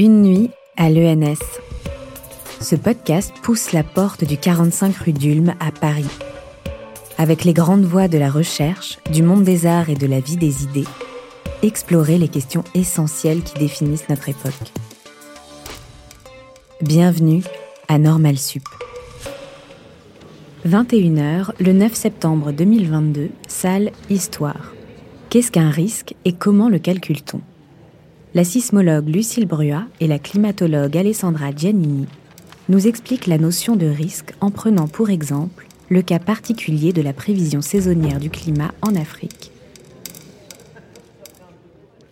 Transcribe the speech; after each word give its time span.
Une 0.00 0.22
nuit 0.22 0.50
à 0.76 0.90
l'ENS. 0.90 1.42
Ce 2.60 2.76
podcast 2.76 3.34
pousse 3.42 3.72
la 3.72 3.82
porte 3.82 4.22
du 4.22 4.36
45 4.36 4.94
rue 4.94 5.12
d'Ulm 5.12 5.54
à 5.58 5.72
Paris. 5.72 6.06
Avec 7.16 7.42
les 7.42 7.52
grandes 7.52 7.82
voies 7.82 8.06
de 8.06 8.16
la 8.16 8.30
recherche, 8.30 9.00
du 9.10 9.24
monde 9.24 9.42
des 9.42 9.66
arts 9.66 9.90
et 9.90 9.96
de 9.96 10.06
la 10.06 10.20
vie 10.20 10.36
des 10.36 10.62
idées, 10.62 10.84
explorer 11.64 12.16
les 12.16 12.28
questions 12.28 12.62
essentielles 12.76 13.42
qui 13.42 13.58
définissent 13.58 14.08
notre 14.08 14.28
époque. 14.28 14.52
Bienvenue 16.80 17.42
à 17.88 17.98
Normal 17.98 18.38
Sup. 18.38 18.62
21h, 20.64 21.50
le 21.58 21.72
9 21.72 21.92
septembre 21.92 22.52
2022, 22.52 23.30
salle 23.48 23.90
Histoire. 24.10 24.74
Qu'est-ce 25.28 25.50
qu'un 25.50 25.70
risque 25.70 26.14
et 26.24 26.34
comment 26.34 26.68
le 26.68 26.78
calcule-t-on? 26.78 27.40
La 28.38 28.44
sismologue 28.44 29.08
Lucille 29.08 29.46
Brua 29.46 29.82
et 29.98 30.06
la 30.06 30.20
climatologue 30.20 30.96
Alessandra 30.96 31.50
Giannini 31.50 32.06
nous 32.68 32.86
expliquent 32.86 33.26
la 33.26 33.36
notion 33.36 33.74
de 33.74 33.88
risque 33.88 34.30
en 34.40 34.52
prenant 34.52 34.86
pour 34.86 35.10
exemple 35.10 35.66
le 35.88 36.02
cas 36.02 36.20
particulier 36.20 36.92
de 36.92 37.02
la 37.02 37.12
prévision 37.12 37.62
saisonnière 37.62 38.20
du 38.20 38.30
climat 38.30 38.70
en 38.80 38.94
Afrique. 38.94 39.50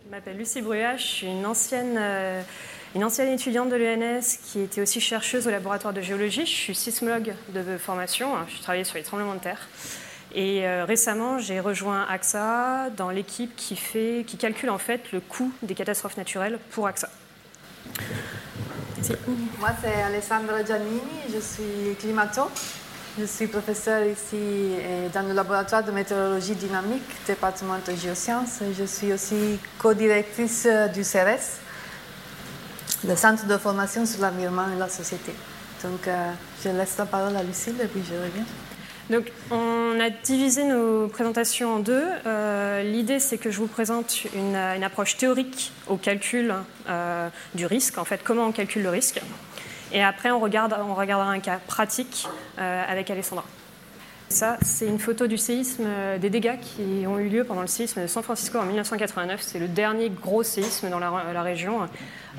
Je 0.05 0.11
m'appelle 0.11 0.37
Lucie 0.37 0.62
Brua, 0.62 0.97
je 0.97 1.05
suis 1.05 1.27
une 1.29 1.47
ancienne, 1.47 1.95
euh, 1.97 2.43
une 2.97 3.05
ancienne 3.05 3.33
étudiante 3.33 3.71
de 3.71 3.77
l'ENS 3.77 4.38
qui 4.51 4.63
était 4.63 4.80
aussi 4.80 5.01
chercheuse 5.01 5.47
au 5.47 5.51
laboratoire 5.51 5.95
de 5.95 6.01
géologie. 6.01 6.45
Je 6.45 6.51
suis 6.51 6.74
sismologue 6.74 7.35
de 7.55 7.79
formation, 7.79 8.37
hein, 8.37 8.47
je 8.52 8.61
travaillais 8.61 8.83
sur 8.83 8.97
les 8.97 9.05
tremblements 9.05 9.35
de 9.35 9.41
terre. 9.41 9.69
Et 10.37 10.67
euh, 10.67 10.85
récemment, 10.85 11.39
j'ai 11.39 11.61
rejoint 11.61 12.07
AXA 12.09 12.91
dans 12.95 13.11
l'équipe 13.11 13.57
qui, 13.57 13.75
fait, 13.75 14.23
qui 14.27 14.37
calcule 14.37 14.71
en 14.71 14.79
fait 14.79 15.11
le 15.13 15.21
coût 15.21 15.51
des 15.63 15.75
catastrophes 15.75 16.19
naturelles 16.19 16.59
pour 16.71 16.87
AXA. 16.87 17.09
Moi, 19.59 19.71
c'est 19.83 20.02
Alessandra 20.02 20.63
Giannini, 20.63 21.01
je 21.33 21.41
suis 21.41 21.97
climato. 21.99 22.43
Je 23.19 23.25
suis 23.25 23.47
professeure 23.47 24.05
ici 24.05 24.77
dans 25.15 25.27
le 25.27 25.33
laboratoire 25.33 25.83
de 25.83 25.91
météorologie 25.91 26.55
dynamique, 26.55 27.03
département 27.27 27.79
de 27.87 27.95
géosciences. 27.95 28.60
Je 28.79 28.85
suis 28.85 29.10
aussi 29.10 29.59
co-directrice 29.79 30.69
du 30.93 31.03
CERES, 31.03 31.60
le 33.09 33.16
Centre 33.16 33.47
de 33.47 33.57
formation 33.57 34.05
sur 34.05 34.21
l'environnement 34.21 34.66
et 34.75 34.79
la 34.79 34.91
société. 34.91 35.32
Donc, 35.82 36.09
euh, 36.09 36.32
je 36.65 36.71
laisse 36.71 36.97
la 36.99 37.07
parole 37.07 37.37
à 37.37 37.43
Lucille 37.43 37.77
et 37.82 37.87
puis 37.87 38.03
je 38.03 38.15
reviens. 38.15 38.45
Donc, 39.09 39.30
on 39.52 40.01
a 40.01 40.10
divisé 40.10 40.65
nos 40.65 41.07
présentations 41.07 41.76
en 41.76 41.79
deux. 41.79 42.04
Euh, 42.26 42.82
l'idée, 42.82 43.21
c'est 43.21 43.38
que 43.38 43.51
je 43.51 43.59
vous 43.59 43.68
présente 43.68 44.24
une, 44.35 44.57
approche 44.57 45.16
théorique 45.16 45.73
au 45.87 45.96
calcul 45.96 46.54
euh, 46.88 47.29
du 47.54 47.66
risque, 47.66 47.98
en 47.98 48.04
fait, 48.04 48.23
comment 48.24 48.46
on 48.46 48.52
calcule 48.52 48.82
le 48.82 48.90
risque. 48.90 49.21
Et 49.93 50.02
après, 50.02 50.30
on, 50.32 50.40
regarde, 50.40 50.76
on 50.88 50.95
regardera 50.95 51.30
un 51.30 51.38
cas 51.38 51.60
pratique 51.66 52.26
euh, 52.59 52.82
avec 52.88 53.10
Alessandra. 53.10 53.45
Ça, 54.29 54.59
c'est 54.60 54.87
une 54.87 54.99
photo 54.99 55.29
du 55.29 55.38
séisme, 55.38 55.85
euh, 55.87 56.19
des 56.19 56.30
dégâts 56.30 56.59
qui 56.60 57.07
ont 57.07 57.19
eu 57.19 57.29
lieu 57.29 57.45
pendant 57.45 57.60
le 57.60 57.69
séisme 57.69 58.02
de 58.02 58.07
San 58.09 58.24
Francisco 58.24 58.59
en 58.59 58.65
1989. 58.65 59.41
C'est 59.41 59.60
le 59.60 59.69
dernier 59.69 60.10
gros 60.10 60.43
séisme 60.43 60.91
dans 60.91 60.99
la, 60.99 61.43
région, 61.43 61.88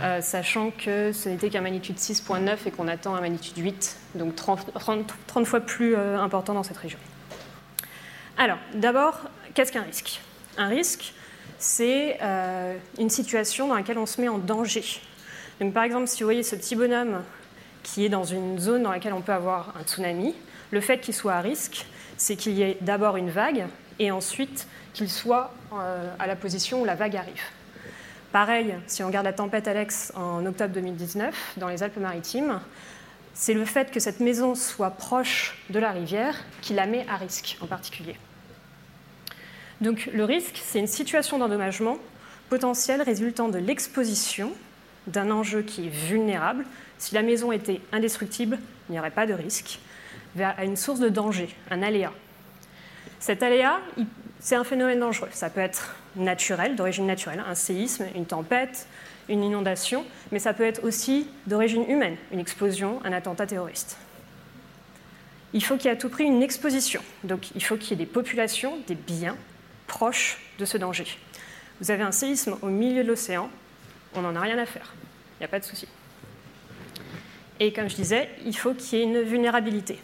euh, 0.02 0.20
sachant 0.22 0.72
que 0.72 1.14
ce 1.14 1.30
n'était 1.30 1.50
qu'un 1.50 1.62
magnitude 1.62 1.96
6.9 1.96 2.58
et 2.66 2.72
qu'on 2.72 2.90
attend 2.90 3.16
un 3.16 3.22
magnitude 3.22 3.58
8, 3.58 3.98
donc 4.16 4.36
30, 4.36 4.74
30, 5.28 5.46
fois 5.46 5.62
plus 5.62 5.96
euh, 5.96 6.20
important 6.20 6.54
dans 6.54 6.64
cette 6.64 6.78
région. 6.78 7.00
Alors, 8.38 8.58
d'abord, 8.74 9.22
qu'est-ce 9.54 9.72
qu'un 9.72 9.84
risque? 9.84 10.20
Un 10.58 10.68
risque, 10.68 11.14
c'est 11.58 12.20
une 13.00 13.10
situation 13.10 13.68
dans 13.68 13.76
laquelle 13.76 13.98
on 13.98 14.06
se 14.06 14.22
met 14.22 14.28
en 14.28 14.38
danger. 14.38 14.84
Donc, 15.60 15.74
par 15.74 15.84
exemple, 15.84 16.08
si 16.08 16.22
vous 16.22 16.28
voyez 16.28 16.44
ce 16.44 16.56
petit 16.56 16.76
bonhomme 16.76 17.24
qui 17.82 18.06
est 18.06 18.10
dans 18.10 18.26
une 18.26 18.60
zone 18.60 18.84
dans 18.84 18.92
laquelle 18.92 19.14
on 19.14 19.22
peut 19.22 19.32
avoir 19.32 19.74
un 19.80 19.84
tsunami, 19.84 20.36
le 20.72 20.82
fait 20.82 21.00
qu'il 21.00 21.14
soit 21.14 21.34
à 21.34 21.42
risque, 21.42 21.86
c'est 22.18 22.36
qu'il 22.36 22.54
y 22.54 22.64
ait 22.64 22.78
d'abord 22.82 23.18
une 23.18 23.30
vague 23.30 23.66
et 24.00 24.12
ensuite 24.12 24.68
qu'il 24.94 25.10
soit 25.10 25.54
euh, 25.74 26.10
à 26.20 26.28
la 26.28 26.36
position 26.36 26.82
où 26.82 26.86
la 26.86 26.96
vague 26.96 27.16
arrive. 27.16 27.42
Pareil, 28.32 28.76
si 28.88 29.04
on 29.04 29.08
regarde 29.08 29.26
la 29.26 29.34
tempête 29.34 29.68
Alex 29.68 30.12
en 30.16 30.46
octobre 30.46 30.74
2019 30.74 31.54
dans 31.58 31.70
les 31.70 31.84
Alpes-Maritimes, 31.84 32.60
c'est 33.34 33.54
le 33.54 33.66
fait 33.66 33.92
que 33.92 34.00
cette 34.00 34.20
maison 34.20 34.56
soit 34.56 34.92
proche 34.92 35.58
de 35.70 35.80
la 35.80 35.92
rivière 35.92 36.36
qui 36.62 36.74
la 36.74 36.88
met 36.88 37.06
à 37.08 37.16
risque 37.16 37.58
en 37.62 37.68
particulier. 37.68 38.16
Donc 39.80 40.10
le 40.12 40.24
risque, 40.26 40.60
c'est 40.64 40.80
une 40.80 40.88
situation 40.88 41.38
d'endommagement 41.38 41.98
potentiel 42.50 43.02
résultant 43.02 43.48
de 43.48 43.60
l'exposition 43.60 44.52
d'un 45.06 45.32
enjeu 45.32 45.62
qui 45.62 45.86
est 45.86 45.90
vulnérable. 45.90 46.66
Si 46.98 47.14
la 47.14 47.22
maison 47.22 47.52
était 47.52 47.82
indestructible, 47.92 48.58
il 48.90 48.94
n'y 48.94 49.00
aurait 49.00 49.12
pas 49.12 49.28
de 49.28 49.34
risque 49.34 49.80
vers 50.38 50.56
une 50.62 50.78
source 50.78 51.00
de 51.00 51.10
danger, 51.10 51.50
un 51.72 51.82
aléa. 51.82 52.14
Cet 53.20 53.42
aléa, 53.42 53.80
c'est 54.40 54.56
un 54.56 54.64
phénomène 54.64 55.00
dangereux. 55.00 55.30
Ça 55.32 55.50
peut 55.50 55.62
être 55.62 55.96
naturel, 56.16 56.76
d'origine 56.76 57.08
naturelle, 57.08 57.44
un 57.46 57.56
séisme, 57.56 58.06
une 58.16 58.26
tempête, 58.26 58.88
une 59.30 59.44
inondation, 59.44 60.06
mais 60.32 60.40
ça 60.40 60.54
peut 60.54 60.64
être 60.64 60.84
aussi 60.84 61.28
d'origine 61.48 61.84
humaine, 61.90 62.16
une 62.32 62.40
explosion, 62.40 63.02
un 63.04 63.12
attentat 63.12 63.48
terroriste. 63.48 63.98
Il 65.54 65.64
faut 65.64 65.76
qu'il 65.76 65.86
y 65.86 65.88
ait 65.88 65.98
à 65.98 66.00
tout 66.00 66.10
prix 66.10 66.26
une 66.26 66.44
exposition. 66.44 67.02
Donc 67.24 67.50
il 67.56 67.64
faut 67.64 67.76
qu'il 67.76 67.90
y 67.90 67.94
ait 67.94 68.06
des 68.06 68.12
populations, 68.12 68.78
des 68.88 68.96
biens 68.96 69.36
proches 69.88 70.40
de 70.60 70.66
ce 70.66 70.78
danger. 70.78 71.08
Vous 71.82 71.90
avez 71.90 72.04
un 72.04 72.12
séisme 72.12 72.58
au 72.62 72.68
milieu 72.68 73.04
de 73.04 73.08
l'océan, 73.08 73.50
on 74.14 74.22
n'en 74.22 74.36
a 74.36 74.42
rien 74.42 74.58
à 74.60 74.68
faire. 74.68 74.94
Il 75.36 75.42
n'y 75.42 75.46
a 75.46 75.50
pas 75.50 75.60
de 75.60 75.66
souci. 75.66 75.88
Et 77.60 77.74
comme 77.74 77.90
je 77.90 77.96
disais, 77.96 78.30
il 78.46 78.56
faut 78.56 78.76
qu'il 78.76 79.00
y 79.00 79.02
ait 79.02 79.06
une 79.06 79.22
vulnérabilité. 79.22 80.00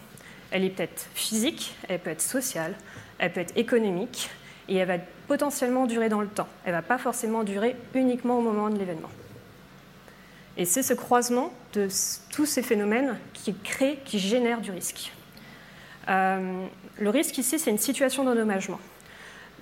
Elle 0.53 0.63
est 0.63 0.69
peut-être 0.69 1.07
physique, 1.15 1.75
elle 1.89 1.99
peut 1.99 2.11
être 2.11 2.21
sociale, 2.21 2.75
elle 3.17 3.33
peut 3.33 3.39
être 3.39 3.57
économique, 3.57 4.29
et 4.69 4.75
elle 4.75 4.87
va 4.87 4.97
potentiellement 5.27 5.87
durer 5.87 6.09
dans 6.09 6.21
le 6.21 6.27
temps. 6.27 6.47
Elle 6.63 6.73
ne 6.73 6.77
va 6.77 6.83
pas 6.83 6.99
forcément 6.99 7.43
durer 7.43 7.75
uniquement 7.95 8.37
au 8.37 8.41
moment 8.41 8.69
de 8.69 8.77
l'événement. 8.77 9.09
Et 10.55 10.65
c'est 10.65 10.83
ce 10.83 10.93
croisement 10.93 11.51
de 11.73 11.87
tous 12.31 12.45
ces 12.45 12.61
phénomènes 12.61 13.17
qui 13.33 13.55
crée, 13.55 13.99
qui 14.05 14.19
génère 14.19 14.61
du 14.61 14.69
risque. 14.69 15.11
Euh, 16.07 16.65
le 16.99 17.09
risque 17.09 17.37
ici, 17.39 17.57
c'est 17.57 17.71
une 17.71 17.79
situation 17.79 18.23
d'endommagement. 18.23 18.79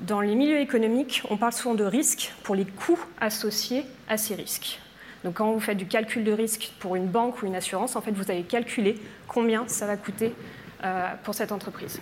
Dans 0.01 0.19
les 0.19 0.35
milieux 0.35 0.59
économiques, 0.59 1.23
on 1.29 1.37
parle 1.37 1.53
souvent 1.53 1.75
de 1.75 1.85
risque 1.85 2.33
pour 2.43 2.55
les 2.55 2.65
coûts 2.65 2.99
associés 3.21 3.85
à 4.09 4.17
ces 4.17 4.35
risques. 4.35 4.79
Donc 5.23 5.35
quand 5.35 5.51
vous 5.53 5.59
faites 5.61 5.77
du 5.77 5.85
calcul 5.85 6.23
de 6.25 6.31
risque 6.33 6.73
pour 6.79 6.97
une 6.97 7.07
banque 7.07 7.41
ou 7.41 7.45
une 7.45 7.55
assurance, 7.55 7.95
en 7.95 8.01
fait, 8.01 8.11
vous 8.11 8.29
avez 8.29 8.43
calculé 8.43 8.99
combien 9.27 9.67
ça 9.67 9.85
va 9.85 9.95
coûter 9.95 10.33
pour 11.23 11.35
cette 11.35 11.51
entreprise. 11.51 11.99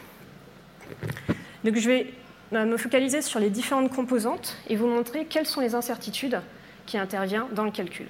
Donc 1.63 1.75
je 1.75 1.89
vais 1.89 2.13
euh, 2.53 2.65
me 2.65 2.77
focaliser 2.77 3.21
sur 3.21 3.39
les 3.39 3.49
différentes 3.49 3.93
composantes 3.93 4.57
et 4.67 4.75
vous 4.75 4.87
montrer 4.87 5.25
quelles 5.25 5.45
sont 5.45 5.61
les 5.61 5.75
incertitudes 5.75 6.41
qui 6.85 6.97
interviennent 6.97 7.45
dans 7.53 7.63
le 7.63 7.71
calcul. 7.71 8.07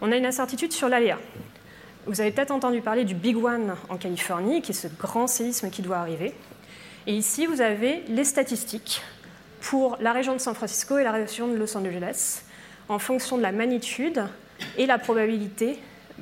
On 0.00 0.10
a 0.12 0.16
une 0.16 0.26
incertitude 0.26 0.72
sur 0.72 0.88
l'aléa. 0.88 1.18
Vous 2.06 2.20
avez 2.20 2.30
peut-être 2.30 2.50
entendu 2.50 2.80
parler 2.80 3.04
du 3.04 3.14
Big 3.14 3.36
One 3.36 3.76
en 3.88 3.96
Californie, 3.96 4.62
qui 4.62 4.72
est 4.72 4.74
ce 4.74 4.88
grand 4.88 5.26
séisme 5.26 5.70
qui 5.70 5.82
doit 5.82 5.98
arriver. 5.98 6.34
Et 7.06 7.14
ici, 7.14 7.46
vous 7.46 7.60
avez 7.60 8.02
les 8.08 8.24
statistiques 8.24 9.02
pour 9.60 9.96
la 10.00 10.12
région 10.12 10.32
de 10.32 10.38
San 10.38 10.54
Francisco 10.54 10.98
et 10.98 11.04
la 11.04 11.12
région 11.12 11.48
de 11.48 11.56
Los 11.56 11.76
Angeles, 11.76 12.42
en 12.88 12.98
fonction 12.98 13.36
de 13.36 13.42
la 13.42 13.52
magnitude 13.52 14.24
et 14.76 14.86
la 14.86 14.98
probabilité 14.98 15.78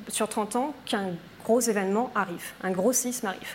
sur 0.08 0.28
30 0.28 0.56
ans 0.56 0.74
qu'un 0.84 1.12
gros 1.46 1.60
événement 1.60 2.10
arrive, 2.16 2.44
un 2.64 2.72
gros 2.72 2.92
séisme 2.92 3.26
arrive. 3.26 3.54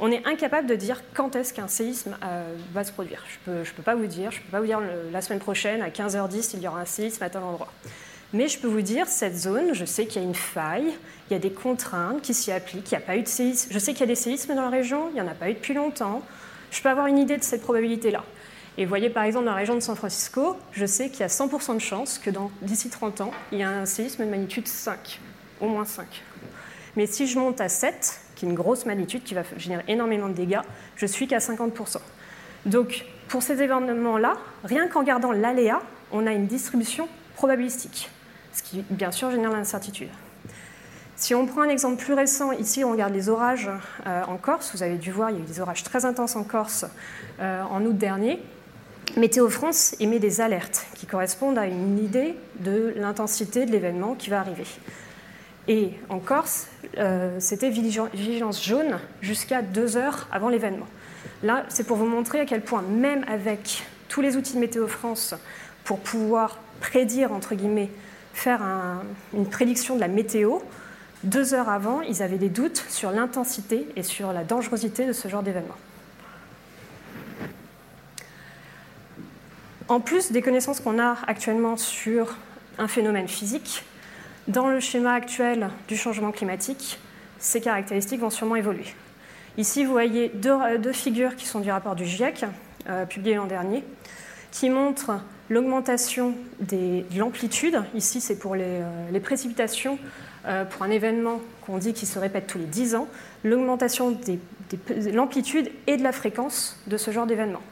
On 0.00 0.10
est 0.10 0.26
incapable 0.26 0.66
de 0.66 0.74
dire 0.74 1.00
quand 1.14 1.34
est-ce 1.34 1.54
qu'un 1.54 1.68
séisme 1.68 2.16
euh, 2.22 2.54
va 2.74 2.84
se 2.84 2.92
produire. 2.92 3.24
Je 3.46 3.50
ne 3.50 3.62
peux, 3.64 3.82
pas 3.82 3.94
vous 3.94 4.06
dire, 4.06 4.30
je 4.32 4.40
peux 4.40 4.50
pas 4.50 4.60
vous 4.60 4.66
dire 4.66 4.80
la 5.10 5.22
semaine 5.22 5.38
prochaine 5.38 5.80
à 5.80 5.88
15h10 5.88 6.50
il 6.54 6.60
y 6.60 6.68
aura 6.68 6.80
un 6.80 6.84
séisme 6.84 7.22
à 7.22 7.30
tel 7.30 7.42
endroit. 7.42 7.72
Mais 8.34 8.48
je 8.48 8.58
peux 8.58 8.68
vous 8.68 8.82
dire, 8.82 9.06
cette 9.06 9.36
zone, 9.36 9.72
je 9.72 9.84
sais 9.84 10.06
qu'il 10.06 10.20
y 10.20 10.24
a 10.24 10.28
une 10.28 10.34
faille, 10.34 10.92
il 11.30 11.32
y 11.32 11.36
a 11.36 11.38
des 11.38 11.52
contraintes 11.52 12.20
qui 12.20 12.34
s'y 12.34 12.52
appliquent, 12.52 12.90
il 12.90 12.94
n'y 12.94 13.02
a 13.02 13.06
pas 13.06 13.16
eu 13.16 13.22
de 13.22 13.28
séisme. 13.28 13.68
Je 13.70 13.78
sais 13.78 13.92
qu'il 13.92 14.00
y 14.00 14.04
a 14.04 14.06
des 14.06 14.14
séismes 14.14 14.54
dans 14.54 14.62
la 14.62 14.70
région, 14.70 15.08
il 15.10 15.14
n'y 15.14 15.20
en 15.20 15.26
a 15.26 15.34
pas 15.34 15.48
eu 15.48 15.54
depuis 15.54 15.74
longtemps. 15.74 16.22
Je 16.70 16.82
peux 16.82 16.88
avoir 16.90 17.06
une 17.06 17.18
idée 17.18 17.38
de 17.38 17.44
cette 17.44 17.62
probabilité-là. 17.62 18.24
Et 18.76 18.84
vous 18.84 18.88
voyez 18.88 19.10
par 19.10 19.24
exemple 19.24 19.46
dans 19.46 19.52
la 19.52 19.58
région 19.58 19.74
de 19.74 19.80
San 19.80 19.96
Francisco, 19.96 20.56
je 20.72 20.86
sais 20.86 21.08
qu'il 21.10 21.20
y 21.20 21.24
a 21.24 21.28
100% 21.28 21.74
de 21.74 21.78
chances 21.78 22.18
que 22.18 22.30
d'ici 22.62 22.90
30 22.90 23.20
ans, 23.22 23.30
il 23.52 23.58
y 23.58 23.62
a 23.62 23.70
un 23.70 23.86
séisme 23.86 24.24
de 24.24 24.30
magnitude 24.30 24.66
5, 24.66 25.20
au 25.60 25.68
moins 25.68 25.84
5. 25.84 26.06
Mais 26.96 27.06
si 27.06 27.26
je 27.26 27.38
monte 27.38 27.60
à 27.60 27.68
7, 27.68 28.20
qui 28.34 28.46
est 28.46 28.48
une 28.48 28.54
grosse 28.54 28.86
magnitude 28.86 29.22
qui 29.22 29.34
va 29.34 29.42
générer 29.56 29.84
énormément 29.88 30.28
de 30.28 30.34
dégâts, 30.34 30.60
je 30.96 31.06
suis 31.06 31.26
qu'à 31.26 31.38
50%. 31.38 31.98
Donc 32.66 33.04
pour 33.28 33.42
ces 33.42 33.62
événements-là, 33.62 34.34
rien 34.64 34.88
qu'en 34.88 35.02
gardant 35.02 35.32
l'aléa, 35.32 35.80
on 36.12 36.26
a 36.26 36.32
une 36.32 36.46
distribution 36.46 37.08
probabilistique, 37.34 38.10
ce 38.52 38.62
qui 38.62 38.84
bien 38.90 39.10
sûr 39.10 39.30
génère 39.30 39.50
l'incertitude. 39.50 40.10
Si 41.16 41.34
on 41.34 41.46
prend 41.46 41.62
un 41.62 41.68
exemple 41.68 42.02
plus 42.02 42.14
récent, 42.14 42.52
ici 42.52 42.84
on 42.84 42.92
regarde 42.92 43.14
les 43.14 43.28
orages 43.28 43.70
euh, 44.06 44.22
en 44.26 44.36
Corse, 44.36 44.72
vous 44.74 44.82
avez 44.82 44.96
dû 44.96 45.12
voir, 45.12 45.30
il 45.30 45.36
y 45.36 45.40
a 45.40 45.42
eu 45.42 45.46
des 45.46 45.60
orages 45.60 45.84
très 45.84 46.04
intenses 46.04 46.36
en 46.36 46.44
Corse 46.44 46.84
euh, 47.40 47.62
en 47.62 47.84
août 47.84 47.96
dernier. 47.96 48.42
Météo 49.16 49.48
France 49.48 49.94
émet 50.00 50.18
des 50.18 50.40
alertes 50.40 50.86
qui 50.94 51.06
correspondent 51.06 51.58
à 51.58 51.66
une 51.66 51.98
idée 51.98 52.34
de 52.60 52.94
l'intensité 52.96 53.66
de 53.66 53.70
l'événement 53.70 54.14
qui 54.14 54.30
va 54.30 54.40
arriver. 54.40 54.64
Et 55.68 55.92
en 56.08 56.18
Corse, 56.18 56.68
euh, 56.98 57.36
c'était 57.38 57.70
vigilance 57.70 58.64
jaune 58.64 58.98
jusqu'à 59.20 59.62
deux 59.62 59.96
heures 59.96 60.28
avant 60.32 60.48
l'événement. 60.48 60.86
Là, 61.42 61.64
c'est 61.68 61.86
pour 61.86 61.96
vous 61.96 62.06
montrer 62.06 62.40
à 62.40 62.46
quel 62.46 62.62
point, 62.62 62.82
même 62.82 63.24
avec 63.28 63.84
tous 64.08 64.20
les 64.20 64.36
outils 64.36 64.54
de 64.54 64.58
Météo 64.58 64.88
France 64.88 65.34
pour 65.84 66.00
pouvoir 66.00 66.58
prédire, 66.80 67.32
entre 67.32 67.54
guillemets, 67.54 67.90
faire 68.34 68.60
une 69.34 69.48
prédiction 69.48 69.94
de 69.94 70.00
la 70.00 70.08
météo, 70.08 70.58
deux 71.24 71.54
heures 71.54 71.68
avant, 71.68 72.00
ils 72.00 72.22
avaient 72.22 72.38
des 72.38 72.48
doutes 72.48 72.84
sur 72.88 73.12
l'intensité 73.12 73.86
et 73.94 74.02
sur 74.02 74.32
la 74.32 74.42
dangerosité 74.42 75.06
de 75.06 75.12
ce 75.12 75.28
genre 75.28 75.42
d'événement. 75.42 75.76
En 79.88 80.00
plus 80.00 80.32
des 80.32 80.42
connaissances 80.42 80.80
qu'on 80.80 80.98
a 80.98 81.16
actuellement 81.26 81.76
sur 81.76 82.36
un 82.78 82.88
phénomène 82.88 83.28
physique, 83.28 83.84
dans 84.52 84.68
le 84.68 84.80
schéma 84.80 85.14
actuel 85.14 85.70
du 85.88 85.96
changement 85.96 86.30
climatique, 86.30 86.98
ces 87.38 87.60
caractéristiques 87.60 88.20
vont 88.20 88.30
sûrement 88.30 88.56
évoluer. 88.56 88.86
Ici, 89.56 89.84
vous 89.84 89.92
voyez 89.92 90.30
deux, 90.34 90.92
figures 90.92 91.36
qui 91.36 91.46
sont 91.46 91.60
du 91.60 91.70
rapport 91.70 91.96
du 91.96 92.04
GIEC, 92.04 92.44
euh, 92.88 93.06
publié 93.06 93.36
l'an 93.36 93.46
dernier, 93.46 93.82
qui 94.50 94.68
montrent 94.68 95.20
l'augmentation 95.48 96.34
de 96.60 97.02
l'amplitude. 97.18 97.82
Ici, 97.94 98.20
c'est 98.20 98.38
pour 98.38 98.54
les, 98.54 98.80
euh, 98.80 99.20
précipitations 99.20 99.98
euh, 100.46 100.64
pour 100.64 100.82
un 100.82 100.90
événement 100.90 101.40
qu'on 101.64 101.78
dit 101.78 101.94
qui 101.94 102.06
se 102.06 102.18
répète 102.18 102.46
tous 102.46 102.58
les 102.58 102.64
10 102.64 102.94
ans, 102.94 103.08
l'augmentation 103.44 104.10
de 104.10 105.10
l'amplitude 105.10 105.70
et 105.86 105.96
de 105.96 106.02
la 106.02 106.12
fréquence 106.12 106.78
de 106.86 106.96
ce 106.96 107.10
genre 107.10 107.26
d'événement, 107.26 107.62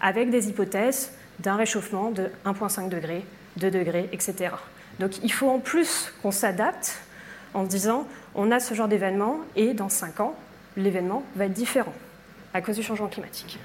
avec 0.00 0.30
des 0.30 0.48
hypothèses 0.48 1.12
d'un 1.40 1.56
réchauffement 1.56 2.10
de 2.10 2.30
1,5 2.46 2.88
degré, 2.88 3.24
2 3.56 3.70
degrés, 3.70 4.08
etc. 4.12 4.50
Donc 5.00 5.22
il 5.22 5.32
faut 5.32 5.48
en 5.48 5.58
plus 5.58 6.12
qu'on 6.22 6.30
s'adapte 6.30 7.00
en 7.52 7.64
disant 7.64 8.06
on 8.34 8.50
a 8.50 8.60
ce 8.60 8.74
genre 8.74 8.88
d'événement 8.88 9.38
et 9.56 9.74
dans 9.74 9.88
5 9.88 10.20
ans, 10.20 10.34
l'événement 10.76 11.22
va 11.36 11.46
être 11.46 11.52
différent 11.52 11.94
à 12.52 12.60
cause 12.60 12.76
du 12.76 12.82
changement 12.82 13.08
climatique. 13.08 13.58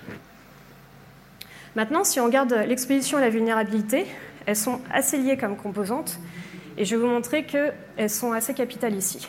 Maintenant, 1.76 2.04
si 2.04 2.20
on 2.20 2.26
regarde 2.26 2.54
l'exposition 2.68 3.20
et 3.20 3.22
la 3.22 3.30
vulnérabilité, 3.30 4.06
elles 4.46 4.56
sont 4.56 4.82
assez 4.92 5.18
liées 5.18 5.38
comme 5.38 5.56
composantes 5.56 6.20
et 6.78 6.86
je 6.86 6.96
vais 6.96 7.02
vous 7.02 7.08
montrer 7.08 7.46
qu'elles 7.46 8.10
sont 8.10 8.32
assez 8.32 8.54
capitales 8.54 8.96
ici. 8.96 9.28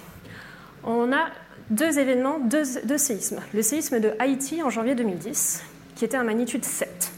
On 0.85 1.13
a 1.13 1.29
deux 1.69 1.99
événements, 1.99 2.39
deux, 2.39 2.65
deux, 2.85 2.99
séismes. 2.99 3.41
Le 3.53 3.63
séisme 3.63 4.01
de 4.01 4.13
Haïti 4.19 4.63
en 4.63 4.71
janvier 4.71 4.95
2010, 4.95 5.63
qui 5.95 6.05
était 6.05 6.17
à 6.17 6.23
magnitude 6.23 6.65
7. 6.65 7.13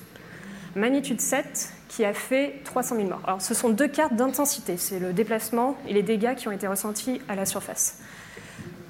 Magnitude 0.75 1.21
7 1.21 1.73
qui 1.93 2.07
a 2.07 2.15
fait 2.15 2.55
300 2.65 2.97
000 2.97 3.09
morts. 3.09 3.21
Alors, 3.27 3.43
ce 3.43 3.53
sont 3.53 3.69
deux 3.69 3.87
cartes 3.87 4.15
d'intensité. 4.15 4.79
C'est 4.79 4.99
le 4.99 5.13
déplacement 5.13 5.77
et 5.87 5.93
les 5.93 6.03
dégâts 6.03 6.35
qui 6.35 6.49
ont 6.49 6.53
été 6.53 6.67
ressentis 6.67 7.21
à 7.29 7.35
la 7.35 7.45
surface. 7.45 7.99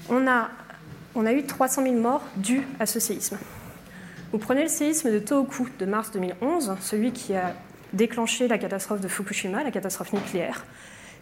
On 0.09 0.29
a, 0.29 0.51
on 1.17 1.27
a 1.27 1.33
eu 1.33 1.43
300 1.43 1.83
000 1.83 1.97
morts 1.97 2.23
dus 2.37 2.63
à 2.79 2.87
ce 2.87 3.01
séisme. 3.01 3.39
Vous 4.31 4.39
prenez 4.39 4.63
le 4.63 4.69
séisme 4.69 5.11
de 5.11 5.19
Tohoku 5.19 5.69
de 5.81 5.85
mars 5.85 6.13
2011, 6.13 6.77
celui 6.81 7.11
qui 7.11 7.35
a 7.35 7.57
déclenché 7.93 8.47
la 8.47 8.57
catastrophe 8.57 9.01
de 9.01 9.09
Fukushima, 9.09 9.65
la 9.65 9.73
catastrophe 9.73 10.13
nucléaire. 10.13 10.65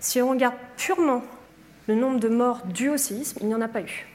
Si 0.01 0.21
on 0.21 0.29
regarde 0.29 0.57
purement 0.77 1.23
le 1.89 1.95
nombre 1.95 2.21
de 2.21 2.29
morts 2.29 2.61
dus 2.67 2.91
au 2.91 2.99
séisme, 2.99 3.39
il 3.41 3.47
n'y 3.47 3.55
en 3.55 3.61
a 3.63 3.69
pas 3.69 3.81
eu. 3.81 4.07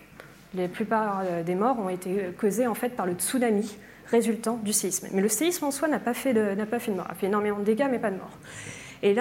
La 0.53 0.67
plupart 0.67 1.23
euh, 1.25 1.41
des 1.41 1.55
morts 1.55 1.79
ont 1.79 1.89
été 1.89 2.29
causés 2.39 2.67
en 2.67 2.75
fait 2.75 2.89
par 2.89 3.07
le 3.07 3.13
tsunami 3.13 3.75
résultant 4.11 4.57
du 4.63 4.73
séisme. 4.73 5.07
Mais 5.11 5.21
le 5.21 5.29
séisme 5.29 5.65
en 5.65 5.71
soi 5.71 5.87
n'a 5.87 5.99
pas, 5.99 6.13
fait 6.13 6.33
de, 6.33 6.53
n'a 6.55 6.65
pas 6.65 6.79
fait 6.79 6.91
de 6.91 6.97
mort, 6.97 7.07
a 7.09 7.15
fait 7.15 7.27
énormément 7.27 7.59
de 7.59 7.63
dégâts, 7.63 7.87
mais 7.89 7.99
pas 7.99 8.11
de 8.11 8.17
mort. 8.17 8.37
Et 9.03 9.15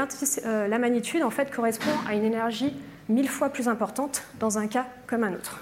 euh, 0.46 0.68
la 0.68 0.78
magnitude, 0.78 1.22
en 1.22 1.30
fait, 1.30 1.50
correspond 1.50 1.90
à 2.08 2.14
une 2.14 2.24
énergie 2.24 2.74
mille 3.08 3.28
fois 3.28 3.50
plus 3.50 3.68
importante 3.68 4.22
dans 4.40 4.58
un 4.58 4.66
cas 4.66 4.86
comme 5.06 5.24
un 5.24 5.32
autre. 5.34 5.60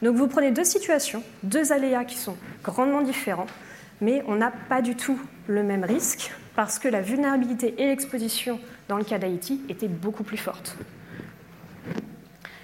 Donc 0.00 0.16
vous 0.16 0.26
prenez 0.26 0.50
deux 0.50 0.64
situations, 0.64 1.22
deux 1.42 1.72
aléas 1.72 2.04
qui 2.04 2.16
sont 2.16 2.36
grandement 2.64 3.02
différents, 3.02 3.46
mais 4.00 4.22
on 4.26 4.34
n'a 4.34 4.50
pas 4.68 4.82
du 4.82 4.96
tout 4.96 5.18
le 5.46 5.62
même 5.62 5.84
risque 5.84 6.32
parce 6.56 6.78
que 6.78 6.88
la 6.88 7.00
vulnérabilité 7.00 7.74
et 7.78 7.86
l'exposition 7.86 8.58
dans 8.88 8.96
le 8.96 9.04
cas 9.04 9.18
d'Haïti 9.18 9.60
étaient 9.68 9.88
beaucoup 9.88 10.24
plus 10.24 10.36
fortes. 10.36 10.76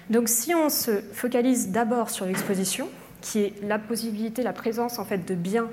Donc 0.09 0.27
si 0.27 0.53
on 0.53 0.69
se 0.69 1.01
focalise 1.13 1.69
d'abord 1.69 2.09
sur 2.09 2.25
l'exposition, 2.25 2.89
qui 3.21 3.39
est 3.39 3.53
la 3.63 3.79
possibilité, 3.79 4.43
la 4.43 4.53
présence 4.53 4.99
en 4.99 5.05
fait 5.05 5.25
de 5.25 5.35
biens 5.35 5.67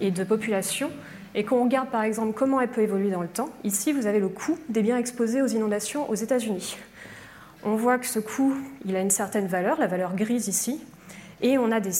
et 0.00 0.10
de 0.10 0.24
populations, 0.24 0.90
et 1.34 1.44
qu'on 1.44 1.64
regarde 1.64 1.88
par 1.88 2.02
exemple 2.02 2.32
comment 2.32 2.60
elle 2.60 2.70
peut 2.70 2.82
évoluer 2.82 3.10
dans 3.10 3.22
le 3.22 3.28
temps, 3.28 3.50
ici 3.64 3.92
vous 3.92 4.06
avez 4.06 4.20
le 4.20 4.28
coût 4.28 4.58
des 4.68 4.82
biens 4.82 4.98
exposés 4.98 5.42
aux 5.42 5.46
inondations 5.46 6.08
aux 6.10 6.14
États-Unis. 6.14 6.76
On 7.64 7.76
voit 7.76 7.98
que 7.98 8.06
ce 8.06 8.18
coût, 8.18 8.54
il 8.84 8.96
a 8.96 9.00
une 9.00 9.10
certaine 9.10 9.46
valeur, 9.46 9.78
la 9.78 9.86
valeur 9.86 10.14
grise 10.14 10.48
ici, 10.48 10.80
et 11.40 11.58
on 11.58 11.70
a 11.70 11.80
des, 11.80 11.92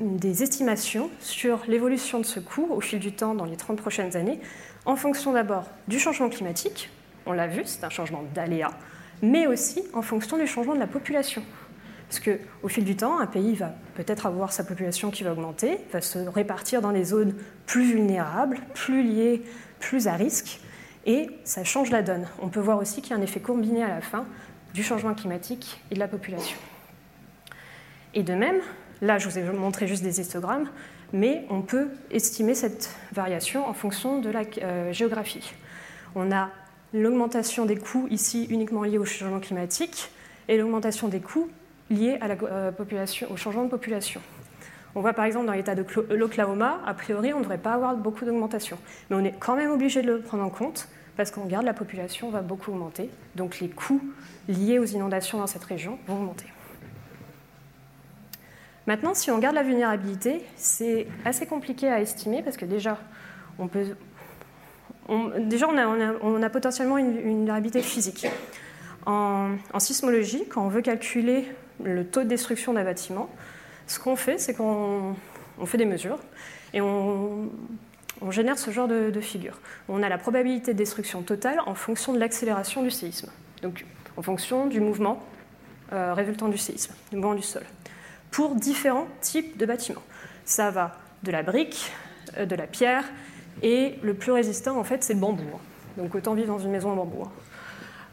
des 0.00 0.42
estimations 0.42 1.10
sur 1.20 1.62
l'évolution 1.66 2.20
de 2.20 2.24
ce 2.24 2.40
coût 2.40 2.68
au 2.70 2.80
fil 2.80 2.98
du 2.98 3.12
temps 3.12 3.34
dans 3.34 3.44
les 3.44 3.56
30 3.56 3.78
prochaines 3.80 4.16
années, 4.16 4.40
en 4.86 4.96
fonction 4.96 5.32
d'abord 5.32 5.64
du 5.88 5.98
changement 5.98 6.28
climatique, 6.28 6.90
on 7.26 7.32
l'a 7.32 7.46
vu, 7.46 7.62
c'est 7.64 7.84
un 7.84 7.90
changement 7.90 8.24
d'aléa, 8.34 8.70
mais 9.22 9.46
aussi 9.46 9.82
en 9.92 10.02
fonction 10.02 10.38
du 10.38 10.46
changement 10.46 10.74
de 10.74 10.80
la 10.80 10.86
population. 10.86 11.42
Parce 12.10 12.18
qu'au 12.18 12.66
fil 12.66 12.84
du 12.84 12.96
temps, 12.96 13.20
un 13.20 13.28
pays 13.28 13.54
va 13.54 13.72
peut-être 13.94 14.26
avoir 14.26 14.52
sa 14.52 14.64
population 14.64 15.12
qui 15.12 15.22
va 15.22 15.30
augmenter, 15.30 15.78
va 15.92 16.00
se 16.00 16.18
répartir 16.18 16.82
dans 16.82 16.90
des 16.90 17.04
zones 17.04 17.36
plus 17.66 17.84
vulnérables, 17.84 18.58
plus 18.74 19.04
liées, 19.04 19.42
plus 19.78 20.08
à 20.08 20.14
risque, 20.14 20.58
et 21.06 21.30
ça 21.44 21.62
change 21.62 21.92
la 21.92 22.02
donne. 22.02 22.26
On 22.42 22.48
peut 22.48 22.58
voir 22.58 22.78
aussi 22.78 23.00
qu'il 23.00 23.12
y 23.12 23.14
a 23.14 23.16
un 23.16 23.22
effet 23.22 23.38
combiné 23.38 23.84
à 23.84 23.88
la 23.88 24.00
fin 24.00 24.26
du 24.74 24.82
changement 24.82 25.14
climatique 25.14 25.80
et 25.92 25.94
de 25.94 26.00
la 26.00 26.08
population. 26.08 26.58
Et 28.14 28.24
de 28.24 28.34
même, 28.34 28.58
là 29.02 29.18
je 29.18 29.28
vous 29.28 29.38
ai 29.38 29.44
montré 29.44 29.86
juste 29.86 30.02
des 30.02 30.20
histogrammes, 30.20 30.68
mais 31.12 31.44
on 31.48 31.62
peut 31.62 31.90
estimer 32.10 32.56
cette 32.56 32.92
variation 33.12 33.68
en 33.68 33.72
fonction 33.72 34.20
de 34.20 34.30
la 34.30 34.42
euh, 34.62 34.92
géographie. 34.92 35.52
On 36.16 36.32
a 36.32 36.50
l'augmentation 36.92 37.66
des 37.66 37.76
coûts 37.76 38.08
ici 38.10 38.48
uniquement 38.50 38.82
liée 38.82 38.98
au 38.98 39.04
changement 39.04 39.38
climatique 39.38 40.10
et 40.48 40.58
l'augmentation 40.58 41.06
des 41.06 41.20
coûts 41.20 41.48
liées 41.90 42.18
à 42.20 42.28
la, 42.28 42.36
euh, 42.42 42.72
population, 42.72 43.30
au 43.30 43.36
changement 43.36 43.64
de 43.64 43.70
population. 43.70 44.20
On 44.94 45.00
voit 45.00 45.12
par 45.12 45.24
exemple 45.24 45.46
dans 45.46 45.52
l'état 45.52 45.74
de 45.74 45.84
l'Oklahoma, 46.10 46.80
a 46.84 46.94
priori, 46.94 47.32
on 47.32 47.38
ne 47.38 47.42
devrait 47.42 47.58
pas 47.58 47.74
avoir 47.74 47.96
beaucoup 47.96 48.24
d'augmentation. 48.24 48.78
Mais 49.08 49.16
on 49.16 49.24
est 49.24 49.34
quand 49.38 49.56
même 49.56 49.70
obligé 49.70 50.02
de 50.02 50.06
le 50.08 50.20
prendre 50.20 50.42
en 50.42 50.50
compte 50.50 50.88
parce 51.16 51.30
qu'on 51.30 51.42
regarde 51.42 51.64
la 51.64 51.74
population 51.74 52.30
va 52.30 52.40
beaucoup 52.40 52.72
augmenter. 52.72 53.10
Donc 53.36 53.60
les 53.60 53.68
coûts 53.68 54.02
liés 54.48 54.78
aux 54.78 54.86
inondations 54.86 55.38
dans 55.38 55.46
cette 55.46 55.64
région 55.64 55.98
vont 56.06 56.16
augmenter. 56.16 56.46
Maintenant, 58.86 59.14
si 59.14 59.30
on 59.30 59.36
regarde 59.36 59.54
la 59.54 59.62
vulnérabilité, 59.62 60.42
c'est 60.56 61.06
assez 61.24 61.46
compliqué 61.46 61.88
à 61.88 62.00
estimer 62.00 62.42
parce 62.42 62.56
que 62.56 62.64
déjà, 62.64 62.98
on 63.58 63.68
peut, 63.68 63.94
déjà 65.38 65.68
on, 65.68 65.76
a, 65.76 65.86
on, 66.22 66.42
a, 66.42 66.50
potentiellement 66.50 66.98
une, 66.98 67.12
vulnérabilité 67.12 67.82
physique. 67.82 68.26
En, 69.06 69.56
sismologie, 69.78 70.44
quand 70.48 70.64
on 70.64 70.68
veut 70.68 70.82
calculer 70.82 71.46
le 71.84 72.06
taux 72.06 72.22
de 72.22 72.28
destruction 72.28 72.72
d'un 72.72 72.84
bâtiment, 72.84 73.28
ce 73.86 73.98
qu'on 73.98 74.16
fait, 74.16 74.38
c'est 74.38 74.54
qu'on 74.54 75.16
fait 75.64 75.78
des 75.78 75.84
mesures 75.84 76.18
et 76.72 76.80
on, 76.80 77.50
génère 78.30 78.58
ce 78.58 78.70
genre 78.70 78.86
de, 78.86 79.20
figure. 79.20 79.58
On 79.88 80.02
a 80.02 80.08
la 80.08 80.18
probabilité 80.18 80.72
de 80.72 80.78
destruction 80.78 81.22
totale 81.22 81.58
en 81.66 81.74
fonction 81.74 82.12
de 82.12 82.18
l'accélération 82.18 82.82
du 82.82 82.90
séisme, 82.90 83.30
donc 83.62 83.84
en 84.16 84.22
fonction 84.22 84.66
du 84.66 84.80
mouvement 84.80 85.22
euh, 85.92 86.12
résultant 86.14 86.48
du 86.48 86.58
séisme, 86.58 86.94
du 87.10 87.16
mouvement 87.16 87.34
du 87.34 87.42
sol, 87.42 87.62
pour 88.30 88.54
différents 88.54 89.08
types 89.20 89.56
de 89.56 89.66
bâtiments. 89.66 90.02
Ça 90.44 90.70
va 90.70 90.98
de 91.22 91.32
la 91.32 91.42
brique, 91.42 91.92
euh, 92.36 92.46
de 92.46 92.54
la 92.54 92.66
pierre, 92.66 93.04
et 93.62 93.98
le 94.02 94.14
plus 94.14 94.32
résistant, 94.32 94.78
en 94.78 94.84
fait, 94.84 95.02
c'est 95.02 95.14
le 95.14 95.20
bambou. 95.20 95.44
Donc 95.96 96.14
autant 96.14 96.34
vivre 96.34 96.48
dans 96.48 96.58
une 96.58 96.70
maison 96.70 96.92
en 96.92 96.96
bambou. 96.96 97.26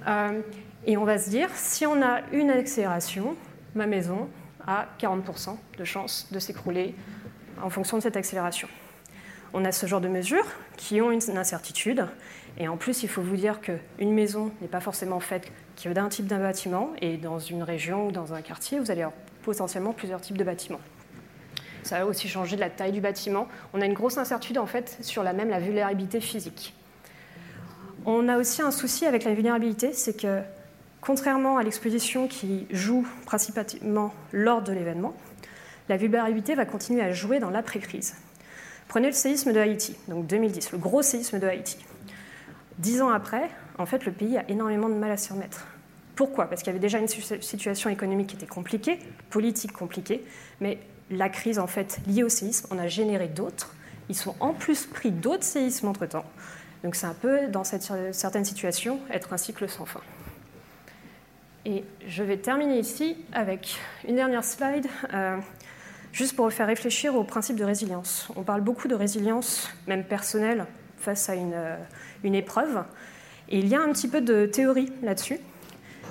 Euh, 0.07 0.41
et 0.85 0.97
on 0.97 1.03
va 1.03 1.17
se 1.17 1.29
dire, 1.29 1.49
si 1.53 1.85
on 1.85 2.01
a 2.01 2.21
une 2.31 2.49
accélération, 2.49 3.35
ma 3.75 3.85
maison 3.85 4.27
a 4.65 4.87
40% 4.99 5.55
de 5.77 5.83
chance 5.83 6.27
de 6.31 6.39
s'écrouler 6.39 6.95
en 7.61 7.69
fonction 7.69 7.97
de 7.97 8.03
cette 8.03 8.17
accélération. 8.17 8.67
On 9.53 9.63
a 9.65 9.71
ce 9.71 9.85
genre 9.85 10.01
de 10.01 10.09
mesures 10.09 10.45
qui 10.75 11.01
ont 11.01 11.11
une 11.11 11.37
incertitude. 11.37 12.05
Et 12.57 12.67
en 12.67 12.77
plus, 12.77 13.03
il 13.03 13.09
faut 13.09 13.21
vous 13.21 13.37
dire 13.37 13.61
qu'une 13.61 14.13
maison 14.13 14.51
n'est 14.61 14.67
pas 14.67 14.81
forcément 14.81 15.19
faite 15.19 15.51
d'un 15.85 16.09
type 16.09 16.27
d'un 16.27 16.39
bâtiment. 16.39 16.91
Et 17.01 17.17
dans 17.17 17.39
une 17.39 17.63
région 17.63 18.07
ou 18.07 18.11
dans 18.11 18.33
un 18.33 18.41
quartier, 18.41 18.79
vous 18.79 18.91
allez 18.91 19.03
avoir 19.03 19.17
potentiellement 19.43 19.93
plusieurs 19.93 20.19
types 20.19 20.37
de 20.37 20.43
bâtiments. 20.43 20.81
Ça 21.83 21.99
va 21.99 22.05
aussi 22.05 22.27
changer 22.27 22.57
de 22.57 22.61
la 22.61 22.69
taille 22.69 22.91
du 22.91 22.99
bâtiment. 22.99 23.47
On 23.73 23.81
a 23.81 23.85
une 23.85 23.93
grosse 23.93 24.17
incertitude 24.17 24.57
en 24.57 24.65
fait 24.65 24.97
sur 25.01 25.23
la 25.23 25.31
même 25.31 25.49
la 25.49 25.59
vulnérabilité 25.59 26.19
physique. 26.19 26.73
On 28.05 28.27
a 28.27 28.37
aussi 28.37 28.61
un 28.61 28.71
souci 28.71 29.05
avec 29.05 29.23
la 29.23 29.33
vulnérabilité, 29.33 29.93
c'est 29.93 30.19
que 30.19 30.41
Contrairement 31.01 31.57
à 31.57 31.63
l'exposition 31.63 32.27
qui 32.27 32.67
joue 32.71 33.07
principalement 33.25 34.13
lors 34.33 34.61
de 34.61 34.73
l'événement, 34.73 35.15
la 35.89 35.97
vulnérabilité 35.97 36.55
va 36.55 36.65
continuer 36.65 37.01
à 37.01 37.13
jouer 37.13 37.39
dans 37.39 37.49
l'après-crise. 37.49 38.15
Prenez 38.87 39.07
le 39.07 39.13
séisme 39.13 39.53
de 39.53 39.59
Haïti, 39.59 39.95
donc 40.07 40.27
2010, 40.27 40.71
le 40.71 40.77
gros 40.77 41.01
séisme 41.01 41.39
de 41.39 41.47
Haïti. 41.47 41.77
Dix 42.79 43.01
ans 43.01 43.09
après, 43.09 43.49
en 43.77 43.85
fait, 43.85 44.05
le 44.05 44.11
pays 44.11 44.37
a 44.37 44.49
énormément 44.49 44.89
de 44.89 44.95
mal 44.95 45.11
à 45.11 45.17
s'y 45.17 45.31
remettre. 45.31 45.67
Pourquoi? 46.15 46.49
Parce 46.49 46.61
qu'il 46.61 46.67
y 46.67 46.75
avait 46.75 46.79
déjà 46.79 46.97
une 46.97 47.07
situation 47.07 47.89
économique 47.89 48.27
qui 48.27 48.35
était 48.35 48.47
compliquée, 48.47 48.99
politique 49.29 49.71
compliquée, 49.71 50.25
mais 50.61 50.79
la 51.11 51.29
crise 51.29 51.59
en 51.59 51.67
fait 51.67 51.99
liée 52.07 52.23
au 52.23 52.29
séisme 52.29 52.67
en 52.73 52.79
a 52.79 52.87
généré 52.87 53.27
d'autres. 53.27 53.75
Ils 54.09 54.15
sont 54.15 54.35
en 54.39 54.53
plus 54.53 54.85
pris 54.85 55.11
d'autres 55.11 55.43
séismes 55.43 55.87
entre-temps. 55.87 56.25
Donc 56.83 56.95
c'est 56.95 57.07
un 57.07 57.13
peu, 57.13 57.47
dans 57.47 57.63
certaines 57.63 58.45
situations, 58.45 58.99
être 59.11 59.31
un 59.33 59.37
cycle 59.37 59.69
sans 59.69 59.85
fin. 59.85 60.01
Et 61.69 61.83
je 62.07 62.23
vais 62.23 62.37
terminer 62.37 62.79
ici 62.79 63.17
avec 63.33 63.77
une 64.07 64.15
dernière 64.15 64.45
slide, 64.45 64.87
euh, 65.13 65.37
juste 66.13 66.33
pour 66.33 66.45
vous 66.45 66.51
faire 66.51 66.67
réfléchir 66.67 67.13
au 67.13 67.25
principe 67.25 67.57
de 67.57 67.65
résilience. 67.65 68.29
On 68.37 68.43
parle 68.43 68.61
beaucoup 68.61 68.87
de 68.87 68.95
résilience, 68.95 69.69
même 69.85 70.05
personnelle, 70.05 70.65
face 70.97 71.27
à 71.27 71.35
une, 71.35 71.51
euh, 71.53 71.75
épreuve. 72.23 72.85
Et 73.49 73.59
il 73.59 73.67
y 73.67 73.75
a 73.75 73.81
un 73.81 73.91
petit 73.91 74.07
peu 74.07 74.21
de 74.21 74.45
théorie 74.45 74.93
là-dessus, 75.03 75.39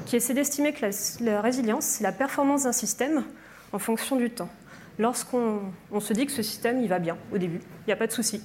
qui 0.04 0.16
essaie 0.16 0.34
d'estimer 0.34 0.74
que 0.74 0.84
la, 1.24 1.40
résilience, 1.40 1.86
c'est 1.86 2.04
la 2.04 2.12
performance 2.12 2.64
d'un 2.64 2.72
système 2.72 3.24
en 3.72 3.78
fonction 3.78 4.16
du 4.16 4.28
temps. 4.28 4.50
Lorsqu'on 4.98 5.72
se 6.00 6.12
dit 6.12 6.26
que 6.26 6.32
ce 6.32 6.42
système, 6.42 6.82
il 6.82 6.88
va 6.88 6.98
bien 6.98 7.16
au 7.32 7.38
début, 7.38 7.60
il 7.60 7.86
n'y 7.86 7.94
a 7.94 7.96
pas 7.96 8.06
de 8.06 8.12
souci. 8.12 8.42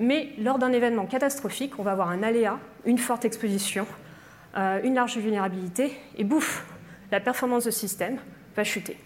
Mais 0.00 0.30
lors 0.38 0.58
d'un 0.58 0.72
événement 0.72 1.06
catastrophique, 1.06 1.78
on 1.78 1.84
va 1.84 1.92
avoir 1.92 2.08
un 2.08 2.24
aléa, 2.24 2.58
une 2.84 2.98
forte 2.98 3.24
exposition, 3.24 3.86
une 4.54 4.94
large 4.94 5.16
vulnérabilité, 5.16 5.92
et 6.16 6.24
bouf, 6.24 6.66
la 7.10 7.20
performance 7.20 7.64
du 7.64 7.72
système 7.72 8.18
va 8.56 8.64
chuter. 8.64 8.98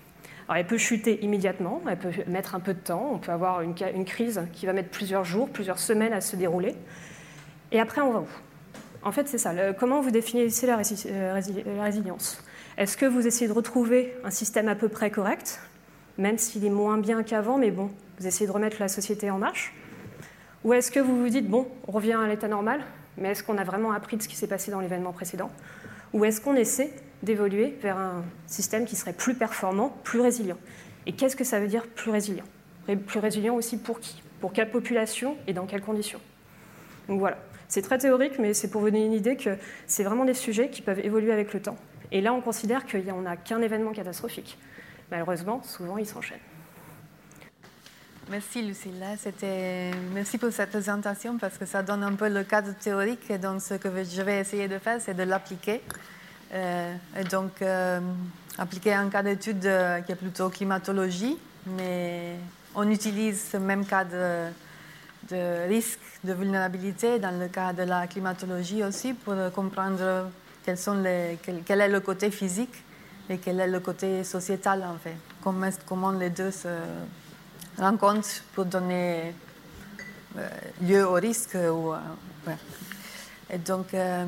Alors, 0.48 0.58
elle 0.58 0.66
peut 0.66 0.78
chuter 0.78 1.24
immédiatement, 1.24 1.82
elle 1.88 1.98
peut 1.98 2.12
mettre 2.28 2.54
un 2.54 2.60
peu 2.60 2.72
de 2.72 2.78
temps, 2.78 3.10
on 3.12 3.18
peut 3.18 3.32
avoir 3.32 3.62
une, 3.62 3.74
crise 4.04 4.42
qui 4.52 4.66
va 4.66 4.72
mettre 4.72 4.90
plusieurs 4.90 5.24
jours, 5.24 5.48
plusieurs 5.48 5.80
semaines 5.80 6.12
à 6.12 6.20
se 6.20 6.36
dérouler. 6.36 6.76
Et 7.72 7.80
après, 7.80 8.00
on 8.00 8.12
va 8.12 8.20
où? 8.20 8.28
En 9.02 9.10
fait, 9.10 9.26
c'est 9.26 9.38
ça. 9.38 9.52
comment 9.72 10.00
vous 10.00 10.12
définissez 10.12 10.66
la, 10.66 10.78
euh, 10.78 11.40
résilience? 11.80 12.42
Est-ce 12.78 12.96
que 12.96 13.06
vous 13.06 13.26
essayez 13.26 13.48
de 13.48 13.52
retrouver 13.52 14.14
un 14.22 14.30
système 14.30 14.68
à 14.68 14.76
peu 14.76 14.88
près 14.88 15.10
correct, 15.10 15.60
même 16.16 16.38
s'il 16.38 16.64
est 16.64 16.70
moins 16.70 16.98
bien 16.98 17.24
qu'avant, 17.24 17.58
mais 17.58 17.72
bon, 17.72 17.90
vous 18.18 18.26
essayez 18.26 18.46
de 18.46 18.52
remettre 18.52 18.76
la 18.78 18.88
société 18.88 19.30
en 19.30 19.38
marche? 19.38 19.74
Ou 20.62 20.74
est-ce 20.74 20.92
que 20.92 21.00
vous 21.00 21.20
vous 21.20 21.28
dites, 21.28 21.48
bon, 21.48 21.66
on 21.88 21.92
revient 21.92 22.12
à 22.12 22.26
l'état 22.28 22.48
normal, 22.48 22.82
mais 23.18 23.30
est-ce 23.30 23.42
qu'on 23.42 23.58
a 23.58 23.64
vraiment 23.64 23.92
appris 23.92 24.16
de 24.16 24.22
ce 24.22 24.28
qui 24.28 24.36
s'est 24.36 24.46
passé 24.46 24.70
dans 24.70 24.80
l'événement 24.80 25.12
précédent 25.12 25.50
Ou 26.12 26.24
est-ce 26.24 26.40
qu'on 26.40 26.54
essaie 26.54 26.92
d'évoluer 27.22 27.76
vers 27.82 27.96
un 27.96 28.24
système 28.46 28.84
qui 28.84 28.96
serait 28.96 29.12
plus 29.12 29.34
performant, 29.34 29.96
plus 30.04 30.20
résilient 30.20 30.58
Et 31.06 31.12
qu'est-ce 31.12 31.36
que 31.36 31.44
ça 31.44 31.60
veut 31.60 31.68
dire 31.68 31.86
plus 31.86 32.10
résilient 32.10 32.44
Plus 33.06 33.18
résilient 33.18 33.54
aussi 33.54 33.78
pour 33.78 34.00
qui? 34.00 34.22
Pour 34.40 34.52
quelle 34.52 34.70
population 34.70 35.36
et 35.46 35.52
dans 35.52 35.66
quelles 35.66 35.82
conditions? 35.82 36.20
Donc 37.08 37.18
voilà. 37.20 37.38
C'est 37.68 37.82
très 37.82 37.98
théorique, 37.98 38.38
mais 38.38 38.54
c'est 38.54 38.70
pour 38.70 38.80
vous 38.80 38.90
donner 38.90 39.06
une 39.06 39.12
idée 39.12 39.36
que 39.36 39.56
c'est 39.86 40.04
vraiment 40.04 40.24
des 40.24 40.34
sujets 40.34 40.68
qui 40.68 40.82
peuvent 40.82 41.00
évoluer 41.00 41.32
avec 41.32 41.52
le 41.52 41.60
temps. 41.60 41.76
Et 42.12 42.20
là, 42.20 42.32
on 42.32 42.40
considère 42.40 42.86
qu'on 42.86 43.22
n'a 43.22 43.36
qu'un 43.36 43.60
événement 43.60 43.92
catastrophique. 43.92 44.58
Malheureusement, 45.10 45.62
souvent, 45.64 45.98
ils 45.98 46.06
s'enchaînent. 46.06 46.38
Merci 48.28 48.60
Lucilla, 48.60 49.16
c'était 49.16 49.92
merci 50.12 50.36
pour 50.36 50.50
cette 50.50 50.70
présentation 50.70 51.38
parce 51.38 51.58
que 51.58 51.64
ça 51.64 51.84
donne 51.84 52.02
un 52.02 52.14
peu 52.14 52.28
le 52.28 52.42
cadre 52.42 52.72
théorique 52.74 53.30
et 53.30 53.38
donc 53.38 53.62
ce 53.62 53.74
que 53.74 53.88
je 54.02 54.22
vais 54.22 54.40
essayer 54.40 54.66
de 54.66 54.78
faire 54.78 55.00
c'est 55.00 55.14
de 55.14 55.22
l'appliquer. 55.22 55.80
Euh, 56.52 56.92
et 57.16 57.22
donc 57.22 57.62
euh, 57.62 58.00
appliquer 58.58 58.94
un 58.94 59.08
cas 59.10 59.22
d'étude 59.22 59.64
euh, 59.66 60.00
qui 60.00 60.10
est 60.10 60.16
plutôt 60.16 60.48
climatologie, 60.48 61.38
mais 61.66 62.34
on 62.74 62.90
utilise 62.90 63.50
ce 63.52 63.58
même 63.58 63.86
cas 63.86 64.04
de 64.04 65.68
risque 65.68 66.00
de 66.24 66.32
vulnérabilité 66.32 67.20
dans 67.20 67.38
le 67.38 67.46
cas 67.46 67.72
de 67.72 67.84
la 67.84 68.08
climatologie 68.08 68.82
aussi 68.82 69.14
pour 69.14 69.34
comprendre 69.54 70.30
quel, 70.64 70.76
est 71.80 71.88
le 71.88 72.00
côté 72.00 72.32
physique 72.32 72.74
et 73.30 73.38
quel 73.38 73.60
est 73.60 73.68
le 73.68 73.78
côté 73.78 74.24
sociétal 74.24 74.82
en 74.82 74.98
fait. 74.98 75.16
Comment 75.86 76.10
les 76.10 76.30
deux 76.30 76.50
se 76.50 76.68
rencontrent 77.78 78.42
pour 78.54 78.64
donner 78.64 79.34
euh, 80.36 80.48
lieu 80.82 81.06
au 81.06 81.14
risque. 81.14 81.54
Ou, 81.54 81.92
euh, 81.92 83.56
donc, 83.64 83.94
euh, 83.94 84.24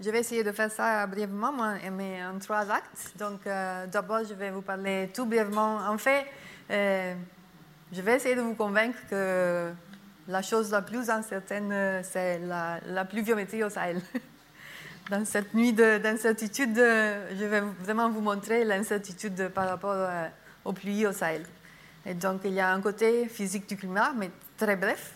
je 0.00 0.10
vais 0.10 0.20
essayer 0.20 0.42
de 0.42 0.52
faire 0.52 0.70
ça 0.70 1.06
brièvement, 1.06 1.52
mais 1.92 2.24
en 2.24 2.38
trois 2.38 2.70
actes. 2.70 3.12
Donc, 3.16 3.40
d'abord, 3.44 4.24
je 4.28 4.34
vais 4.34 4.50
vous 4.50 4.62
parler 4.62 5.10
tout 5.14 5.24
brièvement. 5.24 5.78
En 5.88 5.98
fait, 5.98 6.26
je 6.68 8.00
vais 8.02 8.16
essayer 8.16 8.34
de 8.34 8.40
vous 8.40 8.54
convaincre 8.54 8.98
que 9.08 9.70
la 10.26 10.42
chose 10.42 10.72
la 10.72 10.82
plus 10.82 11.08
incertaine, 11.10 12.02
c'est 12.02 12.40
la, 12.40 12.80
la, 12.86 13.04
pluviométrie 13.04 13.62
au 13.62 13.70
Sahel. 13.70 14.00
Dans 15.10 15.24
cette 15.24 15.54
nuit 15.54 15.72
d'incertitude, 15.72 16.74
je 16.74 17.44
vais 17.44 17.60
vraiment 17.80 18.10
vous 18.10 18.20
montrer 18.20 18.64
l'incertitude 18.64 19.48
par 19.54 19.68
rapport 19.68 20.08
aux 20.64 20.72
pluies 20.72 21.06
au 21.06 21.12
Sahel. 21.12 21.44
Et 22.06 22.14
donc, 22.14 22.40
il 22.44 22.52
y 22.52 22.60
a 22.60 22.72
un 22.72 22.80
côté 22.80 23.28
physique 23.28 23.68
du 23.68 23.76
climat, 23.76 24.12
mais 24.16 24.30
très 24.56 24.76
bref. 24.76 25.12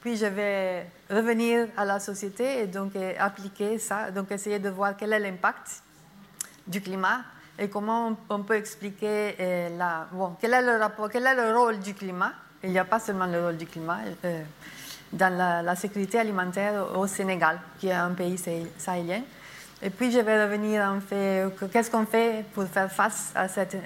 Puis, 0.00 0.16
je 0.16 0.26
vais 0.26 0.86
revenir 1.10 1.68
à 1.76 1.84
la 1.84 1.98
société 1.98 2.60
et 2.60 2.66
donc 2.66 2.92
appliquer 3.18 3.78
ça, 3.78 4.10
donc 4.10 4.30
essayer 4.30 4.58
de 4.58 4.68
voir 4.68 4.96
quel 4.96 5.12
est 5.12 5.18
l'impact 5.18 5.82
du 6.66 6.80
climat 6.80 7.20
et 7.58 7.68
comment 7.68 8.16
on 8.28 8.42
peut 8.42 8.56
expliquer 8.56 9.34
la, 9.76 10.06
bon, 10.12 10.36
quel, 10.40 10.52
est 10.52 10.62
le 10.62 10.76
rapport, 10.76 11.08
quel 11.08 11.26
est 11.26 11.34
le 11.34 11.56
rôle 11.56 11.78
du 11.80 11.94
climat 11.94 12.32
il 12.66 12.72
n'y 12.72 12.78
a 12.78 12.84
pas 12.84 12.98
seulement 12.98 13.26
le 13.26 13.42
rôle 13.42 13.56
du 13.56 13.66
climat. 13.66 13.98
Euh, 14.24 14.42
dans 15.12 15.32
la, 15.64 15.76
sécurité 15.76 16.18
alimentaire 16.18 16.96
au 16.96 17.06
Sénégal, 17.06 17.60
qui 17.78 17.86
est 17.86 17.92
un 17.92 18.10
pays 18.10 18.36
sahélien. 18.76 19.22
Et 19.82 19.90
puis 19.90 20.10
je 20.10 20.18
vais 20.18 20.42
revenir 20.42 20.82
en 20.82 21.00
fait, 21.00 21.44
qu'est-ce 21.70 21.90
qu'on 21.90 22.06
fait 22.06 22.44
pour 22.54 22.64
faire 22.64 22.90
face 22.90 23.32
à 23.34 23.46
cette 23.46 23.76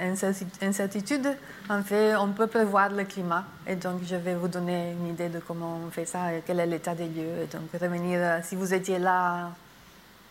incertitude? 0.62 1.36
En 1.68 1.82
fait, 1.82 2.14
on 2.16 2.28
peut 2.28 2.46
prévoir 2.46 2.90
le 2.90 3.04
climat. 3.04 3.44
Et 3.66 3.74
donc 3.74 4.02
je 4.04 4.16
vais 4.16 4.34
vous 4.34 4.48
donner 4.48 4.92
une 4.92 5.08
idée 5.08 5.28
de 5.28 5.40
comment 5.40 5.80
on 5.86 5.90
fait 5.90 6.04
ça 6.04 6.32
et 6.32 6.42
quel 6.46 6.60
est 6.60 6.66
l'état 6.66 6.94
des 6.94 7.08
lieux. 7.08 7.42
Et 7.42 7.46
donc 7.46 7.70
revenir, 7.72 8.18
euh, 8.20 8.38
si 8.42 8.54
vous 8.54 8.72
étiez 8.72 8.98
là 8.98 9.50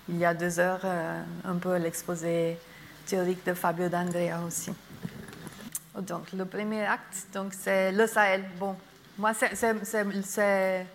il 0.09 0.17
y 0.17 0.25
a 0.25 0.33
deux 0.33 0.59
heures, 0.59 0.81
euh, 0.83 1.21
un 1.45 1.55
peu 1.55 1.77
l'exposé 1.77 2.57
théorique 3.05 3.45
de 3.45 3.53
Fabio 3.53 3.89
D'Andrea 3.89 4.39
aussi. 4.45 4.71
Donc, 6.01 6.31
le 6.31 6.45
premier 6.45 6.85
acte, 6.85 7.27
c'est 7.51 7.91
le 7.91 8.07
Sahel. 8.07 8.43
Bon, 8.59 8.75
moi, 9.17 9.33
c'est 9.33 10.85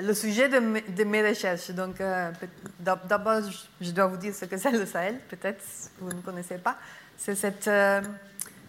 le 0.00 0.14
sujet 0.14 0.48
de, 0.48 1.04
mes 1.04 1.28
recherches. 1.28 1.70
Donc, 1.70 2.00
euh, 2.00 2.30
d'abord, 2.80 3.40
je 3.80 3.90
dois 3.90 4.06
vous 4.06 4.16
dire 4.16 4.34
ce 4.34 4.44
que 4.44 4.56
c'est 4.56 4.70
le 4.70 4.86
Sahel, 4.86 5.18
peut-être, 5.28 5.62
vous 5.98 6.12
ne 6.12 6.20
connaissez 6.22 6.58
pas. 6.58 6.76
C'est 7.18 7.34
cette, 7.34 7.68
euh, 7.68 8.00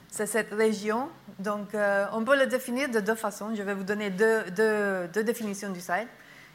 cette 0.09 0.53
région. 0.53 1.09
Donc, 1.39 1.69
on 2.11 2.23
peut 2.23 2.37
le 2.37 2.47
définir 2.47 2.89
de 2.89 2.99
deux 2.99 3.15
façons. 3.15 3.55
Je 3.55 3.63
vais 3.63 3.73
vous 3.73 3.83
donner 3.83 4.09
deux, 4.09 4.43
deux, 4.51 5.07
deux 5.13 5.23
définitions 5.23 5.69
du 5.69 5.81
Sahel. 5.81 6.07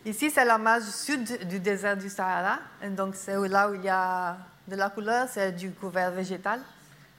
Ici, 0.04 0.30
c'est 0.30 0.44
la 0.44 0.58
marge 0.58 0.84
sud 0.84 1.48
du 1.48 1.58
désert 1.58 1.96
du 1.96 2.08
Sahara. 2.08 2.58
donc, 2.90 3.14
c'est 3.16 3.36
là 3.48 3.68
où 3.68 3.74
il 3.74 3.82
y 3.82 3.88
a 3.88 4.36
de 4.68 4.76
la 4.76 4.90
couleur, 4.90 5.28
c'est 5.28 5.52
du 5.52 5.70
couvert 5.72 6.10
végétal. 6.12 6.60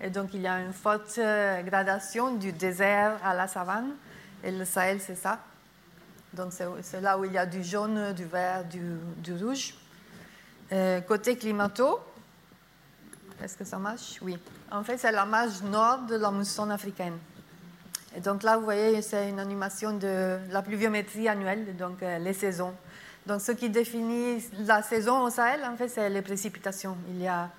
Et 0.02 0.10
donc, 0.10 0.30
il 0.34 0.42
y 0.42 0.48
a 0.48 0.60
une 0.60 0.74
forte 0.74 1.18
euh, 1.18 1.62
gradation 1.64 2.36
du 2.36 2.54
désert 2.54 3.18
à 3.24 3.34
la 3.34 3.48
savane. 3.48 3.92
Et 4.44 4.52
le 4.52 4.64
Sahel, 4.64 5.02
c'est 5.02 5.16
ça. 5.16 5.40
Donc, 6.34 6.54
c'est 6.82 7.02
là 7.02 7.18
où 7.18 7.26
il 7.26 7.34
y 7.34 7.38
a 7.38 7.46
du 7.46 7.64
jaune, 7.64 8.14
du 8.14 8.26
vert, 8.26 8.64
du, 8.66 9.34
rouge. 9.34 9.74
Euh, 10.72 11.02
côté 11.02 11.36
climato, 11.36 12.00
est-ce 13.44 13.58
que 13.58 13.64
ça 13.64 13.78
marche? 13.78 14.20
Oui. 14.22 14.38
En 14.72 14.84
fait, 14.84 14.98
c'est 14.98 15.12
la 15.12 15.26
marge 15.26 15.62
nord 15.64 16.00
de 16.08 16.16
la 16.16 16.30
mousson 16.30 16.70
africaine. 16.70 17.18
Et 18.16 18.20
donc 18.20 18.44
là, 18.44 18.58
vous 18.58 18.64
voyez, 18.64 19.02
c'est 19.02 19.30
une 19.30 19.40
animation 19.40 19.94
de 19.94 20.38
la 20.52 20.62
pluviométrie 20.62 21.28
annuelle, 21.28 21.76
donc 21.76 22.04
euh, 22.04 22.20
les 22.20 22.34
saisons. 22.34 22.74
Donc, 23.26 23.42
ce 23.42 23.52
qui 23.52 23.70
définit 23.70 24.44
la 24.60 24.82
saison 24.82 25.24
au 25.24 25.30
Sahel, 25.30 25.64
en 25.64 25.76
fait, 25.76 25.88
c'est 25.88 26.10
les 26.10 26.22
précipitations. 26.22 26.98
Il 27.10 27.22
y 27.22 27.28
a 27.28 27.50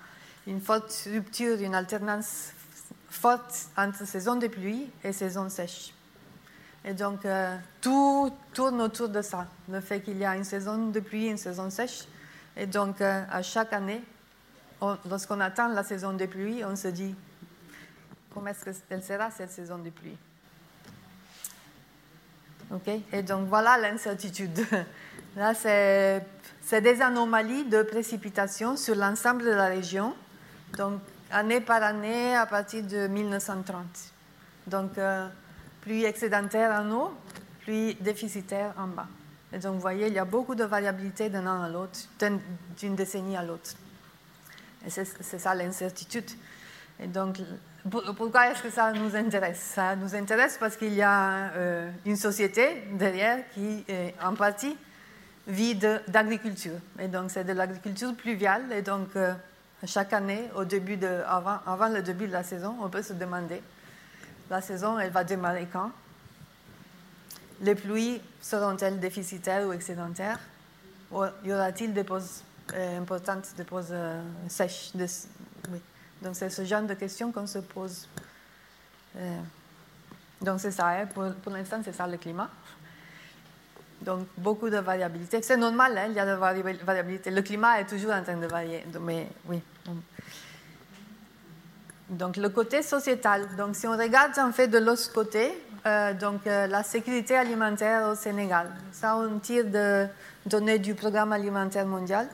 une 0.47 0.61
forte 0.61 1.07
rupture, 1.11 1.59
une 1.61 1.75
alternance 1.75 2.51
forte 3.09 3.67
entre 3.77 4.05
saison 4.05 4.35
de 4.35 4.47
pluie 4.47 4.89
et 5.03 5.13
saison 5.13 5.49
sèche. 5.49 5.93
Et 6.83 6.93
donc, 6.93 7.25
euh, 7.25 7.55
tout 7.79 8.31
tourne 8.53 8.81
autour 8.81 9.09
de 9.09 9.21
ça, 9.21 9.47
le 9.69 9.79
fait 9.81 10.01
qu'il 10.01 10.17
y 10.17 10.25
a 10.25 10.35
une 10.35 10.43
saison 10.43 10.87
de 10.87 10.99
pluie 10.99 11.27
une 11.27 11.37
saison 11.37 11.69
sèche. 11.69 12.05
Et 12.57 12.65
donc, 12.65 13.01
euh, 13.01 13.23
à 13.29 13.41
chaque 13.41 13.71
année, 13.73 14.01
lorsqu'on 15.07 15.39
attend 15.39 15.67
la 15.67 15.83
saison 15.83 16.13
de 16.13 16.25
pluie, 16.25 16.65
on 16.65 16.75
se 16.75 16.87
dit, 16.87 17.15
comment 18.33 18.47
est-ce 18.47 18.81
qu'elle 18.89 19.03
sera 19.03 19.29
cette 19.29 19.51
saison 19.51 19.77
de 19.77 19.89
pluie? 19.89 20.17
Ok? 22.73 22.89
Et 23.13 23.21
donc, 23.21 23.47
voilà 23.47 23.77
l'incertitude. 23.77 24.65
Là, 25.35 25.53
c'est 25.53 26.81
des 26.81 27.01
anomalies 27.01 27.65
de 27.65 27.83
précipitation 27.83 28.75
sur 28.75 28.95
l'ensemble 28.95 29.43
de 29.43 29.51
la 29.51 29.67
région 29.67 30.13
donc 30.77 31.01
année 31.31 31.61
par 31.61 31.83
année 31.83 32.35
à 32.35 32.45
partir 32.45 32.83
de 32.83 33.07
1930. 33.07 33.83
Donc 34.67 34.97
euh, 34.97 35.27
pluie 35.81 36.05
excédentaire 36.05 36.71
en 36.71 36.91
haut, 36.91 37.11
pluie 37.61 37.95
déficitaire 37.99 38.73
en 38.77 38.87
bas. 38.87 39.07
Et 39.53 39.59
donc, 39.59 39.75
vous 39.75 39.81
voyez, 39.81 40.07
il 40.07 40.13
y 40.13 40.19
a 40.19 40.25
beaucoup 40.25 40.55
de 40.55 40.63
variabilité 40.63 41.29
d'un 41.29 41.45
an 41.45 41.63
à 41.63 41.69
l'autre, 41.69 41.99
d'une 42.77 42.95
décennie 42.95 43.35
à 43.35 43.43
l'autre. 43.43 43.71
Et 44.85 44.89
c'est 44.89 45.39
ça 45.39 45.53
l'incertitude. 45.53 46.29
Et 46.99 47.07
donc, 47.07 47.39
pourquoi 48.17 48.51
est-ce 48.51 48.63
que 48.63 48.69
ça 48.69 48.93
nous 48.93 49.15
intéresse? 49.15 49.59
Ça 49.59 49.95
nous 49.95 50.15
intéresse 50.15 50.57
parce 50.59 50.77
qu'il 50.77 50.93
y 50.93 51.01
a 51.01 51.51
euh, 51.55 51.89
une 52.05 52.15
société 52.15 52.83
derrière 52.93 53.39
qui, 53.53 53.83
en 54.23 54.35
partie, 54.35 54.77
vit 55.47 55.75
d'agriculture. 55.75 56.77
Et 56.99 57.07
donc, 57.07 57.31
c'est 57.31 57.43
de 57.43 57.53
l'agriculture 57.53 58.15
pluviale. 58.15 58.71
Et 58.71 58.81
donc, 58.81 59.15
euh, 59.15 59.33
chaque 59.85 60.13
année, 60.13 60.49
au 60.55 60.63
début 60.63 60.97
de, 60.97 61.21
avant 61.27 61.89
le 61.89 62.01
début 62.01 62.27
de 62.27 62.33
la 62.33 62.43
saison, 62.43 62.75
on 62.81 62.89
peut 62.89 63.01
se 63.01 63.13
demander 63.13 63.61
la 64.51 64.61
saison, 64.61 64.99
elle 64.99 65.11
va 65.11 65.23
démarrer 65.23 65.67
quand? 65.71 65.91
Les 67.61 67.75
pluies 67.75 68.21
seront-elles 68.41 68.99
déficitaires 68.99 69.67
ou 69.67 69.73
excédentaires? 69.73 70.39
Ou 71.11 71.23
y 71.43 71.53
aura-t-il 71.53 71.93
des 71.93 72.03
pauses 72.03 72.43
euh, 72.73 72.99
importantes, 72.99 73.47
des 73.57 73.63
pauses 73.63 73.89
euh, 73.91 74.21
sèches. 74.47 74.91
Donc, 76.21 76.35
c'est 76.35 76.49
ce 76.49 76.63
genre 76.63 76.83
de 76.83 76.93
questions 76.93 77.31
qu'on 77.31 77.47
se 77.47 77.59
pose. 77.59 78.07
donc, 80.41 80.59
c'est 80.59 80.71
ça. 80.71 80.87
Hein. 80.87 81.07
Pour, 81.07 81.51
l'instant, 81.51 81.81
c'est 81.83 81.93
ça 81.93 82.07
le 82.07 82.17
climat. 82.17 82.49
Donc, 84.01 84.27
beaucoup 84.37 84.69
de 84.69 84.77
variabilité. 84.77 85.41
C'est 85.41 85.57
normal, 85.57 85.97
hein, 85.97 86.05
il 86.09 86.13
y 86.13 86.19
a 86.19 86.25
de 86.25 86.33
variabilité. 86.83 87.29
Le 87.29 87.41
climat 87.41 87.79
est 87.81 87.85
toujours 87.85 88.11
en 88.11 88.23
train 88.23 88.37
de 88.37 88.47
varier. 88.47 88.83
Mais 88.99 89.27
oui. 89.45 89.61
Donc, 92.11 92.37
le 92.37 92.49
côté 92.49 92.83
sociétal. 92.83 93.47
Donc, 93.57 93.75
si 93.75 93.87
on 93.87 93.97
regarde 93.97 94.37
en 94.37 94.51
fait 94.51 94.67
de 94.67 94.77
l'autre 94.77 95.11
côté, 95.13 95.51
euh, 95.85 96.13
donc 96.13 96.45
euh, 96.45 96.67
la 96.67 96.83
sécurité 96.83 97.35
alimentaire 97.35 98.09
au 98.09 98.15
Sénégal. 98.15 98.69
Ça, 98.91 99.15
on 99.15 99.39
tire 99.39 99.65
de 99.65 100.05
données 100.45 100.77
du 100.77 100.93
programme 100.93 101.31
alimentaire 101.31 101.85
mondial. 101.85 102.27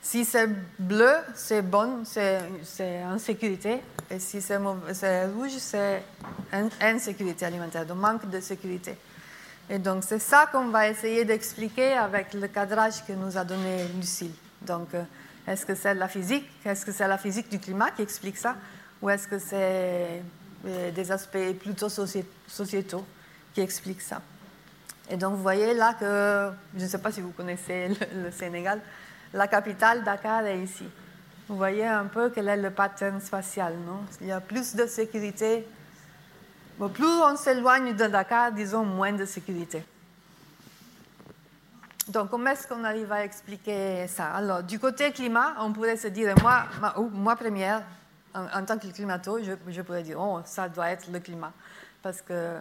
Si 0.00 0.24
c'est 0.24 0.48
bleu, 0.78 1.12
c'est 1.34 1.60
bon, 1.60 2.04
c'est 2.04 2.38
en 3.04 3.18
sécurité. 3.18 3.82
Et 4.10 4.18
si 4.18 4.40
c'est 4.40 4.56
rouge, 4.56 5.58
c'est 5.58 6.02
insécurité 6.80 7.44
alimentaire, 7.44 7.84
donc 7.84 7.98
manque 7.98 8.30
de 8.30 8.40
sécurité. 8.40 8.96
Et 9.68 9.78
donc, 9.78 10.02
c'est 10.04 10.18
ça 10.18 10.46
qu'on 10.50 10.68
va 10.68 10.88
essayer 10.88 11.24
d'expliquer 11.24 11.92
avec 11.92 12.34
le 12.34 12.48
cadrage 12.48 13.04
que 13.06 13.12
nous 13.12 13.36
a 13.36 13.44
donné 13.44 13.86
Lucille. 13.96 14.32
Donc, 14.62 14.94
euh, 14.94 15.02
est-ce 15.46 15.66
que 15.66 15.74
c'est 15.74 15.94
la 15.94 16.08
physique 16.08 16.48
Est-ce 16.64 16.84
que 16.84 16.92
c'est 16.92 17.06
la 17.06 17.18
physique 17.18 17.48
du 17.50 17.58
climat 17.60 17.90
qui 17.90 18.02
explique 18.02 18.36
ça? 18.36 18.56
Ou 19.02 19.10
est-ce 19.10 19.28
que 19.28 19.38
c'est 19.38 20.22
euh, 20.66 20.90
des 20.90 21.12
aspects 21.12 21.52
plutôt 21.58 21.88
sociétaux 21.88 23.04
qui 23.54 23.60
expliquent 23.60 24.02
ça? 24.02 24.20
Et 25.08 25.16
donc, 25.16 25.34
vous 25.34 25.42
voyez 25.42 25.74
là 25.74 25.94
que, 25.94 26.50
je 26.76 26.84
ne 26.84 26.88
sais 26.88 26.98
pas 26.98 27.10
si 27.10 27.20
vous 27.20 27.32
connaissez 27.32 27.88
le, 28.14 28.30
Sénégal, 28.30 28.80
la 29.32 29.48
capitale, 29.48 30.04
Dakar, 30.04 30.46
est 30.46 30.60
ici. 30.60 30.84
Vous 31.48 31.56
voyez 31.56 31.86
un 31.86 32.04
peu 32.04 32.30
quel 32.30 32.48
est 32.48 32.56
le 32.56 32.70
pattern 32.70 33.20
spatial, 33.20 33.74
non? 33.86 34.00
Il 34.20 34.28
y 34.28 34.32
a 34.32 34.40
plus 34.40 34.76
de 34.76 34.86
sécurité 34.86 35.66
plus 36.88 37.06
on 37.06 37.36
s'éloigne 37.36 37.94
de 37.94 38.06
Dakar, 38.06 38.52
disons, 38.52 38.84
moins 38.84 39.12
de 39.12 39.24
sécurité. 39.24 39.84
Donc, 42.08 42.30
comment 42.30 42.50
est-ce 42.50 42.66
qu'on 42.66 42.82
arrive 42.82 43.12
à 43.12 43.24
expliquer 43.24 44.06
ça? 44.08 44.30
Alors, 44.32 44.62
du 44.62 44.78
côté 44.78 45.12
climat, 45.12 45.54
on 45.60 45.72
pourrait 45.72 45.96
se 45.96 46.08
dire, 46.08 46.34
moi, 46.40 46.64
moi 47.12 47.36
première, 47.36 47.82
en, 48.34 48.64
tant 48.64 48.78
que 48.78 48.86
climato, 48.88 49.38
je, 49.42 49.82
pourrais 49.82 50.02
dire, 50.02 50.20
oh, 50.20 50.40
ça 50.44 50.68
doit 50.68 50.90
être 50.90 51.10
le 51.10 51.20
climat. 51.20 51.52
Parce 52.02 52.22
que 52.22 52.56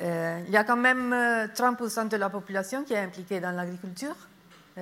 euh, 0.00 0.42
il 0.46 0.52
y 0.52 0.56
a 0.56 0.64
quand 0.64 0.76
même 0.76 1.12
30% 1.12 1.98
euh, 2.00 2.04
de 2.04 2.16
la 2.16 2.30
population 2.30 2.84
qui 2.84 2.94
est 2.94 2.98
impliquée 2.98 3.40
dans 3.40 3.52
l'agriculture. 3.52 4.16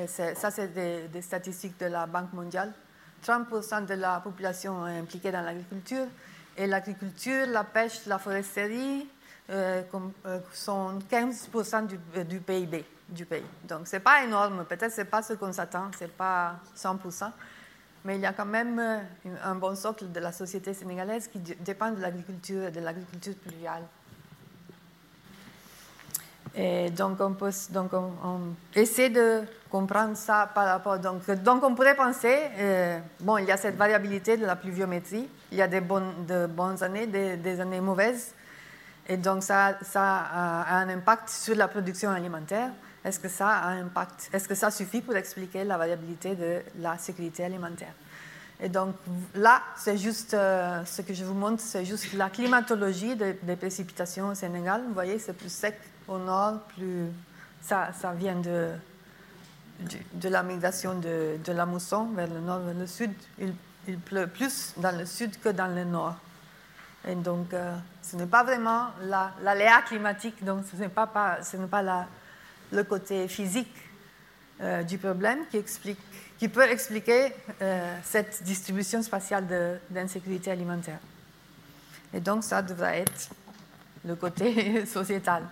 Ça, 0.06 0.50
c'est 0.50 0.74
des, 0.74 1.22
statistiques 1.22 1.78
de 1.78 1.86
la 1.86 2.06
Banque 2.06 2.32
mondiale. 2.32 2.72
30% 3.24 3.86
de 3.86 3.94
la 3.94 4.20
population 4.20 4.86
est 4.86 4.98
impliquée 4.98 5.30
dans 5.30 5.42
l'agriculture. 5.42 6.06
Et 6.56 6.66
l'agriculture, 6.66 7.46
la 7.46 7.64
pêche, 7.64 8.06
la 8.06 8.18
foresterie 8.18 9.08
euh, 9.50 9.82
sont 10.52 10.98
15% 11.10 11.86
du, 11.86 11.98
du, 12.24 12.40
PIB 12.40 12.84
du 13.08 13.24
pays. 13.24 13.44
Donc, 13.64 13.86
ce 13.86 13.96
n'est 13.96 14.00
pas 14.00 14.24
énorme. 14.24 14.64
Peut-être 14.64 14.92
ce 14.92 15.02
n'est 15.02 15.06
pas 15.06 15.22
ce 15.22 15.34
qu'on 15.34 15.52
s'attend, 15.52 15.90
ce 15.98 16.04
n'est 16.04 16.10
pas 16.10 16.56
100%. 16.76 17.30
Mais 18.04 18.16
il 18.16 18.20
y 18.20 18.26
a 18.26 18.32
quand 18.32 18.44
même 18.44 18.78
euh, 18.78 18.98
un 19.42 19.54
bon 19.54 19.74
socle 19.74 20.12
de 20.12 20.20
la 20.20 20.30
société 20.30 20.74
sénégalaise 20.74 21.28
qui 21.28 21.38
dépend 21.38 21.90
de 21.90 22.00
l'agriculture 22.00 22.64
et 22.64 22.70
de 22.70 22.80
l'agriculture 22.80 23.34
pluviale. 23.36 23.82
Et 26.56 26.90
donc, 26.90 27.20
on, 27.20 27.32
peut, 27.32 27.50
donc 27.70 27.92
on, 27.94 28.40
essaie 28.74 29.10
de 29.10 29.42
comprendre 29.70 30.16
ça 30.16 30.48
par 30.54 30.66
rapport. 30.66 30.98
Donc, 30.98 31.28
donc 31.42 31.64
on 31.64 31.74
pourrait 31.74 31.96
penser, 31.96 32.36
euh, 32.58 32.98
bon, 33.20 33.38
il 33.38 33.46
y 33.46 33.50
a 33.50 33.56
cette 33.56 33.76
variabilité 33.76 34.36
de 34.36 34.46
la 34.46 34.54
pluviométrie, 34.54 35.28
il 35.50 35.58
y 35.58 35.62
a 35.62 35.66
des 35.66 35.80
bonnes, 35.80 36.26
de 36.28 36.46
bonnes 36.46 36.80
années, 36.82 37.06
des, 37.06 37.60
années 37.60 37.80
mauvaises, 37.80 38.34
et 39.08 39.16
donc 39.16 39.42
ça, 39.42 39.78
ça 39.82 40.02
a 40.02 40.76
un 40.76 40.88
impact 40.90 41.28
sur 41.28 41.56
la 41.56 41.66
production 41.66 42.10
alimentaire. 42.10 42.70
Est-ce 43.04 43.20
que 43.20 43.28
ça 43.28 43.48
a 43.48 43.68
un 43.68 43.82
impact? 43.82 44.30
Est-ce 44.32 44.48
que 44.48 44.54
ça 44.54 44.70
suffit 44.70 45.02
pour 45.02 45.14
expliquer 45.14 45.64
la 45.64 45.76
variabilité 45.76 46.34
de 46.34 46.62
la 46.80 46.96
sécurité 46.96 47.44
alimentaire? 47.44 47.92
Et 48.60 48.68
donc 48.68 48.94
là, 49.34 49.60
c'est 49.76 49.98
juste 49.98 50.32
euh, 50.32 50.84
ce 50.86 51.02
que 51.02 51.12
je 51.12 51.24
vous 51.24 51.34
montre, 51.34 51.60
c'est 51.60 51.84
juste 51.84 52.12
la 52.14 52.30
climatologie 52.30 53.16
des, 53.16 53.56
précipitations 53.56 54.28
au 54.28 54.34
Sénégal. 54.34 54.82
Vous 54.86 54.94
voyez, 54.94 55.18
c'est 55.18 55.34
plus 55.34 55.52
sec 55.52 55.78
au 56.08 56.18
nord, 56.18 56.60
plus 56.74 57.08
ça, 57.60 57.90
vient 58.16 58.36
de, 58.36 58.70
de, 60.14 60.28
la 60.28 60.42
migration 60.42 60.98
de, 60.98 61.38
la 61.48 61.66
mousson 61.66 62.06
vers 62.14 62.28
le 62.28 62.40
nord, 62.40 62.60
vers 62.60 62.74
le 62.74 62.86
sud. 62.86 63.12
Il, 63.38 63.98
pleut 63.98 64.28
plus 64.28 64.72
dans 64.78 64.96
le 64.96 65.04
sud 65.04 65.38
que 65.40 65.50
dans 65.50 65.66
le 65.66 65.84
nord. 65.84 66.16
Et 67.06 67.14
donc, 67.14 67.52
euh, 67.52 67.76
ce 68.00 68.16
n'est 68.16 68.24
pas 68.24 68.44
vraiment 68.44 68.86
l'aléa 69.42 69.82
climatique, 69.82 70.42
donc 70.42 70.64
ce 70.70 70.76
n'est 70.76 70.88
pas, 70.88 71.06
pas, 71.06 71.40
pas 71.70 71.82
la, 71.82 72.06
le 72.74 72.84
côté 72.84 73.28
physique 73.28 73.72
euh, 74.60 74.82
du 74.82 74.98
problème 74.98 75.40
qui, 75.50 75.56
explique, 75.56 75.98
qui 76.38 76.48
peut 76.48 76.68
expliquer 76.68 77.32
euh, 77.62 77.96
cette 78.02 78.42
distribution 78.42 79.02
spatiale 79.02 79.80
d'insécurité 79.90 80.50
alimentaire. 80.50 80.98
Et 82.12 82.20
donc, 82.20 82.44
ça 82.44 82.62
devrait 82.62 83.00
être 83.00 83.30
le 84.04 84.14
côté 84.14 84.86
sociétal. 84.86 85.42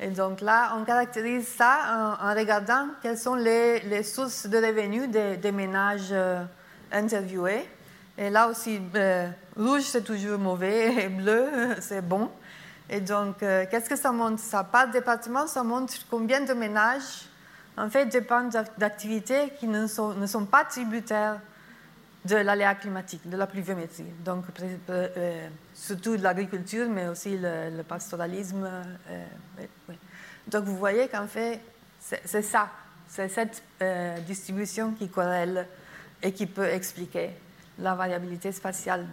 Et 0.00 0.08
donc 0.08 0.40
là, 0.40 0.76
on 0.80 0.84
caractérise 0.84 1.48
ça 1.48 2.16
en, 2.20 2.34
regardant 2.34 2.86
quelles 3.02 3.18
sont 3.18 3.34
les, 3.34 4.02
sources 4.04 4.46
de 4.46 4.56
revenus 4.56 5.08
des, 5.08 5.52
ménages 5.52 6.10
euh, 6.12 6.44
interviewés. 6.92 7.68
Et 8.16 8.30
là 8.30 8.48
aussi, 8.48 8.80
rouge, 9.56 9.82
c'est 9.82 10.04
toujours 10.04 10.38
mauvais, 10.38 11.04
et 11.04 11.08
bleu, 11.08 11.48
c'est 11.80 12.02
bon. 12.02 12.30
Et 12.90 13.00
donc, 13.00 13.42
euh, 13.42 13.66
qu'est-ce 13.70 13.88
que 13.88 13.96
ça 13.96 14.12
montre? 14.12 14.40
Ça, 14.42 14.64
par 14.64 14.90
département, 14.90 15.46
ça 15.46 15.62
montre 15.62 15.94
combien 16.10 16.40
de 16.40 16.54
ménages, 16.54 17.26
en 17.76 17.90
fait, 17.90 18.06
dépendent 18.06 18.56
d'activités 18.78 19.52
qui 19.58 19.66
ne 19.66 19.86
sont, 19.86 20.46
pas 20.50 20.64
tributaires 20.64 21.40
de 22.24 22.36
l'aléa 22.36 22.74
climatique, 22.74 23.28
de 23.28 23.36
la 23.36 23.46
pluviométrie. 23.46 24.12
Donc, 24.24 24.44
euh, 24.90 25.48
surtout 25.74 26.16
de 26.16 26.22
l'agriculture, 26.22 26.88
mais 26.88 27.08
aussi 27.08 27.38
le, 27.38 27.82
pastoralisme. 27.82 28.68
Euh, 29.10 29.24
Donc, 30.48 30.64
vous 30.64 30.76
voyez 30.76 31.08
qu'en 31.08 31.26
fait, 31.26 31.60
c'est 32.00 32.42
ça, 32.42 32.70
c'est 33.08 33.28
cette 33.28 33.62
euh, 33.82 34.18
distribution 34.20 34.92
qui 34.92 35.08
corrèle 35.08 35.66
et 36.22 36.32
qui 36.32 36.46
peut 36.46 36.66
expliquer 36.66 37.30
la 37.78 37.94
variabilité 37.94 38.52
spatiale 38.52 39.06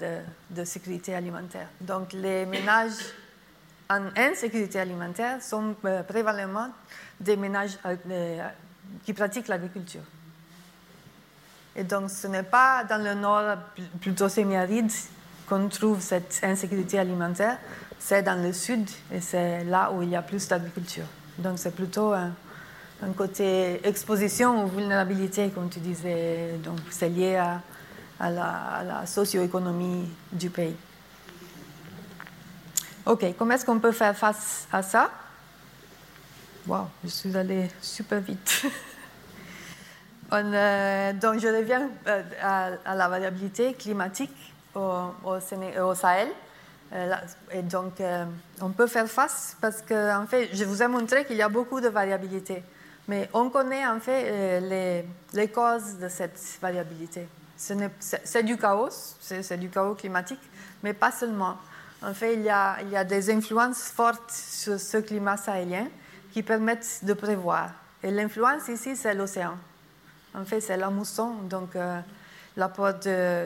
de, 0.49 0.63
sécurité 0.65 1.15
alimentaire. 1.15 1.67
Donc, 1.81 2.13
les 2.13 2.45
ménages 2.45 2.97
en 3.89 4.07
insécurité 4.15 4.79
alimentaire 4.79 5.41
sont 5.41 5.75
prévalemment 6.07 6.69
des 7.19 7.37
ménages 7.37 7.77
qui 9.03 9.13
pratiquent 9.13 9.47
l'agriculture. 9.47 10.01
Et 11.75 11.83
donc, 11.83 12.09
ce 12.09 12.27
n'est 12.27 12.43
pas 12.43 12.83
dans 12.85 13.03
le 13.03 13.13
nord 13.13 13.57
plutôt 13.99 14.29
semi-aride 14.29 14.91
qu'on 15.47 15.67
trouve 15.67 16.01
cette 16.01 16.39
insécurité 16.43 16.97
alimentaire, 16.97 17.57
c'est 17.99 18.23
dans 18.23 18.41
le 18.41 18.53
sud 18.53 18.89
et 19.11 19.19
c'est 19.19 19.63
là 19.65 19.91
où 19.91 20.01
il 20.01 20.09
y 20.09 20.15
a 20.15 20.21
plus 20.21 20.47
d'agriculture. 20.47 21.05
Donc, 21.37 21.59
c'est 21.59 21.75
plutôt 21.75 22.13
un, 22.13 22.31
côté 23.15 23.85
exposition 23.87 24.63
ou 24.63 24.67
vulnérabilité, 24.67 25.49
comme 25.49 25.69
tu 25.69 25.79
disais. 25.79 26.57
Donc, 26.63 26.79
c'est 26.89 27.09
lié 27.09 27.35
à 27.35 28.29
la, 28.29 29.05
socio-économie 29.05 30.09
du 30.31 30.49
pays. 30.49 30.75
OK, 33.05 33.23
comment 33.37 33.53
est-ce 33.53 33.65
qu'on 33.65 33.79
peut 33.79 33.91
faire 33.91 34.17
face 34.17 34.67
à 34.71 34.81
ça? 34.81 35.11
Wow, 36.65 36.87
je 37.03 37.09
suis 37.09 37.37
allée 37.37 37.69
super 37.81 38.19
vite. 38.19 38.65
Euh, 40.33 41.13
donc 41.13 41.39
je 41.39 41.47
reviens 41.47 41.87
euh, 42.07 42.23
à, 42.41 42.95
la 42.95 43.07
variabilité 43.07 43.75
climatique 43.75 44.35
au, 44.73 45.39
Sahel. 45.39 46.29
et 47.51 47.61
donc, 47.61 48.01
on 48.59 48.71
peut 48.71 48.87
faire 48.87 49.07
face 49.07 49.55
parce 49.61 49.83
que, 49.83 50.19
en 50.19 50.25
fait, 50.25 50.49
je 50.51 50.65
vous 50.65 50.81
ai 50.81 50.87
montré 50.87 51.25
qu'il 51.25 51.37
y 51.37 51.43
a 51.43 51.47
beaucoup 51.47 51.79
de 51.79 51.89
variabilité. 51.89 52.63
Mais 53.07 53.29
on 53.33 53.51
connaît 53.51 53.85
en 53.85 53.99
fait 53.99 54.59
les 55.31 55.47
causes 55.49 55.99
de 56.01 56.09
cette 56.09 56.41
variabilité. 56.59 57.27
C'est 57.55 58.43
du 58.43 58.57
chaos, 58.57 58.89
c'est 59.21 59.59
du 59.59 59.69
chaos 59.69 59.93
climatique, 59.93 60.41
mais 60.83 60.93
pas 60.93 61.11
seulement. 61.11 61.55
En 62.05 62.13
fait, 62.13 62.35
il 62.35 62.43
y, 62.43 62.49
a, 62.49 63.03
des 63.03 63.31
influences 63.31 63.85
fortes 63.85 64.29
sur 64.29 64.79
ce 64.79 64.97
climat 64.97 65.37
sahélien 65.37 65.87
qui 66.31 66.43
permettent 66.43 66.99
de 67.01 67.13
prévoir. 67.13 67.71
Et 68.03 68.11
l'influence 68.11 68.67
ici, 68.67 68.95
c'est 68.95 69.15
l'océan. 69.15 69.57
En 70.35 70.45
fait, 70.45 70.61
c'est 70.61 70.77
la 70.77 70.91
mousson. 70.91 71.31
Donc, 71.49 71.75
euh, 71.75 71.99
l'apport 72.57 72.93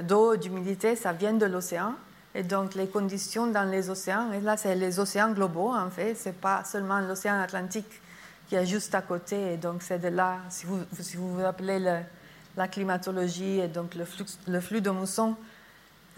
d'eau, 0.03 0.35
d'humidité, 0.35 0.97
ça 0.97 1.13
vient 1.13 1.31
de 1.31 1.45
l'océan. 1.45 1.93
Et 2.35 2.43
donc, 2.43 2.75
les 2.75 2.87
conditions 2.87 3.47
dans 3.47 3.63
les 3.63 3.89
océans, 3.89 4.33
et 4.33 4.41
là, 4.41 4.57
c'est 4.57 4.75
les 4.75 4.99
océans 4.99 5.31
globaux, 5.31 5.73
en 5.73 5.89
fait. 5.89 6.15
Ce 6.15 6.27
n'est 6.27 6.35
pas 6.35 6.65
seulement 6.65 6.99
l'océan 6.99 7.39
Atlantique 7.39 8.01
qui 8.49 8.55
est 8.55 8.65
juste 8.65 8.93
à 8.93 9.01
côté. 9.01 9.53
Et 9.53 9.57
donc, 9.57 9.83
c'est 9.83 9.99
de 9.99 10.09
là, 10.09 10.35
si 10.49 10.65
vous 10.65 10.79
si 10.99 11.15
vous, 11.15 11.33
vous 11.33 11.41
rappelez 11.41 11.79
la 12.57 12.67
climatologie 12.67 13.59
et 13.59 13.69
donc 13.69 13.95
le 13.95 14.03
flux, 14.03 14.25
le 14.49 14.59
flux 14.59 14.81
de 14.81 14.89
mousson, 14.89 15.37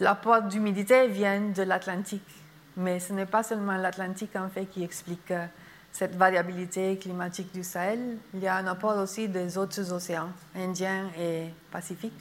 l'apport 0.02 0.42
d'humidité 0.42 1.08
vient 1.08 1.40
de 1.40 1.64
l'Atlantique. 1.64 2.28
Mais 2.76 3.00
ce 3.00 3.14
n'est 3.14 3.26
pas 3.26 3.44
seulement 3.44 3.78
l'Atlantique, 3.78 4.36
en 4.36 4.50
fait, 4.50 4.66
qui 4.66 4.84
explique 4.84 5.32
euh, 5.32 5.46
cette 5.92 6.16
variabilité 6.16 6.98
climatique 6.98 7.54
du 7.54 7.64
Sahel, 7.64 8.18
il 8.34 8.40
y 8.40 8.48
a 8.48 8.56
un 8.56 8.68
apport 8.68 8.98
aussi 8.98 9.28
des 9.28 9.58
autres 9.58 9.92
océans, 9.92 10.30
Indien 10.56 11.10
et 11.20 11.48
Pacifique. 11.70 12.20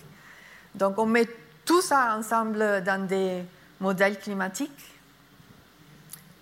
Donc 0.74 0.98
on 0.98 1.06
met 1.06 1.28
tout 1.64 1.80
ça 1.80 2.16
ensemble 2.18 2.82
dans 2.84 3.06
des 3.06 3.42
modèles 3.80 4.18
climatiques 4.18 4.92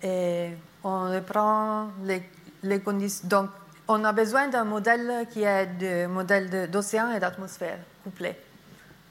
et 0.01 0.49
on 0.83 1.11
reprend 1.11 1.89
les, 2.03 2.23
les 2.63 2.79
conditions. 2.79 3.27
Donc 3.27 3.49
on 3.87 4.03
a 4.03 4.11
besoin 4.11 4.47
d'un 4.47 4.63
modèle 4.63 5.27
qui 5.31 5.43
est 5.43 5.67
de 5.67 6.07
modèle 6.07 6.69
d'océan 6.71 7.11
et 7.11 7.19
d'atmosphère 7.19 7.77
couplé. 8.03 8.35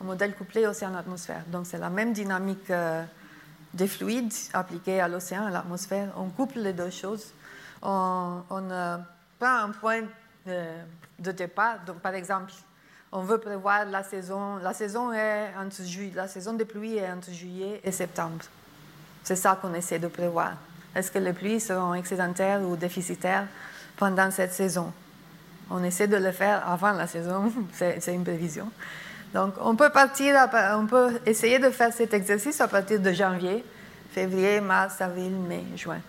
Un 0.00 0.04
modèle 0.04 0.34
couplé 0.34 0.66
océan-atmosphère. 0.66 1.44
Donc 1.48 1.66
c'est 1.66 1.78
la 1.78 1.90
même 1.90 2.12
dynamique 2.12 2.70
euh, 2.70 3.04
des 3.74 3.88
fluides 3.88 4.32
appliquée 4.52 5.00
à 5.00 5.08
l'océan 5.08 5.44
et 5.44 5.48
à 5.48 5.50
l'atmosphère. 5.50 6.12
On 6.16 6.28
couple 6.28 6.60
les 6.60 6.72
deux 6.72 6.90
choses 6.90 7.32
on, 7.82 8.42
prend 9.38 9.56
un 9.64 9.70
point 9.70 10.02
de, 10.46 11.32
départ. 11.32 11.78
Donc, 11.86 11.98
par 11.98 12.14
exemple, 12.14 12.52
on 13.12 13.22
veut 13.22 13.38
prévoir 13.38 13.84
la 13.86 14.02
saison. 14.02 14.56
La 14.56 14.74
saison, 14.74 15.12
est 15.12 15.50
entre 15.56 15.82
la 16.14 16.28
saison 16.28 16.54
des 16.54 16.64
pluies 16.64 16.96
est 16.96 17.10
entre 17.10 17.30
juillet 17.30 17.80
et 17.84 17.92
septembre. 17.92 18.44
C'est 19.22 19.36
ça 19.36 19.58
qu'on 19.60 19.74
essaie 19.74 19.98
de 19.98 20.08
prévoir. 20.08 20.52
Est-ce 20.94 21.10
que 21.10 21.18
les 21.18 21.32
pluies 21.32 21.60
seront 21.60 21.94
excédentaires 21.94 22.62
ou 22.62 22.76
déficitaires 22.76 23.46
pendant 23.96 24.30
cette 24.30 24.52
saison? 24.52 24.92
On 25.70 25.84
essaie 25.84 26.08
de 26.08 26.16
le 26.16 26.32
faire 26.32 26.66
avant 26.68 26.92
la 26.92 27.06
saison, 27.06 27.52
c'est 27.72 28.14
une 28.14 28.24
prévision. 28.24 28.70
Donc, 29.34 29.54
on 29.60 29.76
peut 29.76 29.90
partir, 29.90 30.34
on 30.74 30.86
peut 30.86 31.20
essayer 31.26 31.58
de 31.58 31.70
faire 31.70 31.92
cet 31.92 32.14
exercice 32.14 32.60
à 32.60 32.68
partir 32.68 33.00
de 33.00 33.12
janvier, 33.12 33.64
février, 34.10 34.60
mars, 34.60 35.00
avril, 35.00 35.32
mai, 35.32 35.64
juin. 35.76 36.00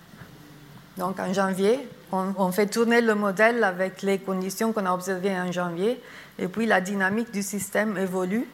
Donc 0.99 1.17
en 1.17 1.31
janvier, 1.31 1.87
on, 2.11 2.51
fait 2.51 2.67
tourner 2.67 2.99
le 2.99 3.15
modèle 3.15 3.63
avec 3.63 4.01
les 4.01 4.19
conditions 4.19 4.73
qu'on 4.73 4.85
a 4.85 4.91
observées 4.91 5.31
en 5.31 5.49
janvier, 5.49 6.01
et 6.37 6.49
puis 6.49 6.65
la 6.65 6.81
dynamique 6.81 7.31
du 7.31 7.41
système 7.41 7.97
évolue 7.97 8.45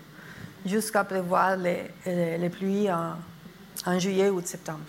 jusqu'à 0.64 1.04
prévoir 1.04 1.58
les, 1.58 2.50
pluies 2.50 2.88
en, 2.92 4.00
juillet 4.00 4.30
ou 4.30 4.42
septembre. 4.46 4.86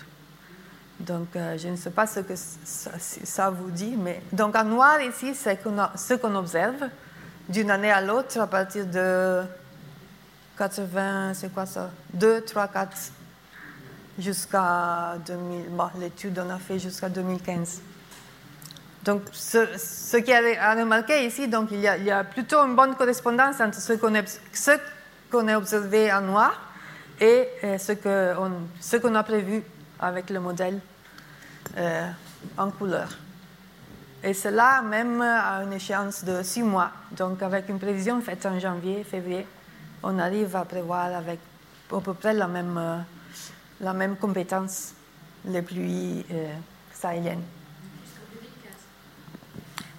Donc 1.01 1.29
euh, 1.35 1.57
je 1.57 1.69
ne 1.69 1.77
sais 1.77 1.91
pas 1.91 2.07
ce 2.07 2.21
que 2.21 2.35
ça, 2.37 3.51
vous 3.51 3.71
dit, 3.71 3.97
mais 3.97 4.21
donc 4.33 4.55
en 4.55 4.65
noir 4.65 5.01
ici, 5.01 5.35
c'est 5.35 5.59
ce 5.97 6.15
qu'on 6.15 6.35
observe 6.35 6.89
d'une 7.49 7.71
année 7.71 7.91
à 7.91 8.03
l'autre 8.03 8.39
à 8.39 8.47
partir 8.47 8.87
de 8.87 9.43
80, 10.57 11.35
c'est 11.35 11.53
quoi 11.53 11.67
ça? 11.67 11.91
2, 12.15 12.43
3, 12.43 12.69
4 12.69 12.97
jusqu'à 14.19 15.17
2000. 15.27 15.69
Bon, 15.71 15.89
l'étude, 15.99 16.43
on 16.45 16.51
a 16.51 16.59
fait 16.59 16.79
jusqu'à 16.79 17.09
2015. 17.09 17.83
Donc, 19.05 19.23
ce, 19.33 19.67
ce 19.79 20.17
qui 20.17 20.33
est 20.33 20.59
à 20.59 20.75
remarquer 20.75 21.27
ici, 21.27 21.47
donc, 21.47 21.69
il, 21.71 21.81
y 21.81 21.89
a, 21.89 22.19
a 22.19 22.25
plutôt 22.25 22.59
une 22.61 22.75
bonne 22.75 22.97
correspondance 22.97 23.61
entre 23.61 23.81
ce 23.81 23.93
qu'on 23.93 24.13
qu 24.13 25.51
a 25.51 25.59
observé 25.59 26.13
en 26.13 26.23
noir 26.23 26.61
et, 27.21 27.49
ce 27.79 27.93
qu'on 27.93 28.53
ce 28.81 28.97
qu'on 28.97 29.15
a 29.15 29.23
prévu 29.23 29.63
avec 30.01 30.31
le 30.31 30.41
modèle 30.41 30.81
euh, 31.77 32.11
en 32.59 32.71
couleur. 32.71 33.09
Et 34.25 34.35
cela 34.35 34.83
même 34.83 35.21
à 35.21 35.63
une 35.63 35.73
échéance 35.73 36.25
de 36.25 36.43
six 36.43 36.63
mois. 36.63 36.91
Donc, 37.13 37.43
avec 37.43 37.69
une 37.69 37.79
prévision 37.79 38.21
faite 38.21 38.45
en 38.45 38.59
janvier, 38.59 39.05
février, 39.05 39.47
on 40.07 40.19
arrive 40.19 40.55
à 40.57 40.65
prévoir 40.65 41.15
avec 41.15 41.39
à 41.93 42.01
peu 42.01 42.15
près 42.15 42.33
la 42.33 42.49
même. 42.49 42.79
Euh, 42.79 42.99
la 43.81 43.93
même 43.93 44.17
compétence, 44.17 44.95
les 45.45 45.63
pluies 45.63 46.25
euh, 46.31 46.55
sahéliennes. 46.93 47.43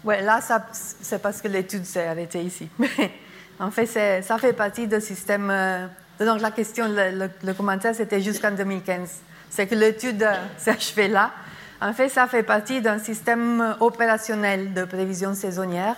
Oui, 0.04 0.16
là, 0.22 0.40
c'est 0.72 1.22
parce 1.22 1.42
que 1.42 1.48
l'étude 1.48 1.86
s'est 1.86 2.08
arrêtée 2.08 2.42
ici. 2.42 2.70
en 3.60 3.72
fait, 3.72 4.22
ça 4.24 4.38
fait 4.38 4.54
partie 4.54 4.88
du 4.88 5.02
système. 5.02 5.50
Euh, 5.52 5.88
donc, 6.20 6.42
la 6.42 6.52
question, 6.52 6.86
le, 6.88 7.54
commentaire, 7.54 7.94
c'était 7.94 8.22
jusqu'en 8.22 8.52
2015. 8.52 9.10
C'est 9.50 9.68
que 9.68 9.76
l'étude 9.76 10.26
s'est 10.58 10.72
achevée 10.72 11.08
là. 11.08 11.32
En 11.80 11.94
fait, 11.94 12.10
ça 12.10 12.28
fait 12.28 12.44
partie 12.44 12.82
d'un 12.82 12.98
système 12.98 13.76
opérationnel 13.80 14.74
de 14.74 14.86
prévision 14.86 15.36
saisonnière. 15.36 15.96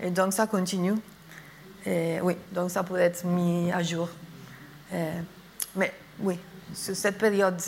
Et 0.00 0.10
donc, 0.10 0.32
ça 0.32 0.46
continue. 0.46 0.94
Et 1.86 2.20
oui, 2.20 2.36
donc 2.52 2.70
ça 2.70 2.82
pourrait 2.82 3.04
être 3.04 3.24
mis 3.24 3.72
à 3.72 3.82
jour. 3.82 4.08
Euh, 4.92 5.20
mais 5.76 5.92
oui, 6.18 6.38
sur 6.74 6.94
cette 6.94 7.18
période, 7.18 7.60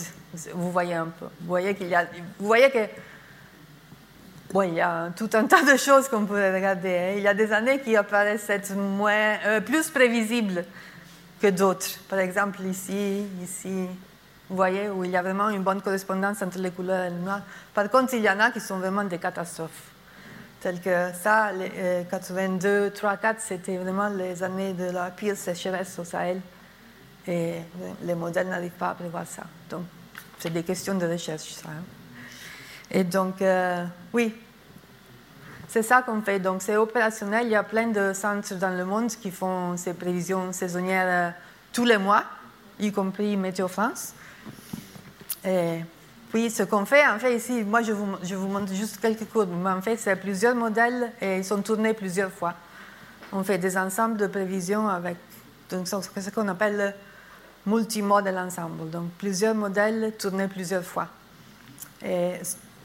vous 0.53 0.71
voyez 0.71 0.93
un 0.93 1.07
peu. 1.07 1.25
Vous 1.41 1.47
voyez 1.47 1.75
qu'il 1.75 1.87
y 1.87 1.95
a, 1.95 2.05
vous 2.39 2.45
voyez 2.47 2.69
que, 2.69 2.85
bon, 4.51 4.61
il 4.63 4.75
y 4.75 4.81
a 4.81 5.09
tout 5.15 5.29
un 5.33 5.45
tas 5.45 5.63
de 5.63 5.77
choses 5.77 6.07
qu'on 6.07 6.25
pourrait 6.25 6.53
regarder. 6.53 6.97
Hein. 6.97 7.13
Il 7.17 7.23
y 7.23 7.27
a 7.27 7.33
des 7.33 7.51
années 7.51 7.79
qui 7.79 7.95
apparaissent 7.95 8.49
être 8.49 8.75
moins, 8.75 9.37
euh, 9.45 9.61
plus 9.61 9.89
prévisibles 9.89 10.65
que 11.41 11.47
d'autres. 11.47 11.99
Par 12.07 12.19
exemple, 12.19 12.61
ici, 12.61 13.25
ici, 13.41 13.87
vous 14.49 14.55
voyez, 14.55 14.89
où 14.89 15.03
il 15.03 15.11
y 15.11 15.17
a 15.17 15.21
vraiment 15.21 15.49
une 15.49 15.63
bonne 15.63 15.81
correspondance 15.81 16.41
entre 16.41 16.59
les 16.59 16.71
couleurs 16.71 17.05
et 17.05 17.09
le 17.09 17.17
noir. 17.17 17.41
Par 17.73 17.89
contre, 17.89 18.13
il 18.13 18.21
y 18.21 18.29
en 18.29 18.39
a 18.39 18.51
qui 18.51 18.59
sont 18.59 18.77
vraiment 18.77 19.03
des 19.03 19.17
catastrophes. 19.17 19.92
Telles 20.63 20.79
que 20.79 21.11
ça, 21.21 21.51
les 21.51 22.05
82, 22.09 22.91
3, 22.91 23.17
4, 23.17 23.41
c'était 23.41 23.75
vraiment 23.75 24.07
les 24.07 24.41
années 24.43 24.71
de 24.71 24.85
la 24.85 25.11
pire 25.11 25.35
sécheresse 25.35 25.99
au 25.99 26.05
Sahel. 26.05 26.39
Et 27.27 27.55
les 28.01 28.15
modèles 28.15 28.47
n'arrivent 28.47 28.71
pas 28.71 28.91
à 28.91 28.93
prévoir 28.93 29.27
ça. 29.27 29.43
Donc, 29.69 29.83
c'est 30.39 30.53
des 30.53 30.63
questions 30.63 30.95
de 30.95 31.05
recherche, 31.05 31.51
ça. 31.51 31.67
Hein. 31.67 31.83
Et 32.89 33.03
donc, 33.03 33.41
euh, 33.41 33.85
oui, 34.13 34.33
c'est 35.67 35.83
ça 35.83 36.01
qu'on 36.01 36.21
fait. 36.21 36.39
Donc, 36.39 36.61
c'est 36.61 36.77
opérationnel. 36.77 37.47
Il 37.47 37.51
y 37.51 37.57
a 37.57 37.63
plein 37.63 37.87
de 37.87 38.13
centres 38.13 38.55
dans 38.55 38.77
le 38.77 38.85
monde 38.85 39.09
qui 39.09 39.31
font 39.31 39.75
ces 39.75 39.93
prévisions 39.93 40.53
saisonnières 40.53 41.07
euh, 41.07 41.31
tous 41.73 41.83
les 41.83 41.97
mois, 41.97 42.23
y 42.79 42.89
compris 42.89 43.35
Météo 43.35 43.67
France. 43.67 44.13
Et 45.43 45.81
puis, 46.33 46.49
ce 46.49 46.63
qu'on 46.63 46.83
fait, 46.83 47.05
en 47.05 47.19
fait, 47.19 47.37
ici, 47.37 47.63
moi, 47.63 47.83
je 47.83 47.91
vous, 47.91 48.07
je 48.23 48.33
vous 48.33 48.47
montre 48.47 48.73
juste 48.73 48.99
quelques 48.99 49.29
cours, 49.29 49.45
mais 49.45 49.69
en 49.69 49.83
fait, 49.83 49.97
c'est 49.97 50.15
plusieurs 50.15 50.55
modèles 50.55 51.11
et 51.21 51.37
ils 51.37 51.45
sont 51.45 51.61
tournés 51.61 51.93
plusieurs 51.93 52.31
fois. 52.31 52.55
On 53.31 53.43
fait 53.43 53.59
des 53.59 53.77
ensembles 53.77 54.17
de 54.17 54.25
prévisions 54.25 54.89
avec 54.89 55.17
donc, 55.69 55.87
ce 55.87 56.29
qu'on 56.31 56.47
appelle 56.47 56.95
multimodèle 57.67 58.39
ensemble, 58.39 58.89
donc 58.89 59.11
plusieurs 59.19 59.53
modèles 59.53 60.13
tournés 60.17 60.47
plusieurs 60.47 60.83
fois. 60.83 61.07
Et 62.03 62.31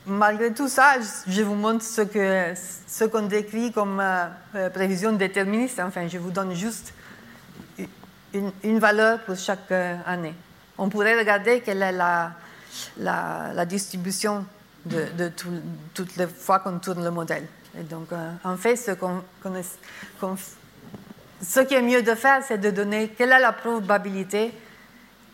malgré 0.05 0.53
tout 0.53 0.69
ça, 0.69 0.97
je 1.27 1.43
vous 1.43 1.55
montre 1.55 1.83
ce 1.83 2.03
qu'on 2.03 2.55
ce 2.55 3.05
qu'on 3.05 3.23
décrit 3.23 3.73
comme 3.73 3.99
euh, 3.99 4.27
euh, 4.57 4.69
prévision 4.69 5.13
déterministe. 5.13 5.81
Enfin, 5.81 6.07
je 6.07 6.19
vous 6.19 6.31
donne 6.31 6.55
juste 6.55 6.93
une, 8.35 8.53
une 8.63 8.79
valeur 8.79 9.21
pour 9.21 9.37
chaque 9.37 9.73
euh, 9.73 9.97
année. 10.05 10.35
On 10.77 10.91
pourrait 10.91 11.19
regarder 11.19 11.63
quelle 11.63 11.83
est 11.83 11.93
la, 11.93 12.33
la, 12.99 13.65
distribution 13.67 14.45
de, 14.87 15.31
toutes 15.95 16.17
les 16.17 16.27
fois 16.27 16.61
qu'on 16.61 16.79
tourne 16.79 17.05
le 17.05 17.11
modèle. 17.11 17.47
Et 17.79 17.83
donc, 17.83 18.09
en 18.45 18.57
fait, 18.57 18.77
ce, 18.77 18.93
qu'on, 18.93 19.23
ce 21.41 21.61
qui 21.61 21.75
est 21.75 21.83
mieux 21.83 22.03
de 22.03 22.15
faire, 22.15 22.43
c'est 22.47 22.59
de 22.59 22.71
donner 22.71 23.09
quelle 23.09 23.33
est 23.33 23.41
la 23.41 23.53
probabilité 23.53 24.53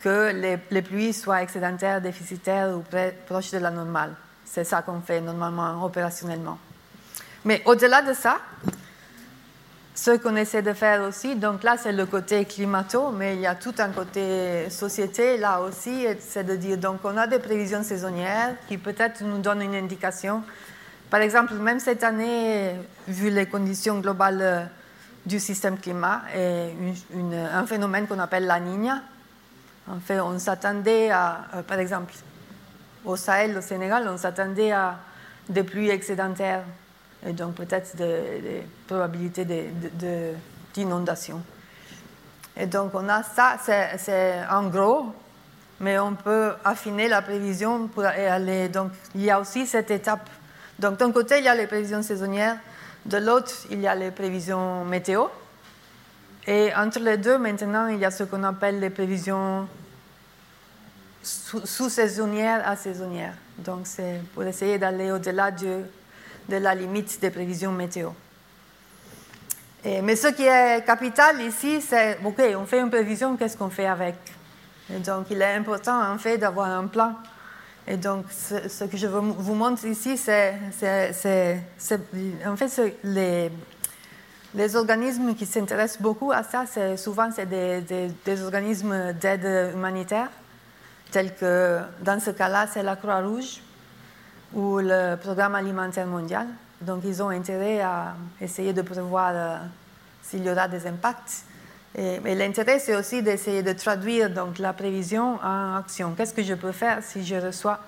que 0.04 0.59
les, 0.70 0.83
pluies 0.83 1.14
soient 1.14 1.42
excédentaires, 1.42 2.00
déficitaires 2.00 2.76
ou 2.76 2.85
proches 3.26 3.52
de 3.52 3.59
la 3.59 3.70
normale. 3.70 4.14
C'est 4.44 4.64
ça 4.64 4.83
qu'on 4.83 5.00
fait 5.00 5.22
normalement 5.22 5.83
opérationnellement. 5.83 6.59
Mais 7.46 7.62
au-delà 7.64 8.02
de 8.02 8.12
ça, 8.12 8.38
ce 9.94 10.11
qu'on 10.16 10.35
essaie 10.35 10.62
de 10.62 10.72
faire 10.72 11.02
aussi, 11.02 11.37
donc 11.37 11.62
là 11.62 11.76
c'est 11.76 11.92
le 11.92 12.04
côté 12.04 12.44
climato, 12.44 13.11
mais 13.12 13.37
il 13.37 13.40
y 13.40 13.46
a 13.46 13.54
tout 13.54 13.74
un 13.78 13.90
côté 13.90 14.68
société 14.68 15.37
là 15.37 15.61
aussi, 15.61 16.07
c'est 16.18 16.44
de 16.44 16.57
dire, 16.57 16.78
donc 16.78 16.98
on 17.04 17.16
a 17.16 17.26
des 17.28 17.38
prévisions 17.38 17.83
saisonnières 17.85 18.57
qui 18.66 18.76
peut-être 18.76 19.22
nous 19.22 19.38
donnent 19.38 19.62
une 19.62 19.74
indication. 19.76 20.42
Par 21.11 21.20
exemple, 21.20 21.54
même 21.54 21.78
cette 21.78 22.02
année, 22.02 22.74
vu 23.07 23.30
les 23.30 23.46
conditions 23.46 24.00
globales 24.00 24.68
du 25.24 25.38
système 25.38 25.78
climat, 25.78 26.22
et 26.37 26.70
un 27.52 27.66
phénomène 27.66 28.09
qu'on 28.09 28.18
appelle 28.18 28.46
la 28.46 28.59
Niña, 28.59 29.00
en 29.88 30.00
fait, 30.00 30.18
on 30.18 30.38
s'attendait 30.38 31.11
à, 31.11 31.44
euh, 31.54 31.62
par 31.62 31.78
exemple, 31.78 32.14
au 33.04 33.16
Sahel, 33.16 33.57
au 33.57 33.61
Sénégal, 33.61 34.09
on 34.09 34.16
s'attendait 34.16 34.72
à 34.72 34.98
des 35.48 35.62
pluies 35.62 35.90
excédentaires 35.90 36.62
et 37.27 37.33
donc 37.33 37.55
peut-être 37.55 37.97
des, 37.97 38.63
probabilités 38.87 39.47
d'inondation. 40.75 41.43
Et 42.57 42.67
donc 42.67 42.93
on 42.95 43.09
a 43.09 43.23
ça, 43.23 43.57
c'est 43.99 44.47
en 44.51 44.69
gros, 44.69 45.07
mais 45.81 45.99
on 45.99 46.15
peut 46.15 46.53
affiner 46.65 47.09
la 47.09 47.23
prévision 47.23 47.89
pour 47.89 48.05
aller. 48.05 48.69
Donc 48.69 48.93
il 49.15 49.23
y 49.23 49.31
a 49.31 49.41
aussi 49.41 49.67
cette 49.67 49.91
étape. 49.91 50.29
Donc 50.79 50.99
d'un 50.99 51.13
côté, 51.13 51.39
il 51.39 51.45
y 51.45 51.49
a 51.49 51.55
les 51.55 51.67
prévisions 51.67 52.03
saisonnières, 52.03 52.59
de 53.07 53.19
l'autre, 53.19 53.53
il 53.71 53.81
y 53.81 53.87
a 53.87 53.95
les 53.95 54.11
prévisions 54.11 54.85
météo. 54.85 55.25
Et 56.47 56.75
entre 56.75 56.99
les 56.99 57.17
deux, 57.17 57.39
maintenant, 57.39 57.87
il 57.89 57.99
y 57.99 58.05
a 58.05 58.11
ce 58.11 58.25
qu'on 58.25 58.43
appelle 58.45 58.79
les 58.79 58.91
prévisions 58.91 59.67
sous-saisonnières 61.23 62.69
à 62.69 62.77
saisonnières. 62.77 63.35
Donc 63.59 63.87
c'est 63.87 64.21
pour 64.35 64.43
essayer 64.43 64.79
d'aller 64.79 65.11
au-delà 65.11 65.51
de, 65.51 65.85
de 66.48 66.57
la 66.57 66.74
limite 66.74 67.20
des 67.20 67.30
prévisions 67.30 67.72
météo. 67.72 68.11
mais 69.85 70.16
ce 70.16 70.28
qui 70.28 70.44
est 70.44 70.85
capital 70.85 71.40
ici, 71.42 71.80
c'est, 71.80 72.18
OK, 72.24 72.40
on 72.57 72.64
fait 72.64 72.80
une 72.80 72.90
prévision, 72.90 73.37
qu'est-ce 73.37 73.57
qu'on 73.57 73.70
fait 73.70 73.87
avec? 73.87 74.16
Donc, 74.90 75.26
il 75.30 75.40
est 75.40 75.54
important, 75.54 76.12
en 76.12 76.18
fait, 76.18 76.38
d'avoir 76.38 76.68
un 76.68 76.87
plan. 76.87 77.14
Et 77.87 77.96
donc, 77.96 78.26
ce, 78.30 78.85
que 78.85 78.96
je 78.96 79.07
vous 79.07 79.54
montre 79.54 79.85
ici, 79.85 80.16
c'est, 80.16 80.54
en 82.46 82.57
fait, 82.57 82.96
les, 83.02 83.50
les 84.54 84.76
organismes 84.76 85.35
qui 85.35 85.44
s'intéressent 85.44 86.00
beaucoup 86.00 86.33
à 86.33 86.42
ça, 86.42 86.64
c'est 86.66 86.96
souvent 86.96 87.30
c'est 87.35 87.46
des, 87.46 87.83
des, 88.24 88.42
organismes 88.42 89.12
d'aide 89.12 89.74
humanitaire, 89.74 90.28
tels 91.11 91.35
que, 91.35 91.80
dans 92.00 92.20
ce 92.20 92.30
cas-là, 92.30 92.66
c'est 92.72 92.83
la 92.83 92.96
Croix-Rouge, 92.96 93.61
ou 94.55 94.79
le 94.79 95.17
programme 95.17 95.55
alimentaire 95.55 96.07
mondial. 96.07 96.47
Donc, 96.81 97.03
ils 97.05 97.23
ont 97.23 97.29
intérêt 97.29 97.81
à 97.81 98.14
essayer 98.40 98.73
de 98.73 98.83
prévoir 98.83 99.33
euh, 99.35 99.57
s'il 100.23 100.45
y 100.45 100.51
aura 100.51 100.69
des 100.69 100.87
impacts. 100.87 101.45
Et, 101.97 102.19
l'intérêt, 102.35 102.79
c'est 102.79 102.97
aussi 102.97 103.23
d'essayer 103.23 103.62
de 103.62 103.73
traduire 103.73 104.31
donc, 104.31 104.59
la 104.59 104.73
prévision 104.73 105.38
en 105.43 105.77
action. 105.77 106.12
Qu'est-ce 106.17 106.35
que 106.35 106.43
je 106.43 106.55
peux 106.55 106.73
faire 106.73 107.03
si 107.03 107.25
je 107.25 107.37
reçois 107.37 107.81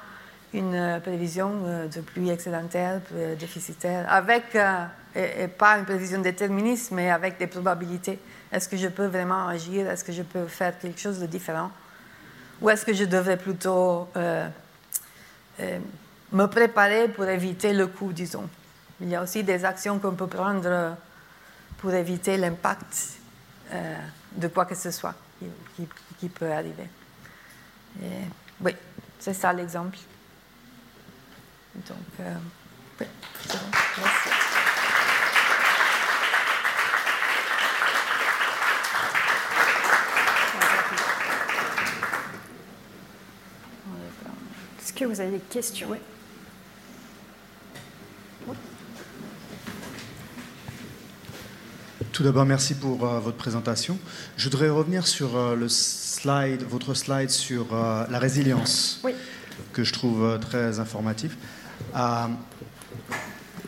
une 0.55 0.75
euh, 0.75 1.01
prévision 1.01 1.53
euh, 1.65 1.89
de 1.89 2.01
pluie 2.01 2.31
excédentaire, 2.31 3.01
déficitaire, 3.39 4.07
avec, 4.09 4.57
et, 5.15 5.49
pas 5.49 5.79
une 5.79 5.85
prévision 5.85 6.21
déterministe, 6.21 6.93
mais 6.93 7.11
avec 7.11 7.39
des 7.39 7.49
probabilités? 7.49 8.19
Est-ce 8.53 8.69
que 8.69 8.77
je 8.77 8.89
peux 8.89 9.07
vraiment 9.07 9.49
agir? 9.49 9.91
Est-ce 9.91 10.05
que 10.05 10.13
je 10.13 10.23
peux 10.23 10.47
faire 10.47 10.79
quelque 10.79 11.01
chose 11.01 11.19
de 11.19 11.27
différent? 11.27 11.71
Ou 12.63 12.71
est-ce 12.71 12.87
que 12.87 12.95
je 12.95 13.05
devrais 13.05 13.37
plutôt 13.37 14.09
me 16.33 16.47
préparer 16.47 17.09
pour 17.09 17.25
éviter 17.25 17.73
le 17.73 17.87
coup, 17.87 18.13
disons. 18.13 18.49
Il 19.01 19.09
y 19.09 19.15
a 19.15 19.23
aussi 19.23 19.45
des 19.45 19.65
actions 19.65 19.99
qu'on 19.99 20.15
peut 20.15 20.27
prendre 20.27 20.97
pour 21.79 21.93
éviter 21.93 22.37
l'impact 22.37 23.19
euh, 23.73 23.95
de 24.33 24.49
quoi 24.49 24.65
que 24.65 24.75
ce 24.75 24.91
soit 24.91 25.15
qui, 26.19 26.29
peut 26.29 26.51
arriver. 26.51 26.89
oui, 28.61 28.75
c'est 29.19 29.35
ça 29.35 29.53
l'exemple. 29.53 29.99
Donc, 31.75 31.99
euh, 32.21 32.35
oui, 33.01 33.07
c'est 33.43 33.59
bon. 33.59 33.65
Merci. 33.99 34.29
Est-ce 44.79 44.93
que 44.93 45.05
vous 45.05 45.21
avez 45.21 45.33
des 45.33 45.39
questions? 45.41 45.89
Oui. 45.91 45.99
Tout 52.17 52.23
d'abord, 52.23 52.47
merci 52.47 52.73
pour 52.73 53.05
euh, 53.05 53.21
votre 53.21 53.37
présentation. 53.37 53.99
Je 54.39 54.45
voudrais 54.49 54.71
revenir 54.71 55.07
sur 55.07 55.37
euh, 55.37 55.55
le 55.55 55.69
slide, 55.69 56.63
votre 56.63 56.95
slide 56.95 57.29
sur 57.29 57.75
euh, 57.75 58.07
la 58.09 58.19
résilience, 58.19 59.03
que 59.75 59.85
je 59.85 59.93
trouve 59.93 60.39
très 60.41 60.81
informatif. 60.81 61.37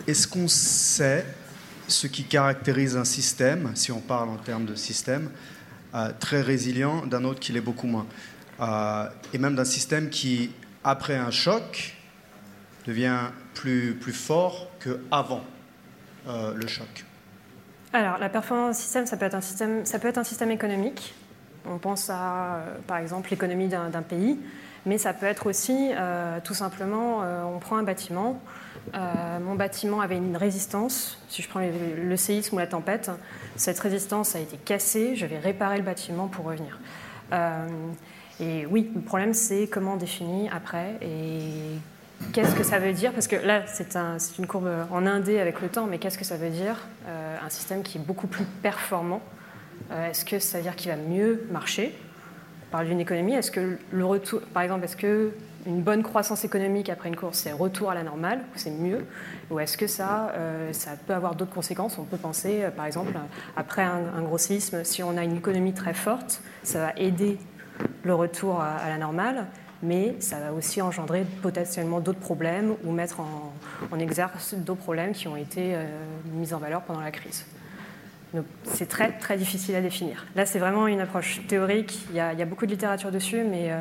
Est-ce 0.06 0.26
qu'on 0.26 0.48
sait 0.48 1.26
ce 1.88 2.06
qui 2.06 2.24
caractérise 2.24 2.96
un 2.96 3.04
système, 3.04 3.72
si 3.74 3.92
on 3.92 4.00
parle 4.00 4.30
en 4.30 4.38
termes 4.38 4.64
de 4.64 4.74
système, 4.76 5.28
très 6.18 6.40
résilient 6.40 7.04
d'un 7.04 7.24
autre 7.24 7.40
qui 7.40 7.52
l'est 7.52 7.60
beaucoup 7.60 7.86
moins? 7.86 8.06
Et 9.34 9.36
même 9.36 9.56
d'un 9.56 9.66
système 9.66 10.08
qui, 10.08 10.52
après 10.84 11.16
un 11.16 11.30
choc, 11.30 11.98
devient 12.86 13.18
plus, 13.52 13.94
plus 13.94 14.14
fort 14.14 14.70
qu'avant 14.80 15.44
le 16.26 16.66
choc 16.66 17.04
alors, 17.92 18.18
la 18.18 18.28
performance 18.28 18.76
système, 18.76 19.06
ça 19.06 19.16
peut 19.16 19.24
être 19.24 19.34
un 19.34 19.40
système, 19.40 19.86
ça 19.86 19.98
peut 19.98 20.08
être 20.08 20.18
un 20.18 20.24
système 20.24 20.50
économique. 20.50 21.14
On 21.66 21.78
pense 21.78 22.10
à, 22.10 22.56
euh, 22.56 22.74
par 22.86 22.98
exemple, 22.98 23.30
l'économie 23.30 23.68
d'un 23.68 24.02
pays, 24.02 24.38
mais 24.86 24.98
ça 24.98 25.12
peut 25.12 25.26
être 25.26 25.46
aussi, 25.46 25.90
euh, 25.92 26.38
tout 26.42 26.54
simplement, 26.54 27.22
euh, 27.22 27.42
on 27.44 27.58
prend 27.58 27.76
un 27.76 27.82
bâtiment. 27.82 28.40
mon 28.94 29.54
bâtiment 29.54 30.00
avait 30.00 30.16
une 30.16 30.36
résistance. 30.36 31.18
Si 31.28 31.42
je 31.42 31.48
prends 31.48 31.60
le, 31.60 32.16
séisme 32.16 32.56
ou 32.56 32.58
la 32.58 32.66
tempête, 32.66 33.10
cette 33.56 33.78
résistance 33.78 34.34
a 34.34 34.40
été 34.40 34.56
cassée. 34.56 35.14
Je 35.14 35.26
vais 35.26 35.38
réparer 35.38 35.76
le 35.76 35.82
bâtiment 35.82 36.26
pour 36.28 36.46
revenir. 36.46 36.78
et 38.40 38.66
oui, 38.66 38.90
le 38.94 39.00
problème, 39.00 39.34
c'est 39.34 39.66
comment 39.66 39.94
on 39.94 39.96
définit 39.96 40.48
après 40.50 40.94
et 41.02 41.78
Qu'est-ce 42.32 42.54
que 42.54 42.64
ça 42.64 42.78
veut 42.78 42.92
dire? 42.92 43.12
Parce 43.12 43.26
que 43.26 43.36
là, 43.36 43.62
c'est 43.66 44.38
une 44.38 44.46
courbe 44.46 44.68
en 44.90 45.06
indé 45.06 45.40
avec 45.40 45.60
le 45.60 45.68
temps, 45.68 45.86
mais 45.86 45.98
qu'est-ce 45.98 46.18
que 46.18 46.24
ça 46.24 46.36
veut 46.36 46.50
dire? 46.50 46.76
Euh, 47.06 47.36
Un 47.44 47.48
système 47.48 47.82
qui 47.82 47.98
est 47.98 48.00
beaucoup 48.00 48.26
plus 48.26 48.44
performant. 48.44 49.22
Euh, 49.90 50.10
est-ce 50.10 50.24
que 50.24 50.38
ça 50.38 50.58
veut 50.58 50.64
dire 50.64 50.76
qu'il 50.76 50.90
va 50.90 50.96
mieux 50.96 51.46
marcher? 51.50 51.94
On 52.68 52.72
parle 52.72 52.86
d'une 52.86 53.00
économie. 53.00 53.34
Est-ce 53.34 53.50
que 53.50 53.78
le 53.90 54.04
retour, 54.04 54.40
par 54.52 54.62
exemple, 54.62 54.84
est-ce 54.84 54.96
que 54.96 55.32
une 55.66 55.82
bonne 55.82 56.02
croissance 56.02 56.44
économique 56.44 56.88
après 56.90 57.08
une 57.08 57.16
course, 57.16 57.38
c'est 57.38 57.52
retour 57.52 57.90
à 57.90 57.94
la 57.94 58.02
normale, 58.02 58.38
ou 58.38 58.58
c'est 58.58 58.70
mieux? 58.70 59.06
Ou 59.50 59.60
est-ce 59.60 59.78
que 59.78 59.86
ça, 59.86 60.32
euh, 60.36 60.72
ça 60.72 60.90
peut 61.06 61.14
avoir 61.14 61.34
d'autres 61.34 61.54
conséquences? 61.54 61.98
On 61.98 62.04
peut 62.04 62.16
penser, 62.16 62.64
par 62.76 62.86
exemple, 62.86 63.12
après 63.56 63.82
un, 63.82 64.02
un, 64.16 64.22
gros 64.22 64.38
séisme, 64.38 64.84
si 64.84 65.02
on 65.02 65.16
a 65.16 65.24
une 65.24 65.36
économie 65.36 65.72
très 65.72 65.94
forte, 65.94 66.42
ça 66.62 66.78
va 66.80 66.92
aider 66.96 67.38
le 68.02 68.14
retour 68.14 68.60
à 68.60 68.88
la 68.88 68.98
normale 68.98 69.46
mais 69.82 70.16
ça 70.20 70.38
va 70.40 70.52
aussi 70.52 70.82
engendrer 70.82 71.24
potentiellement 71.42 72.00
d'autres 72.00 72.18
problèmes 72.18 72.74
ou 72.84 72.92
mettre 72.92 73.20
en, 73.20 73.98
exerce 73.98 74.54
d'autres 74.54 74.80
problèmes 74.80 75.12
qui 75.12 75.28
ont 75.28 75.36
été 75.36 75.74
euh, 75.74 75.84
mis 76.34 76.52
en 76.54 76.58
valeur 76.58 76.82
pendant 76.82 77.00
la 77.00 77.10
crise. 77.10 77.44
C'est 78.64 78.86
très 78.86 79.12
très 79.12 79.36
difficile 79.36 79.74
à 79.74 79.80
définir. 79.80 80.26
Là, 80.36 80.44
c'est 80.46 80.58
vraiment 80.58 80.86
une 80.86 81.00
approche 81.00 81.40
théorique. 81.48 82.06
Il 82.10 82.16
y 82.16 82.20
a, 82.20 82.44
beaucoup 82.44 82.66
de 82.66 82.70
littérature 82.70 83.10
dessus, 83.10 83.42
mais 83.42 83.72
euh, 83.72 83.80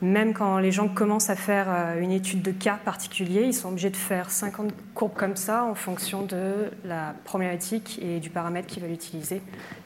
même 0.00 0.32
quand 0.32 0.58
les 0.58 0.72
gens 0.72 0.88
commencent 0.88 1.28
à 1.28 1.36
faire 1.36 1.66
euh, 1.68 2.00
une 2.00 2.10
étude 2.10 2.40
de 2.42 2.52
cas 2.52 2.78
particulier, 2.82 3.42
ils 3.42 3.54
sont 3.54 3.68
obligés 3.68 3.90
de 3.90 3.96
faire 3.96 4.30
50 4.30 4.72
courbes 4.94 5.14
comme 5.14 5.36
ça 5.36 5.64
en 5.64 5.74
fonction 5.74 6.22
de 6.22 6.70
la 6.84 7.14
problématique 7.24 8.00
et 8.02 8.18
du 8.18 8.30
paramètre 8.30 8.66
qu'ils 8.66 8.82
veulent 8.82 8.92
utiliser 8.92 9.42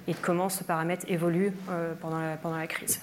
et 0.06 0.12
de 0.12 0.18
comment 0.22 0.48
ce 0.48 0.62
paramètre 0.62 1.04
évolue 1.08 1.52
pendant 2.00 2.56
la 2.56 2.66
crise. 2.66 3.00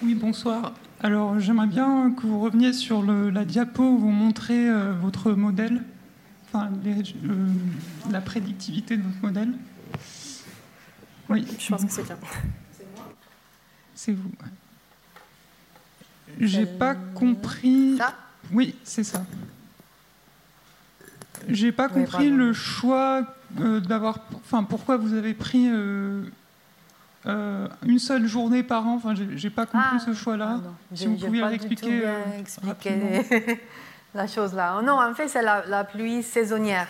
Oui, 0.00 0.14
bonsoir. 0.14 0.74
Alors, 1.00 1.40
j'aimerais 1.40 1.66
bien 1.66 2.12
que 2.12 2.22
vous 2.22 2.40
reveniez 2.40 2.72
sur 2.72 3.02
la 3.02 3.44
diapo 3.44 3.82
où 3.82 3.98
vous 3.98 4.10
montrez 4.10 4.68
euh, 4.68 4.92
votre 4.92 5.32
modèle, 5.32 5.82
enfin, 6.46 6.70
euh, 6.86 7.46
la 8.10 8.20
prédictivité 8.20 8.96
de 8.96 9.02
votre 9.02 9.22
modèle. 9.22 9.52
Oui, 11.28 11.44
je 11.58 11.68
pense 11.68 11.84
que 11.84 11.90
c'est 11.90 12.04
bien. 12.04 12.16
C'est 13.94 14.12
vous. 14.12 14.30
J'ai 16.40 16.66
pas 16.66 16.94
compris. 16.94 17.96
Ça? 17.96 18.14
Oui, 18.52 18.76
c'est 18.84 19.04
ça. 19.04 19.24
J'ai 21.48 21.72
pas 21.72 21.88
compris 21.88 22.30
le 22.30 22.52
choix 22.52 23.34
euh, 23.60 23.80
d'avoir. 23.80 24.20
Enfin, 24.34 24.62
pourquoi 24.62 24.96
vous 24.96 25.14
avez 25.14 25.34
pris 25.34 25.68
euh, 25.68 26.22
une 27.26 27.98
seule 27.98 28.26
journée 28.26 28.62
par 28.62 28.86
an. 28.86 28.96
Enfin, 28.96 29.14
j'ai 29.34 29.50
pas 29.50 29.66
compris 29.66 29.96
Ah, 29.96 29.98
ce 30.04 30.12
choix-là. 30.14 30.60
Si 30.94 31.06
vous 31.06 31.16
pouviez 31.16 31.44
l'expliquer 31.48 32.02
euh, 32.06 32.22
rapidement. 32.62 33.22
la 34.14 34.26
chose 34.26 34.54
là. 34.54 34.80
Non, 34.82 35.00
en 35.00 35.14
fait, 35.14 35.28
c'est 35.28 35.42
la, 35.42 35.64
la 35.66 35.84
pluie 35.84 36.22
saisonnière. 36.22 36.88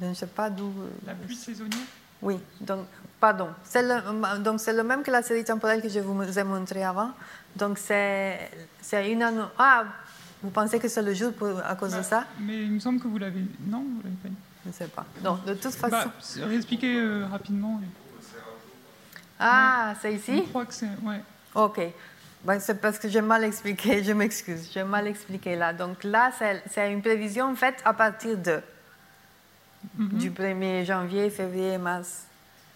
Je 0.00 0.06
ne 0.06 0.14
sais 0.14 0.26
pas 0.26 0.50
d'où. 0.50 0.66
euh, 0.66 0.88
La 1.06 1.14
pluie 1.14 1.36
saisonnière? 1.36 1.78
Oui, 2.20 2.38
donc, 2.60 2.86
pardon. 3.20 3.48
C'est 3.64 3.82
le, 3.82 4.38
donc, 4.40 4.60
c'est 4.60 4.72
le 4.72 4.82
même 4.82 5.02
que 5.02 5.10
la 5.10 5.22
série 5.22 5.44
temporelle 5.44 5.80
que 5.82 5.88
je 5.88 6.00
vous 6.00 6.38
ai 6.38 6.44
montré 6.44 6.82
avant. 6.84 7.10
Donc, 7.56 7.78
c'est, 7.78 8.50
c'est 8.80 9.10
une 9.12 9.22
anno- 9.22 9.46
Ah, 9.58 9.84
vous 10.42 10.50
pensez 10.50 10.78
que 10.78 10.88
c'est 10.88 11.02
le 11.02 11.14
jour 11.14 11.32
pour- 11.32 11.60
à 11.64 11.74
cause 11.76 11.92
de 11.92 11.96
Bah, 11.98 12.02
ça? 12.02 12.24
Mais 12.40 12.62
il 12.64 12.72
me 12.72 12.80
semble 12.80 13.00
que 13.00 13.06
vous 13.08 13.18
l'avez. 13.18 13.44
Non, 13.66 13.78
vous 13.80 14.00
l'avez 14.04 14.16
pas. 14.22 14.28
Je 14.64 14.68
ne 14.68 14.72
sais 14.74 14.86
pas. 14.86 15.04
Donc, 15.22 15.44
de 15.44 15.54
toute 15.54 15.72
façon. 15.74 15.90
Bah, 15.90 16.46
réexpliquez 16.46 16.98
euh, 17.00 17.26
rapidement. 17.30 17.80
Ah, 19.42 19.94
c'est 20.00 20.12
Je 20.12 20.16
ici 20.16 20.44
crois 20.48 20.64
que 20.66 20.74
c'est. 20.74 20.86
Ouais. 21.02 21.20
Ok. 21.54 21.80
Ben, 22.44 22.58
c'est 22.58 22.80
parce 22.80 22.98
que 22.98 23.08
j'ai 23.08 23.20
mal 23.20 23.44
expliqué, 23.44 24.02
je 24.02 24.12
m'excuse, 24.12 24.68
j'ai 24.72 24.82
mal 24.82 25.06
expliqué 25.06 25.54
là. 25.54 25.72
Donc 25.72 26.02
là, 26.04 26.30
c'est, 26.36 26.92
une 26.92 27.00
prévision 27.02 27.54
faite 27.54 27.80
à 27.84 27.92
partir 27.92 28.36
de, 28.36 28.60
Mhm. 29.98 30.08
du 30.18 30.30
1er 30.30 30.84
janvier, 30.84 31.30
février, 31.30 31.78
mars. 31.78 32.24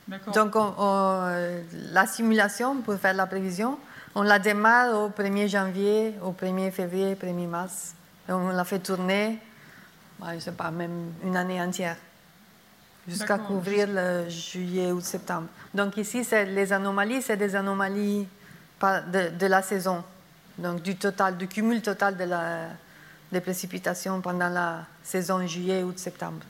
D'accord. 0.09 0.35
Donc, 0.35 0.55
on- 0.57 0.75
on, 0.79 1.63
la 1.93 2.07
simulation 2.07 2.77
pour 2.83 2.95
faire 2.97 3.15
la 3.15 3.27
prévision, 3.27 3.79
on 4.15 4.23
la 4.23 4.39
démarre 4.39 4.95
au 5.01 5.09
1er 5.11 5.49
janvier, 5.49 6.15
au 6.23 6.31
1er 6.33 6.71
février, 6.71 7.15
1er 7.17 7.47
mars. 7.47 7.95
Et 8.29 8.33
on 8.33 8.49
la 8.49 8.65
fait 8.65 8.79
tourner, 8.81 9.39
bah, 10.19 10.29
je 10.31 10.35
ne 10.37 10.41
sais 10.41 10.53
pas, 10.53 10.71
même 10.71 11.13
une 11.25 11.37
année 11.37 11.61
entière, 11.61 11.97
jusqu'à 13.09 13.39
couvrir 13.39 13.89
le 13.89 14.29
juillet 14.29 14.91
ou 14.93 15.01
septembre. 15.01 15.49
Donc 15.73 15.97
ici, 15.97 16.25
c'est 16.25 16.45
les 16.45 16.73
anomalies, 16.73 17.23
c'est 17.23 17.37
des 17.37 17.55
anomalies 17.55 18.27
par- 18.79 19.05
de, 19.07 19.31
de 19.39 19.47
la 19.47 19.63
saison, 19.63 20.03
donc 20.59 20.83
du 20.83 20.97
total, 20.97 21.37
du 21.37 21.47
cumul 21.49 21.81
total 21.83 22.17
de 22.17 22.25
la, 22.25 22.69
des 23.33 23.41
précipitations 23.41 24.21
pendant 24.21 24.49
la 24.49 24.85
saison 25.03 25.47
juillet, 25.47 25.83
août, 25.83 25.99
septembre. 25.99 26.41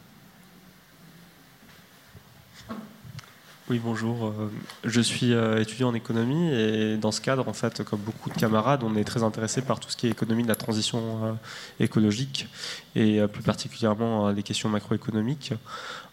Oui, 3.69 3.81
bonjour. 3.83 4.27
Euh, 4.29 4.49
Je 4.85 5.01
suis 5.01 5.35
euh, 5.35 5.61
étudiant 5.61 5.89
en 5.89 5.95
économie 5.95 6.53
et 6.55 6.97
dans 6.99 7.11
ce 7.11 7.21
cadre, 7.21 7.49
en 7.49 7.53
fait, 7.53 7.83
comme 7.83 7.99
beaucoup 7.99 8.31
de 8.31 8.37
camarades, 8.37 8.85
on 8.85 8.95
est 8.95 9.03
très 9.03 9.25
intéressé 9.25 9.61
par 9.61 9.81
tout 9.81 9.91
ce 9.91 9.97
qui 9.97 10.07
est 10.07 10.11
économie 10.11 10.45
de 10.45 10.49
la 10.49 10.55
transition 10.55 11.01
euh, 11.25 11.33
écologique 11.81 12.49
et 12.95 13.21
plus 13.27 13.43
particulièrement 13.43 14.31
les 14.31 14.45
questions 14.45 14.69
macroéconomiques. 14.69 15.53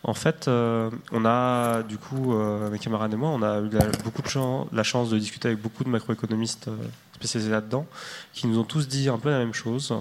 En 0.05 0.13
fait, 0.13 0.47
euh, 0.47 0.89
on 1.13 1.23
a, 1.25 1.81
du 1.83 1.97
coup, 1.97 2.33
euh, 2.33 2.69
mes 2.69 2.77
camarades 2.79 3.13
et 3.13 3.15
moi, 3.15 3.29
on 3.29 3.41
a 3.41 3.59
eu 3.61 3.69
la, 3.69 3.85
beaucoup 4.03 4.21
de 4.21 4.27
chan- 4.27 4.67
la 4.73 4.83
chance 4.83 5.09
de 5.09 5.17
discuter 5.17 5.47
avec 5.47 5.61
beaucoup 5.61 5.85
de 5.85 5.89
macroéconomistes 5.89 6.67
euh, 6.67 6.75
spécialisés 7.15 7.51
là-dedans, 7.51 7.85
qui 8.33 8.47
nous 8.47 8.59
ont 8.59 8.65
tous 8.65 8.89
dit 8.89 9.07
un 9.07 9.17
peu 9.17 9.29
la 9.29 9.39
même 9.39 9.53
chose. 9.53 9.93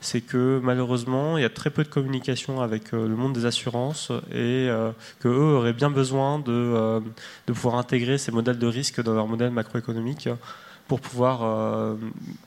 C'est 0.00 0.22
que 0.22 0.58
malheureusement, 0.62 1.36
il 1.36 1.42
y 1.42 1.44
a 1.44 1.50
très 1.50 1.68
peu 1.68 1.84
de 1.84 1.88
communication 1.88 2.62
avec 2.62 2.92
le 2.92 3.08
monde 3.14 3.34
des 3.34 3.44
assurances 3.44 4.10
et 4.32 4.68
que 5.20 5.28
eux 5.28 5.54
auraient 5.56 5.72
bien 5.74 5.90
besoin 5.90 6.40
de, 6.40 7.00
de 7.46 7.52
pouvoir 7.52 7.76
intégrer 7.76 8.18
ces 8.18 8.32
modèles 8.32 8.58
de 8.58 8.66
risque 8.66 9.00
dans 9.00 9.14
leur 9.14 9.28
modèle 9.28 9.52
macroéconomique 9.52 10.28
pour 10.88 11.00
pouvoir 11.00 11.38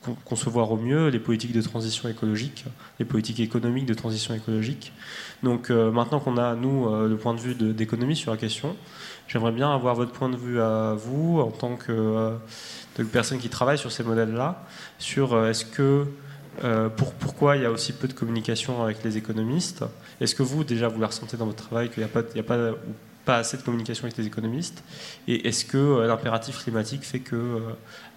con- 0.02 0.16
concevoir 0.26 0.70
au 0.70 0.76
mieux 0.76 1.08
les 1.08 1.18
politiques 1.18 1.52
de 1.54 1.62
transition 1.62 2.10
écologique, 2.10 2.66
les 2.98 3.06
politiques 3.06 3.40
économiques 3.40 3.86
de 3.86 3.94
transition 3.94 4.34
écologique. 4.34 4.92
Donc 5.42 5.70
euh, 5.70 5.90
maintenant 5.90 6.20
qu'on 6.20 6.36
a, 6.38 6.54
nous, 6.54 6.86
euh, 6.86 7.08
le 7.08 7.16
point 7.16 7.34
de 7.34 7.40
vue 7.40 7.54
d'économie 7.54 8.16
sur 8.16 8.30
la 8.30 8.36
question, 8.36 8.76
j'aimerais 9.28 9.52
bien 9.52 9.72
avoir 9.72 9.94
votre 9.94 10.12
point 10.12 10.28
de 10.28 10.36
vue 10.36 10.60
à 10.60 10.94
vous, 10.96 11.40
en 11.40 11.50
tant 11.50 11.76
que, 11.76 11.92
euh, 11.92 13.04
personne 13.12 13.38
qui 13.38 13.48
travaille 13.48 13.78
sur 13.78 13.92
ces 13.92 14.02
modèles-là, 14.02 14.64
sur 14.98 15.46
est-ce 15.46 15.64
que 15.64 16.06
pour, 16.96 17.12
pourquoi 17.12 17.56
il 17.56 17.62
y 17.62 17.66
a 17.66 17.70
aussi 17.70 17.92
peu 17.92 18.08
de 18.08 18.14
communication 18.14 18.82
avec 18.82 19.04
les 19.04 19.18
économistes? 19.18 19.84
Est-ce 20.22 20.34
que 20.34 20.42
vous, 20.42 20.64
déjà, 20.64 20.88
vous 20.88 20.98
la 20.98 21.08
ressentez 21.08 21.36
dans 21.36 21.44
votre 21.44 21.62
travail 21.66 21.90
qu'il 21.90 22.02
n'y 22.02 22.08
a, 22.40 22.42
pas, 22.42 23.36
assez 23.36 23.58
de 23.58 23.62
communication 23.62 24.04
avec 24.04 24.16
les 24.16 24.26
économistes? 24.26 24.82
Et 25.28 25.46
est-ce 25.46 25.66
que 25.66 26.06
l'impératif 26.06 26.62
climatique 26.62 27.04
fait 27.04 27.18
que, 27.18 27.60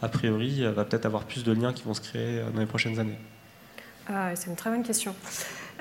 a 0.02 0.08
priori, 0.08 0.54
il 0.60 0.70
va 0.70 0.86
peut-être 0.86 1.06
avoir 1.06 1.26
plus 1.26 1.44
de 1.44 1.52
liens 1.52 1.74
qui 1.74 1.84
vont 1.84 1.94
se 1.94 2.00
créer 2.00 2.42
dans 2.54 2.62
les 2.62 2.66
prochaines 2.66 2.98
années? 2.98 3.20
Ah, 4.08 4.34
c'est 4.36 4.50
une 4.50 4.56
très 4.56 4.70
bonne 4.70 4.84
question. 4.84 5.14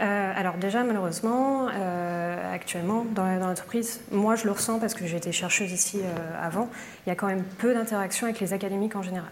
Euh, 0.00 0.32
alors 0.37 0.54
déjà, 0.54 0.84
malheureusement, 0.84 1.68
euh, 1.72 2.54
actuellement, 2.54 3.04
dans 3.14 3.26
l'entreprise, 3.38 4.00
moi 4.12 4.37
je 4.37 4.44
le 4.44 4.52
ressens 4.52 4.78
parce 4.78 4.94
que 4.94 5.06
j'ai 5.06 5.16
été 5.16 5.32
chercheuse 5.32 5.72
ici 5.72 5.98
euh, 6.00 6.46
avant, 6.46 6.68
il 7.04 7.08
y 7.08 7.12
a 7.12 7.16
quand 7.16 7.26
même 7.26 7.42
peu 7.42 7.74
d'interaction 7.74 8.26
avec 8.26 8.38
les 8.38 8.52
académiques 8.52 8.96
en 8.96 9.02
général. 9.02 9.30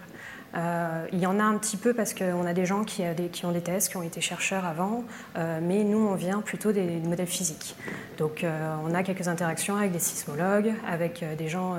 Il 1.13 1.19
y 1.19 1.27
en 1.27 1.39
a 1.39 1.43
un 1.43 1.55
petit 1.59 1.77
peu 1.77 1.93
parce 1.93 2.15
qu'on 2.15 2.43
a 2.47 2.53
des 2.53 2.65
gens 2.65 2.83
qui, 2.83 3.03
ont 3.03 3.51
des 3.51 3.61
thèses, 3.61 3.89
qui 3.89 3.97
ont 3.97 4.01
été 4.01 4.21
chercheurs 4.21 4.65
avant, 4.65 5.03
mais 5.35 5.83
nous, 5.83 5.99
on 5.99 6.15
vient 6.15 6.41
plutôt 6.41 6.71
des, 6.71 6.97
modèles 6.97 7.27
physiques. 7.27 7.75
Donc, 8.17 8.43
on 8.83 8.95
a 8.95 9.03
quelques 9.03 9.27
interactions 9.27 9.77
avec 9.77 9.91
des 9.91 9.99
sismologues, 9.99 10.73
avec 10.89 11.23
des 11.37 11.47
gens 11.47 11.75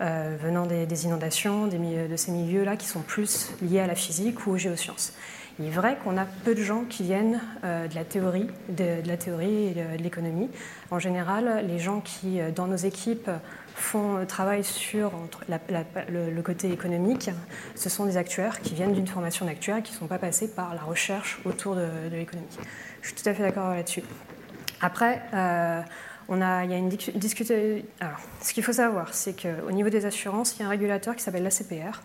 venant 0.00 0.64
des, 0.64 1.04
inondations, 1.04 1.66
des 1.66 1.76
de 2.08 2.16
ces 2.16 2.32
milieux-là 2.32 2.76
qui 2.76 2.86
sont 2.86 3.02
plus 3.02 3.52
liés 3.60 3.80
à 3.80 3.86
la 3.86 3.94
physique 3.94 4.46
ou 4.46 4.52
aux 4.52 4.58
géosciences. 4.58 5.12
Il 5.60 5.66
est 5.66 5.70
vrai 5.70 5.98
qu'on 6.04 6.16
a 6.16 6.24
peu 6.24 6.54
de 6.54 6.62
gens 6.62 6.84
qui 6.84 7.02
viennent 7.02 7.40
euh, 7.64 7.88
de 7.88 7.94
la 7.96 8.04
théorie, 8.04 8.46
de, 8.68 9.04
la 9.04 9.16
théorie 9.16 9.68
et 9.68 9.74
de, 9.74 10.02
l'économie. 10.02 10.48
En 10.92 11.00
général, 11.00 11.64
les 11.66 11.80
gens 11.80 12.00
qui, 12.00 12.40
euh, 12.40 12.52
dans 12.52 12.68
nos 12.68 12.76
équipes, 12.76 13.28
font 13.74 14.18
euh, 14.18 14.24
travail 14.24 14.62
sur 14.62 15.12
le, 15.48 16.40
côté 16.42 16.70
économique, 16.70 17.30
ce 17.74 17.88
sont 17.88 18.06
des 18.06 18.16
actuaires 18.16 18.60
qui 18.60 18.74
viennent 18.74 18.92
d'une 18.92 19.08
formation 19.08 19.46
d'actuaire 19.46 19.82
qui 19.82 19.92
ne 19.92 19.98
sont 19.98 20.06
pas 20.06 20.18
passés 20.18 20.48
par 20.48 20.74
la 20.74 20.82
recherche 20.82 21.40
autour 21.44 21.74
de, 21.74 21.88
l'économie. 22.12 22.46
Je 23.02 23.08
suis 23.08 23.16
tout 23.16 23.28
à 23.28 23.34
fait 23.34 23.42
d'accord 23.42 23.70
là-dessus. 23.70 24.02
Après, 24.80 25.22
il 25.32 26.38
y 26.38 26.42
a 26.42 26.76
une 26.76 26.88
discu- 26.88 27.16
discuté- 27.16 27.84
Alors, 27.98 28.20
ce 28.42 28.52
qu'il 28.52 28.62
faut 28.62 28.72
savoir, 28.72 29.12
c'est 29.12 29.34
qu'au 29.34 29.72
niveau 29.72 29.88
des 29.88 30.06
assurances, 30.06 30.54
il 30.56 30.60
y 30.60 30.62
a 30.62 30.66
un 30.66 30.70
régulateur 30.70 31.16
qui 31.16 31.22
s'appelle 31.22 31.42
l'ACPR, 31.42 32.00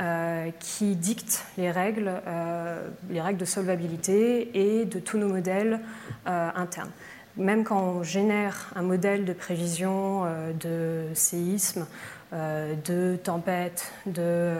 euh, 0.00 0.50
qui 0.58 0.96
dicte 0.96 1.44
les 1.58 1.70
règles, 1.70 2.10
euh, 2.26 2.88
les 3.10 3.20
règles 3.20 3.38
de 3.38 3.44
solvabilité 3.44 4.50
et 4.54 4.84
de 4.86 4.98
tous 4.98 5.18
nos 5.18 5.28
modèles 5.28 5.80
euh, 6.26 6.50
internes. 6.54 6.90
Même 7.36 7.62
quand 7.62 7.78
on 7.78 8.02
génère 8.02 8.70
un 8.74 8.82
modèle 8.82 9.26
de 9.26 9.32
prévision 9.32 10.24
de 10.60 11.06
séisme, 11.14 11.86
de 12.32 13.16
tempête, 13.16 13.90
de 14.04 14.54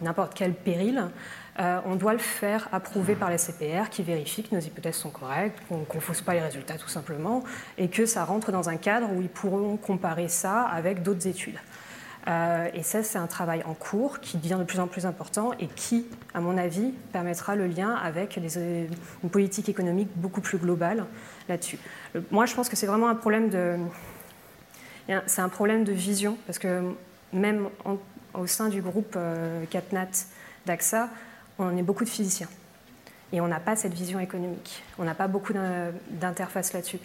n'importe 0.00 0.32
quel 0.34 0.54
péril, 0.54 1.10
on 1.58 1.96
doit 1.96 2.14
le 2.14 2.18
faire 2.18 2.70
approuver 2.72 3.16
par 3.16 3.28
la 3.28 3.36
CPR 3.36 3.90
qui 3.90 4.02
vérifie 4.02 4.44
que 4.44 4.54
nos 4.54 4.62
hypothèses 4.62 4.94
sont 4.94 5.10
correctes, 5.10 5.58
qu'on 5.68 5.80
ne 5.80 5.84
confose 5.84 6.22
pas 6.22 6.32
les 6.32 6.40
résultats 6.40 6.78
tout 6.78 6.88
simplement, 6.88 7.44
et 7.76 7.88
que 7.88 8.06
ça 8.06 8.24
rentre 8.24 8.50
dans 8.50 8.70
un 8.70 8.78
cadre 8.78 9.12
où 9.12 9.20
ils 9.20 9.28
pourront 9.28 9.76
comparer 9.76 10.28
ça 10.28 10.62
avec 10.62 11.02
d'autres 11.02 11.26
études. 11.26 11.58
Euh, 12.26 12.68
et 12.72 12.82
ça, 12.82 13.02
c'est 13.02 13.18
un 13.18 13.26
travail 13.26 13.62
en 13.66 13.74
cours 13.74 14.20
qui 14.20 14.38
devient 14.38 14.56
de 14.58 14.64
plus 14.64 14.80
en 14.80 14.86
plus 14.86 15.04
important 15.04 15.52
et 15.60 15.66
qui, 15.66 16.06
à 16.32 16.40
mon 16.40 16.56
avis, 16.56 16.92
permettra 17.12 17.54
le 17.54 17.66
lien 17.66 17.94
avec 17.94 18.38
euh, 18.38 18.86
une 19.22 19.28
politique 19.30 19.68
économique 19.68 20.08
beaucoup 20.16 20.40
plus 20.40 20.56
globale 20.56 21.04
là-dessus. 21.50 21.78
Le- 22.14 22.24
Moi, 22.30 22.46
je 22.46 22.54
pense 22.54 22.70
que 22.70 22.76
c'est 22.76 22.86
vraiment 22.86 23.08
un 23.10 23.14
problème 23.14 23.50
de, 23.50 23.76
c'est 25.26 25.42
un 25.42 25.48
problème 25.50 25.84
de 25.84 25.92
vision 25.92 26.38
parce 26.46 26.58
que 26.58 26.82
même 27.32 27.68
au 28.32 28.46
sein 28.46 28.68
du 28.70 28.80
groupe 28.80 29.14
euh, 29.16 29.64
CatNat 29.66 30.08
d'AXA, 30.64 31.10
on 31.58 31.76
est 31.76 31.82
beaucoup 31.82 32.04
de 32.04 32.08
physiciens 32.08 32.48
et 33.32 33.40
on 33.42 33.48
n'a 33.48 33.60
pas 33.60 33.76
cette 33.76 33.92
vision 33.94 34.18
économique. 34.18 34.82
On 34.98 35.04
n'a 35.04 35.14
pas 35.14 35.28
beaucoup 35.28 35.52
d'in- 35.52 35.90
d'interface 36.08 36.72
là-dessus. 36.72 36.98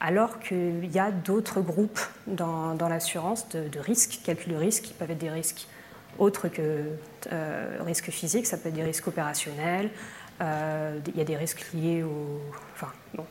Alors 0.00 0.40
qu'il 0.40 0.90
y 0.92 0.98
a 0.98 1.10
d'autres 1.10 1.60
groupes 1.60 2.00
dans, 2.26 2.76
l'assurance 2.88 3.48
de, 3.48 3.78
risques, 3.78 4.20
calcul 4.24 4.52
de 4.52 4.58
risques, 4.58 4.84
qui 4.84 4.94
peuvent 4.94 5.10
être 5.10 5.18
des 5.18 5.30
risques 5.30 5.68
autres 6.18 6.48
que 6.48 6.82
euh, 7.32 7.78
risques 7.80 8.10
physiques, 8.10 8.46
ça 8.46 8.56
peut 8.56 8.68
être 8.68 8.74
des 8.74 8.84
risques 8.84 9.06
opérationnels, 9.08 9.90
euh, 10.40 10.98
il 11.08 11.16
y 11.16 11.20
a 11.20 11.24
des 11.24 11.36
risques 11.36 11.66
liés 11.72 12.02
au. 12.02 12.40
Enfin, 12.74 12.92
bon, 13.14 13.24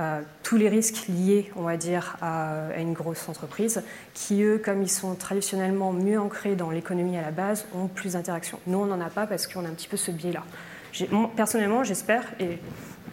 euh, 0.00 0.20
tous 0.42 0.56
les 0.56 0.68
risques 0.68 1.08
liés, 1.08 1.50
on 1.56 1.62
va 1.62 1.76
dire, 1.76 2.16
à, 2.20 2.68
à 2.68 2.78
une 2.78 2.92
grosse 2.92 3.28
entreprise, 3.28 3.82
qui 4.14 4.42
eux, 4.42 4.60
comme 4.62 4.82
ils 4.82 4.90
sont 4.90 5.14
traditionnellement 5.14 5.92
mieux 5.92 6.20
ancrés 6.20 6.54
dans 6.54 6.70
l'économie 6.70 7.16
à 7.16 7.22
la 7.22 7.32
base, 7.32 7.66
ont 7.74 7.88
plus 7.88 8.12
d'interactions. 8.12 8.60
Nous, 8.66 8.78
on 8.78 8.86
n'en 8.86 9.00
a 9.00 9.10
pas 9.10 9.26
parce 9.26 9.46
qu'on 9.46 9.64
a 9.64 9.68
un 9.68 9.72
petit 9.72 9.88
peu 9.88 9.96
ce 9.96 10.10
biais-là. 10.10 10.44
Personnellement, 11.36 11.84
j'espère, 11.84 12.24
et 12.40 12.58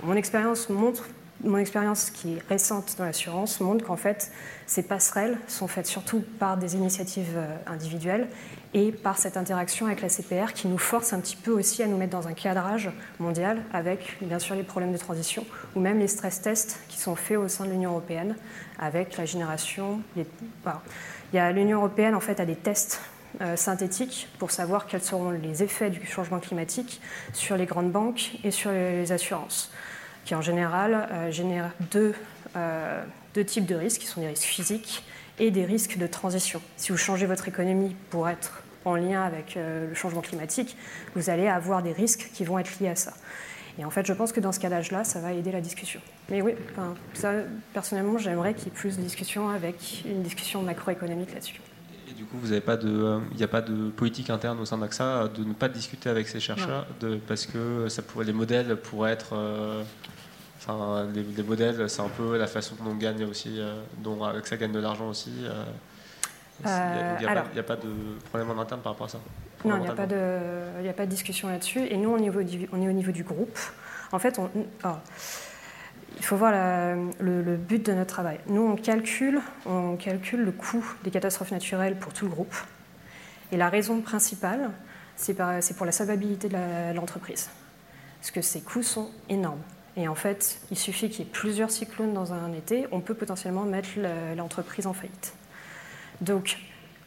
mon 0.04 0.16
expérience 0.16 0.70
montre 0.70 1.08
mon 1.44 1.58
expérience 1.58 2.10
qui 2.10 2.34
est 2.34 2.48
récente 2.48 2.96
dans 2.98 3.06
l'assurance 3.06 3.60
montre 3.60 3.86
qu'en 3.86 3.98
fait, 3.98 4.32
ces 4.68 4.84
passerelles 4.84 5.38
sont 5.48 5.68
faites 5.68 5.86
surtout 5.86 6.24
par 6.40 6.58
des 6.58 6.76
initiatives 6.76 7.36
euh, 7.36 7.56
individuelles 7.68 8.28
et 8.74 8.92
par 8.92 9.18
cette 9.18 9.38
interaction 9.38 9.86
avec 9.86 10.02
la 10.02 10.10
CPR 10.10 10.54
qui 10.54 10.68
nous 10.68 10.78
force 10.78 11.14
un 11.14 11.20
petit 11.20 11.36
peu 11.36 11.52
aussi 11.52 11.84
à 11.84 11.88
nous 11.88 11.98
mettre 11.98 12.12
dans 12.12 12.28
un 12.28 12.34
cadrage 12.34 12.90
mondial 13.20 13.62
avec 13.74 14.18
bien 14.22 14.40
sûr 14.40 14.56
les 14.56 14.64
problèmes 14.64 14.92
de 14.92 14.98
transition 14.98 15.46
ou 15.76 15.80
même 15.80 16.00
les 16.00 16.08
stress 16.08 16.42
tests 16.42 16.80
qui 16.88 17.00
sont 17.00 17.16
faits 17.16 17.38
au 17.38 17.48
sein 17.48 17.66
de 17.66 17.72
l'Union 17.72 17.92
européenne 17.92 18.36
avec 18.80 19.18
la 19.18 19.26
génération. 19.26 20.02
Il 20.16 20.26
y 21.34 21.38
a 21.38 21.52
l'Union 21.52 21.80
européenne 21.80 22.16
en 22.16 22.20
fait 22.20 22.40
a 22.40 22.46
des 22.46 22.56
tests 22.56 23.02
euh, 23.42 23.56
synthétiques 23.56 24.30
pour 24.40 24.52
savoir 24.52 24.88
quels 24.88 25.04
seront 25.04 25.32
les 25.32 25.64
effets 25.64 25.90
du 25.90 26.06
changement 26.06 26.40
climatique 26.40 27.02
sur 27.34 27.58
les 27.58 27.66
grandes 27.66 27.92
banques 27.92 28.32
et 28.44 28.52
sur 28.52 28.72
les 28.72 29.12
assurances 29.12 29.72
qui 30.26 30.36
en 30.36 30.42
général 30.42 31.08
euh, 31.12 31.32
génèrent 31.32 31.72
deux, 31.92 32.14
euh, 32.56 33.04
deux 33.34 33.46
types 33.46 33.66
de 33.66 33.76
risques, 33.76 34.02
qui 34.02 34.08
sont 34.08 34.22
des 34.22 34.28
risques 34.28 34.44
physiques 34.44 35.04
et 35.40 35.52
des 35.52 35.66
risques 35.66 35.98
de 35.98 36.08
transition. 36.08 36.62
Si 36.78 36.92
vous 36.92 36.98
changez 36.98 37.28
votre 37.28 37.48
économie 37.48 37.96
pour 38.10 38.28
être 38.28 38.64
en 38.84 38.96
lien 38.96 39.24
avec 39.24 39.56
euh, 39.56 39.90
le 39.90 39.96
changement 39.96 40.22
climatique, 40.22 40.76
vous 41.16 41.30
allez 41.30 41.48
avoir 41.48 41.84
des 41.84 41.92
risques 41.92 42.32
qui 42.34 42.44
vont 42.44 42.60
être 42.60 42.80
liés 42.80 42.90
à 42.90 42.96
ça. 42.96 43.14
Et 43.78 43.86
en 43.86 43.90
fait, 43.90 44.06
je 44.06 44.14
pense 44.14 44.32
que 44.32 44.40
dans 44.40 44.52
ce 44.52 44.60
cas 44.60 44.70
d'âge-là, 44.70 45.04
ça 45.04 45.20
va 45.20 45.34
aider 45.34 45.52
la 45.52 45.60
discussion. 45.60 46.00
Mais 46.30 46.42
oui, 46.42 46.54
personnellement, 47.74 48.18
j'aimerais 48.18 48.54
qu'il 48.54 48.66
y 48.66 48.68
ait 48.68 48.74
plus 48.74 48.98
de 48.98 49.02
discussions 49.02 49.50
avec 49.50 50.04
une 50.06 50.24
discussion 50.24 50.62
macroéconomique 50.62 51.34
là-dessus. 51.34 51.60
Du 52.16 52.26
coup, 52.26 52.38
vous 52.38 52.48
n'avez 52.48 52.62
pas 52.62 52.78
de, 52.78 53.20
il 53.32 53.38
n'y 53.38 53.44
a 53.44 53.48
pas 53.48 53.62
de 53.62 53.90
politique 53.90 54.30
interne 54.30 54.60
au 54.60 54.66
sein 54.66 54.78
d'AXA 54.78 55.28
de 55.28 55.44
ne 55.44 55.54
pas 55.54 55.68
discuter 55.68 56.10
avec 56.10 56.28
ces 56.28 56.40
chercheurs, 56.40 56.88
de, 57.02 57.18
parce 57.28 57.46
que 57.46 57.90
ça 57.90 58.02
pourrait, 58.02 58.26
les 58.26 58.34
modèles 58.34 58.78
pourraient 58.78 59.12
être 59.12 59.36
Enfin, 60.68 61.08
les, 61.14 61.44
modèles, 61.44 61.90
c'est 61.90 62.02
un 62.02 62.10
peu 62.10 62.38
la 62.38 62.48
façon 62.48 62.76
dont 62.80 62.92
on 62.92 62.96
gagne 62.96 63.24
aussi, 63.26 63.60
euh, 63.60 63.82
dont 64.00 64.20
ça 64.44 64.58
gagne 64.58 64.72
de 64.72 64.80
l'argent 64.80 65.08
aussi. 65.10 65.32
Euh, 65.44 65.64
il 67.20 67.22
n'y 67.22 67.60
a, 67.60 67.64
pas 67.64 67.76
de 67.76 67.90
problème 68.30 68.50
en 68.50 68.62
interne 68.62 68.82
par 68.82 68.94
rapport 68.94 69.06
à 69.06 69.10
ça 69.10 69.20
Non, 69.64 69.76
il 69.76 69.82
n'y 69.82 69.88
a, 69.88 69.94
pas 69.94 70.08
de, 70.08 70.88
a 70.88 70.94
pas 70.94 71.06
de 71.06 71.12
discussion 71.12 71.50
là-dessus. 71.50 71.86
Et 71.86 71.98
nous, 71.98 72.10
on 72.10 72.18
est, 72.18 72.30
au, 72.30 72.42
on 72.72 72.82
est 72.82 72.88
au 72.88 72.94
niveau 72.94 73.12
du 73.12 73.24
groupe. 73.24 73.60
En 74.12 74.18
fait, 74.18 74.40
on, 74.40 74.50
oh, 74.86 74.88
il 76.18 76.24
faut 76.24 76.38
voir 76.38 76.52
le, 77.20 77.56
but 77.56 77.86
de 77.86 77.94
notre 77.94 78.14
travail. 78.14 78.40
Nous, 78.48 78.62
on 78.62 78.76
calcule, 78.76 79.42
on 79.66 79.96
calcule 79.96 80.42
le 80.42 80.52
coût 80.52 80.86
des 81.04 81.12
catastrophes 81.12 81.52
naturelles 81.52 81.98
pour 81.98 82.14
tout 82.14 82.26
le 82.26 82.32
groupe. 82.32 82.56
Et 83.52 83.58
la 83.58 83.70
raison 83.70 84.02
principale, 84.02 84.72
c'est 85.16 85.36
pour 85.76 85.86
la 85.86 85.92
solvabilité 85.92 86.50
de 86.50 86.94
l'entreprise. 86.94 87.50
Parce 88.20 88.32
que 88.32 88.42
ces 88.42 88.62
coûts 88.62 88.84
sont 88.84 89.10
énormes. 89.30 89.62
Et 89.98 90.08
en 90.08 90.16
fait, 90.16 90.60
il 90.72 90.78
suffit 90.78 91.10
qu'il 91.10 91.26
y 91.26 91.28
ait 91.28 91.32
plusieurs 91.32 91.72
cyclones 91.72 92.14
dans 92.14 92.34
un 92.34 92.52
été, 92.52 92.86
on 92.92 93.00
peut 93.00 93.14
potentiellement 93.14 93.64
mettre 93.64 93.90
l'entreprise 94.36 94.88
en 94.88 94.94
faillite. 94.94 95.34
Donc, 96.22 96.58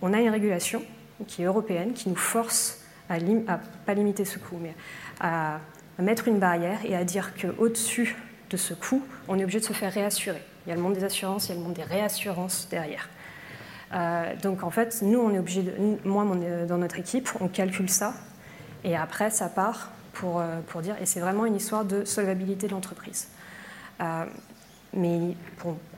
on 0.00 0.12
a 0.12 0.20
une 0.20 0.30
régulation 0.30 0.82
qui 1.26 1.42
est 1.42 1.46
européenne, 1.46 1.92
qui 1.92 2.08
nous 2.08 2.16
force 2.16 2.84
à, 3.08 3.18
ne 3.18 3.40
pas 3.84 3.94
limiter 3.94 4.24
ce 4.24 4.38
coût, 4.38 4.58
mais 4.60 4.74
à, 5.20 5.60
mettre 5.98 6.28
une 6.28 6.38
barrière 6.38 6.78
et 6.84 6.94
à 6.94 7.04
dire 7.04 7.32
qu'au-dessus 7.34 8.16
de 8.50 8.56
ce 8.56 8.74
coût, 8.74 9.02
on 9.28 9.38
est 9.38 9.42
obligé 9.42 9.60
de 9.60 9.64
se 9.64 9.72
faire 9.72 9.92
réassurer. 9.92 10.42
Il 10.66 10.70
y 10.70 10.72
a 10.72 10.76
le 10.76 10.82
monde 10.82 10.94
des 10.94 11.04
assurances, 11.04 11.46
il 11.46 11.50
y 11.50 11.52
a 11.52 11.56
le 11.56 11.62
monde 11.62 11.74
des 11.74 11.82
réassurances 11.82 12.68
derrière. 12.70 13.08
Euh, 13.92 14.34
donc 14.42 14.62
en 14.62 14.70
fait, 14.70 15.00
nous, 15.02 15.18
on 15.18 15.32
est 15.32 15.38
obligé 15.38 15.64
moi, 16.04 16.24
dans 16.68 16.78
notre 16.78 16.98
équipe, 16.98 17.28
on 17.40 17.48
calcule 17.48 17.88
ça, 17.88 18.14
et 18.84 18.96
après, 18.96 19.30
ça 19.30 19.48
part 19.48 19.90
pour, 20.12 20.40
euh, 20.40 20.60
pour 20.66 20.82
dire, 20.82 20.96
et 21.00 21.06
c'est 21.06 21.20
vraiment 21.20 21.46
une 21.46 21.56
histoire 21.56 21.84
de 21.84 22.04
solvabilité 22.04 22.66
de 22.66 22.72
l'entreprise. 22.72 23.28
Euh, 24.00 24.24
mais 24.94 25.34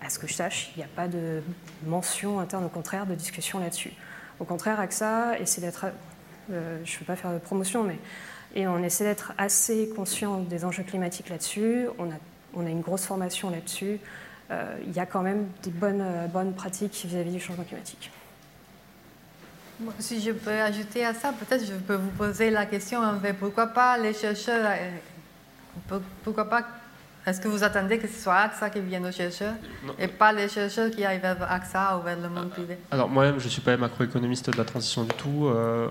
à 0.00 0.10
ce 0.10 0.18
que 0.18 0.26
je 0.26 0.34
sache, 0.34 0.72
il 0.74 0.78
n'y 0.78 0.84
a 0.84 0.88
pas 0.94 1.08
de 1.08 1.42
mention 1.86 2.40
interne, 2.40 2.64
au 2.64 2.68
contraire, 2.68 3.06
de 3.06 3.14
discussion 3.14 3.58
là-dessus. 3.58 3.92
Au 4.40 4.44
contraire, 4.44 4.80
AXA 4.80 5.38
essaie 5.38 5.60
d'être, 5.60 5.86
euh, 6.50 6.80
je 6.84 6.94
ne 6.94 7.00
veux 7.00 7.06
pas 7.06 7.16
faire 7.16 7.32
de 7.32 7.38
promotion, 7.38 7.84
mais 7.84 7.98
et 8.54 8.66
on 8.66 8.82
essaie 8.82 9.04
d'être 9.04 9.32
assez 9.38 9.90
conscient 9.94 10.40
des 10.40 10.64
enjeux 10.64 10.82
climatiques 10.82 11.28
là-dessus. 11.28 11.86
On 11.98 12.10
a, 12.10 12.14
on 12.54 12.66
a 12.66 12.70
une 12.70 12.80
grosse 12.80 13.04
formation 13.04 13.50
là-dessus. 13.50 14.00
il 14.50 14.92
y 14.92 14.98
a 14.98 15.06
quand 15.06 15.22
même 15.22 15.46
des 15.62 15.70
bonnes, 15.70 16.04
bonnes 16.32 16.54
pratiques 16.54 17.04
vis-à-vis 17.06 17.30
-vis 17.30 17.34
du 17.34 17.40
changement 17.40 17.64
climatique. 17.64 18.10
Si 19.98 20.20
je 20.20 20.32
peux 20.32 20.50
ajouter 20.50 21.04
à 21.06 21.14
ça, 21.14 21.32
peut-être 21.32 21.64
je 21.64 21.72
peux 21.72 21.94
vous 21.94 22.10
poser 22.10 22.50
la 22.50 22.66
question, 22.66 23.00
pourquoi 23.38 23.68
pas 23.68 23.96
les 23.96 24.12
chercheurs, 24.12 24.70
euh, 25.90 25.98
pourquoi 26.22 26.50
pas 26.50 26.66
est-ce 27.26 27.40
que 27.40 27.48
vous 27.48 27.62
attendez 27.62 27.98
que 27.98 28.08
ce 28.08 28.22
soit 28.22 28.36
AXA 28.36 28.70
qui 28.70 28.80
vienne 28.80 29.06
aux 29.06 29.12
chercheurs 29.12 29.54
et 29.98 30.08
pas 30.08 30.32
les 30.32 30.48
chercheurs 30.48 30.90
qui 30.90 31.04
aillent 31.04 31.20
vers 31.20 31.36
AXA 31.42 31.98
ou 31.98 32.02
vers 32.02 32.18
le 32.18 32.28
monde 32.30 32.48
privé 32.48 32.78
Alors 32.90 33.08
moi-même, 33.10 33.38
je 33.38 33.44
ne 33.44 33.50
suis 33.50 33.60
pas 33.60 33.76
macroéconomiste 33.76 34.48
de 34.48 34.56
la 34.56 34.64
transition 34.64 35.04
du 35.04 35.14
tout. 35.14 35.46
Euh, 35.46 35.88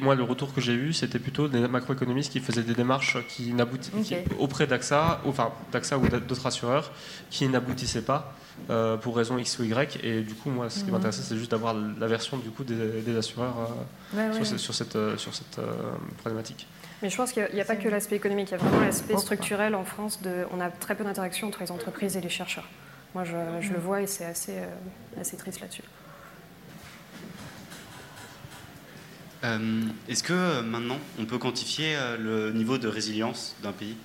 moi, 0.00 0.14
le 0.14 0.22
retour 0.22 0.54
que 0.54 0.60
j'ai 0.60 0.74
eu, 0.74 0.92
c'était 0.92 1.18
plutôt 1.18 1.48
des 1.48 1.66
macroéconomistes 1.66 2.30
qui 2.30 2.40
faisaient 2.40 2.62
des 2.62 2.74
démarches 2.74 3.18
qui 3.28 3.52
n'aboutissaient 3.54 4.24
auprès 4.38 4.66
d'AXA, 4.68 5.20
enfin 5.26 5.50
d'AXA 5.72 5.98
ou 5.98 6.08
d'autres 6.08 6.46
assureurs, 6.46 6.92
qui 7.30 7.48
n'aboutissaient 7.48 8.02
pas. 8.02 8.34
Euh, 8.70 8.96
pour 8.96 9.16
raison 9.16 9.38
X 9.38 9.60
ou 9.60 9.62
Y. 9.62 10.00
Et 10.02 10.22
du 10.22 10.34
coup, 10.34 10.50
moi, 10.50 10.68
ce 10.68 10.80
qui 10.80 10.86
mhm. 10.86 10.94
m'intéressait, 10.94 11.22
c'est 11.22 11.36
juste 11.36 11.52
d'avoir 11.52 11.74
la 11.74 12.06
version 12.08 12.38
du 12.38 12.50
coup 12.50 12.64
des, 12.64 13.16
assureurs 13.16 13.70
euh, 14.16 14.32
sur, 14.32 14.74
cette, 14.74 14.98
sur 15.16 15.32
cette 15.32 15.60
problématique. 16.18 16.66
Mais 17.02 17.10
je 17.10 17.16
pense 17.16 17.32
qu'il 17.32 17.48
n'y 17.54 17.60
a, 17.60 17.64
pas 17.64 17.76
que 17.76 17.88
l'aspect 17.88 18.16
économique, 18.16 18.48
il 18.48 18.52
y 18.52 18.54
a 18.54 18.58
vraiment 18.58 18.80
l'aspect 18.80 19.16
structurel 19.16 19.74
en 19.74 19.84
France. 19.84 20.20
De, 20.20 20.46
on 20.52 20.60
a 20.60 20.68
très 20.68 20.96
peu 20.96 21.04
d'interactions 21.04 21.46
entre 21.46 21.60
les 21.60 21.70
entreprises 21.70 22.16
et 22.16 22.20
les 22.20 22.28
chercheurs. 22.28 22.68
Moi, 23.14 23.24
je, 23.24 23.72
le 23.72 23.78
vois 23.78 24.02
et 24.02 24.06
c'est 24.06 24.24
assez, 24.24 24.58
euh, 24.58 25.20
assez 25.20 25.36
triste 25.36 25.60
là-dessus. 25.60 25.82
Euh, 29.44 29.82
est-ce 30.08 30.22
que 30.22 30.32
euh, 30.32 30.62
maintenant, 30.62 30.98
on 31.18 31.24
peut 31.24 31.38
quantifier 31.38 31.96
le 32.18 32.52
niveau 32.52 32.78
de 32.78 32.88
résilience 32.88 33.54
d'un 33.62 33.72
pays? 33.72 33.96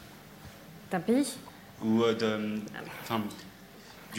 D'un 0.92 1.00
pays? 1.00 1.38
Ou 1.84 2.04
de. 2.04 2.60
Enfin, 3.02 3.22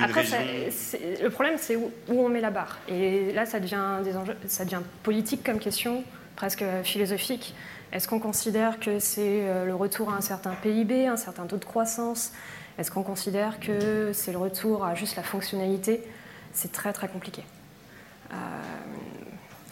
Après, 0.00 0.24
le 0.24 1.28
problème, 1.28 1.56
c'est 1.56 1.76
où, 1.76 1.92
on 2.08 2.28
met 2.28 2.40
la 2.40 2.50
barre. 2.50 2.78
Et 2.88 3.32
là, 3.32 3.46
ça 3.46 3.60
devient, 3.60 4.00
des 4.02 4.16
enjeux, 4.16 4.36
ça 4.48 4.64
devient 4.64 4.82
politique 5.04 5.44
comme 5.44 5.60
question, 5.60 6.04
presque 6.36 6.64
philosophique. 6.82 7.54
Est-ce 7.92 8.08
qu'on 8.08 8.18
considère 8.18 8.80
que 8.80 8.98
c'est 8.98 9.42
euh, 9.42 9.64
le 9.64 9.74
retour 9.74 10.10
à 10.10 10.16
un 10.16 10.20
certain 10.20 10.54
PIB, 10.62 11.06
un 11.06 11.16
certain 11.16 11.46
taux 11.46 11.58
de 11.58 11.64
croissance? 11.64 12.32
Est-ce 12.76 12.90
qu'on 12.90 13.04
considère 13.04 13.60
que 13.60 14.12
c'est 14.12 14.32
le 14.32 14.38
retour 14.38 14.84
à 14.84 14.94
juste 14.94 15.14
la 15.16 15.22
fonctionnalité? 15.22 16.02
C'est 16.52 16.72
très 16.72 16.92
très 16.92 17.06
compliqué. 17.06 17.44
Euh, 18.32 18.34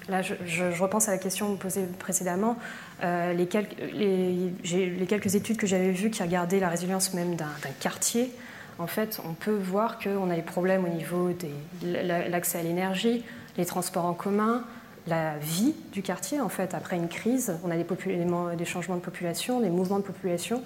là, 0.08 0.22
je, 0.22 0.80
repense 0.80 1.08
à 1.08 1.12
la 1.12 1.18
question 1.18 1.56
posée 1.56 1.86
précédemment. 1.98 2.56
Euh, 3.02 3.32
les, 3.32 3.46
quelques, 3.46 3.76
les, 3.92 5.06
quelques, 5.08 5.34
études 5.34 5.56
que 5.56 5.66
j'avais 5.66 5.90
vues 5.90 6.10
qui 6.10 6.22
regardaient 6.22 6.60
la 6.60 6.68
résilience 6.68 7.14
même 7.14 7.34
d'un 7.34 7.46
quartier, 7.80 8.32
en 8.78 8.86
fait, 8.86 9.20
on 9.28 9.32
peut 9.34 9.56
voir 9.56 9.98
qu'on 9.98 10.30
a 10.30 10.36
des 10.36 10.42
problèmes 10.42 10.84
au 10.84 10.88
niveau 10.88 11.30
de 11.30 11.48
l'accès 12.30 12.58
à 12.58 12.62
l'énergie, 12.62 13.24
les 13.56 13.66
transports 13.66 14.06
en 14.06 14.14
commun, 14.14 14.64
la 15.06 15.36
vie 15.38 15.74
du 15.92 16.02
quartier, 16.02 16.40
en 16.40 16.48
fait, 16.48 16.74
après 16.74 16.96
une 16.96 17.08
crise. 17.08 17.54
On 17.64 17.70
a 17.70 17.76
des, 17.76 18.64
changements 18.64 18.96
de 18.96 19.00
population, 19.00 19.60
des 19.60 19.70
mouvements 19.70 19.98
de 19.98 20.04
population. 20.04 20.62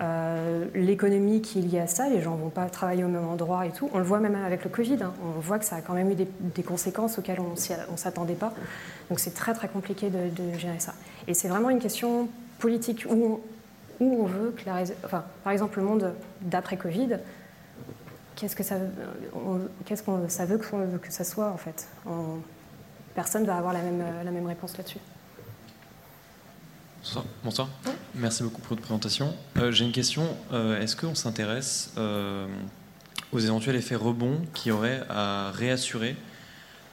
Euh, 0.00 0.66
l'économie 0.74 1.42
qui 1.42 1.58
est 1.58 1.62
liée 1.62 1.80
à 1.80 1.86
ça, 1.86 2.08
les 2.08 2.20
gens 2.20 2.36
ne 2.36 2.42
vont 2.42 2.50
pas 2.50 2.66
travailler 2.66 3.04
au 3.04 3.08
même 3.08 3.26
endroit 3.26 3.66
et 3.66 3.70
tout. 3.70 3.90
On 3.92 3.98
le 3.98 4.04
voit 4.04 4.20
même 4.20 4.34
avec 4.34 4.64
le 4.64 4.70
Covid. 4.70 4.98
Hein. 5.02 5.12
On 5.24 5.40
voit 5.40 5.58
que 5.58 5.64
ça 5.64 5.76
a 5.76 5.80
quand 5.80 5.94
même 5.94 6.10
eu 6.10 6.14
des, 6.14 6.62
conséquences 6.62 7.18
auxquelles 7.18 7.40
on 7.40 7.52
ne 7.52 7.96
s'attendait 7.96 8.34
pas. 8.34 8.52
Donc 9.08 9.18
c'est 9.18 9.34
très 9.34 9.54
très 9.54 9.68
compliqué 9.68 10.10
de, 10.10 10.58
gérer 10.58 10.78
ça. 10.78 10.94
Et 11.26 11.34
c'est 11.34 11.48
vraiment 11.48 11.70
une 11.70 11.80
question 11.80 12.28
politique 12.58 13.06
où 13.08 13.40
on, 14.00 14.04
où 14.04 14.22
on 14.22 14.26
veut 14.26 14.54
que 14.56 14.64
la... 14.66 14.82
Enfin, 15.04 15.24
par 15.42 15.52
exemple, 15.52 15.78
le 15.78 15.84
monde 15.84 16.14
d'après 16.42 16.76
Covid, 16.76 17.18
qu'est-ce 18.36 18.56
que 18.56 18.62
ça, 18.62 18.76
qu'est-ce 19.84 20.02
qu'on 20.02 20.28
ça 20.28 20.46
veut 20.46 20.58
que, 20.58 20.96
que 20.96 21.12
ça 21.12 21.24
soit 21.24 21.48
en 21.48 21.58
fait 21.58 21.88
personne 23.14 23.42
ne 23.42 23.46
va 23.46 23.56
avoir 23.56 23.72
la 23.72 23.82
même, 23.82 24.00
euh, 24.00 24.22
la 24.22 24.30
même 24.30 24.46
réponse 24.46 24.76
là-dessus. 24.76 24.98
Bonsoir. 27.42 27.68
Merci 28.14 28.42
beaucoup 28.42 28.60
pour 28.60 28.70
votre 28.70 28.82
présentation. 28.82 29.34
Euh, 29.56 29.72
j'ai 29.72 29.86
une 29.86 29.92
question. 29.92 30.36
Euh, 30.52 30.80
est-ce 30.80 30.94
qu'on 30.96 31.14
s'intéresse 31.14 31.92
aux 33.32 33.38
éventuels 33.38 33.76
effets 33.76 33.94
rebonds 33.94 34.42
qui 34.54 34.70
auraient 34.70 35.02
à 35.08 35.50
réassurer 35.52 36.16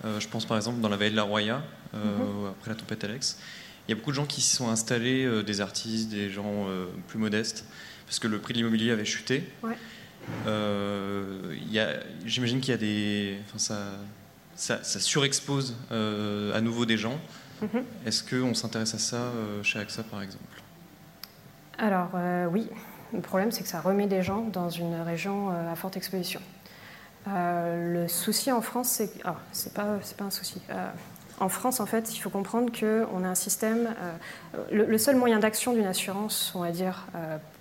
Je 0.03 0.27
pense 0.27 0.45
par 0.45 0.55
exemple 0.55 0.79
dans 0.79 0.89
la 0.89 0.95
vallée 0.95 1.11
de 1.11 1.15
la 1.15 1.23
Roya, 1.23 1.63
mhm. 1.93 2.51
après 2.51 2.71
la 2.71 2.75
tempête 2.75 3.03
Alex. 3.03 3.39
Il 3.87 3.91
y 3.91 3.93
a 3.93 3.95
beaucoup 3.95 4.11
de 4.11 4.15
gens 4.15 4.25
qui 4.25 4.41
s'y 4.41 4.55
sont 4.55 4.69
installés, 4.69 5.43
des 5.43 5.61
artistes, 5.61 6.09
des 6.09 6.29
gens 6.29 6.67
plus 7.07 7.17
modestes, 7.17 7.65
parce 8.05 8.19
que 8.19 8.27
le 8.27 8.39
prix 8.39 8.53
de 8.53 8.59
l'immobilier 8.59 8.91
avait 8.91 9.03
chuté. 9.03 9.49
J'imagine 12.25 12.61
qu'il 12.61 12.71
y 12.71 12.73
a 12.73 12.77
des. 12.77 13.39
Enfin, 13.47 13.57
ça, 13.57 13.79
ça, 14.57 14.83
surexpose 14.83 15.75
euh, 15.91 16.53
à 16.53 16.61
nouveau 16.61 16.85
des 16.85 16.97
gens. 16.97 17.17
Mhm. 17.61 17.83
Est-ce 18.05 18.23
qu'on 18.23 18.53
s'intéresse 18.53 18.93
à 18.93 18.99
ça 18.99 19.17
euh, 19.17 19.63
chez 19.63 19.79
AXA, 19.79 20.03
par 20.03 20.21
exemple? 20.21 20.61
Alors, 21.77 22.09
euh, 22.15 22.47
oui. 22.47 22.67
Le 23.13 23.21
problème, 23.21 23.51
c'est 23.51 23.63
que 23.63 23.69
ça 23.69 23.79
remet 23.79 24.07
des 24.07 24.21
gens 24.21 24.41
dans 24.51 24.69
une 24.69 24.95
région 24.95 25.49
à 25.49 25.75
forte 25.75 25.95
exposition. 25.95 26.41
le 27.25 28.05
souci 28.09 28.51
en 28.51 28.61
France, 28.61 28.89
c'est. 28.89 29.09
Ah, 29.23 29.37
c'est 29.53 29.73
pas, 29.73 29.99
pas 30.17 30.25
un 30.25 30.29
souci. 30.29 30.61
En 31.39 31.47
France, 31.47 31.79
en 31.79 31.85
fait, 31.85 32.13
il 32.13 32.19
faut 32.19 32.29
comprendre 32.29 32.69
qu'on 32.77 33.23
a 33.23 33.27
un 33.27 33.35
système. 33.35 33.95
le, 34.73 34.97
seul 34.97 35.15
moyen 35.15 35.39
d'action 35.39 35.71
d'une 35.71 35.85
assurance, 35.85 36.51
on 36.53 36.59
va 36.59 36.71
dire, 36.71 37.05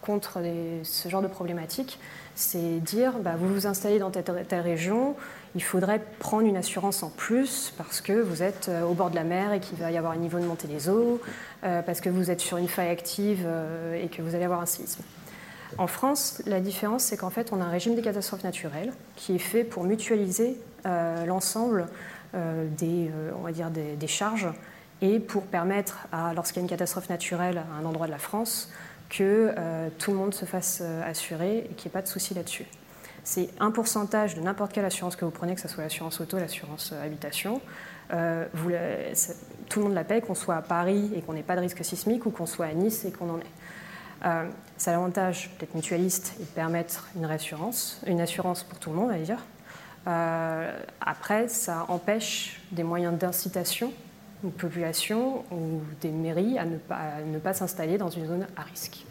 contre 0.00 0.42
ce 0.82 1.08
genre 1.08 1.22
de 1.22 1.28
problématiques, 1.28 2.00
c'est 2.34 2.80
dire 2.80 3.12
bah, 3.20 3.34
vous 3.38 3.48
vous 3.48 3.66
installez 3.68 4.00
dans 4.00 4.10
telle, 4.10 4.24
telle, 4.48 4.60
région, 4.60 5.14
il 5.56 5.62
faudrait 5.62 6.02
prendre 6.18 6.46
une 6.46 6.58
assurance 6.58 7.02
en 7.02 7.08
plus 7.08 7.72
parce 7.78 8.02
que 8.02 8.12
vous 8.12 8.42
êtes 8.42 8.68
euh, 8.68 8.84
au 8.84 8.92
bord 8.92 9.08
de 9.08 9.14
la 9.14 9.24
mer 9.24 9.54
et 9.54 9.60
qu'il 9.60 9.78
va 9.78 9.90
y 9.90 9.96
avoir 9.96 10.12
un 10.12 10.18
niveau 10.18 10.38
de 10.38 10.44
montée 10.44 10.68
des 10.68 10.90
eaux, 10.90 11.18
euh, 11.64 11.80
parce 11.80 12.02
que 12.02 12.10
vous 12.10 12.30
êtes 12.30 12.40
sur 12.40 12.58
une 12.58 12.68
faille 12.68 12.90
active 12.90 13.44
euh, 13.46 14.00
et 14.00 14.08
que 14.08 14.20
vous 14.20 14.34
allez 14.34 14.44
avoir 14.44 14.60
un 14.60 14.66
séisme. 14.66 15.02
En 15.78 15.86
France, 15.86 16.42
la 16.44 16.60
différence, 16.60 17.04
c'est 17.04 17.16
qu'en 17.16 17.30
fait, 17.30 17.54
on 17.54 17.60
a 17.62 17.64
un 17.64 17.70
régime 17.70 17.94
des 17.94 18.02
catastrophes 18.02 18.44
naturelles 18.44 18.92
qui 19.16 19.34
est 19.34 19.38
fait 19.38 19.64
pour 19.64 19.84
mutualiser 19.84 20.56
l'ensemble 21.26 21.88
des, 22.78 23.10
on 23.36 23.42
va 23.42 23.50
dire 23.50 23.70
des, 23.70 24.06
charges 24.06 24.46
et 25.02 25.18
pour 25.18 25.42
permettre, 25.42 26.06
lorsqu'il 26.36 26.58
y 26.58 26.60
a 26.60 26.62
une 26.62 26.70
catastrophe 26.70 27.10
naturelle 27.10 27.58
à 27.58 27.80
un 27.80 27.84
endroit 27.84 28.06
de 28.06 28.12
la 28.12 28.18
France, 28.18 28.70
que 29.10 29.52
tout 29.98 30.12
le 30.12 30.16
monde 30.16 30.32
se 30.32 30.44
fasse 30.44 30.82
assurer 31.04 31.58
et 31.58 31.74
qu'il 31.74 31.88
n'y 31.88 31.92
ait 31.92 31.98
pas 31.98 32.02
de 32.02 32.08
souci 32.08 32.32
là-dessus. 32.32 32.66
C'est 33.26 33.48
un 33.58 33.72
pourcentage 33.72 34.36
de 34.36 34.40
n'importe 34.40 34.72
quelle 34.72 34.84
assurance 34.84 35.16
que 35.16 35.24
vous 35.24 35.32
prenez, 35.32 35.56
que 35.56 35.60
ce 35.60 35.66
soit 35.66 35.82
l'assurance 35.82 36.20
auto, 36.20 36.38
l'assurance 36.38 36.92
euh, 36.92 37.04
habitation. 37.04 37.60
tout 38.08 39.80
le 39.80 39.84
monde 39.84 39.94
la 39.94 40.04
paie, 40.04 40.20
qu'on 40.20 40.36
soit 40.36 40.54
à 40.54 40.62
Paris 40.62 41.10
et 41.12 41.22
qu'on 41.22 41.32
n'ait 41.32 41.42
pas 41.42 41.56
de 41.56 41.60
risque 41.60 41.84
sismique 41.84 42.24
ou 42.24 42.30
qu'on 42.30 42.46
soit 42.46 42.66
à 42.66 42.72
Nice 42.72 43.04
et 43.04 43.10
qu'on 43.10 43.28
en 43.30 43.38
ait. 43.38 44.50
ça 44.76 44.90
a 44.90 44.94
l'avantage 44.94 45.50
d'être 45.58 45.74
mutualiste 45.74 46.36
et 46.38 46.44
de 46.44 46.50
permettre 46.50 47.08
une 47.16 47.26
réassurance, 47.26 48.00
une 48.06 48.20
assurance 48.20 48.62
pour 48.62 48.78
tout 48.78 48.90
le 48.90 48.96
monde, 48.96 49.10
à 49.10 49.18
dire. 49.18 49.44
après, 51.00 51.48
ça 51.48 51.84
empêche 51.88 52.62
des 52.70 52.84
moyens 52.84 53.18
d'incitation 53.18 53.92
une 54.44 54.52
population 54.52 55.44
ou 55.50 55.80
des 56.00 56.10
mairies 56.10 56.58
à 56.58 56.64
ne 56.64 56.76
pas, 56.76 57.20
ne 57.26 57.40
pas 57.40 57.54
s'installer 57.54 57.98
dans 57.98 58.10
une 58.10 58.26
zone 58.26 58.46
à 58.56 58.62
risque. 58.62 59.04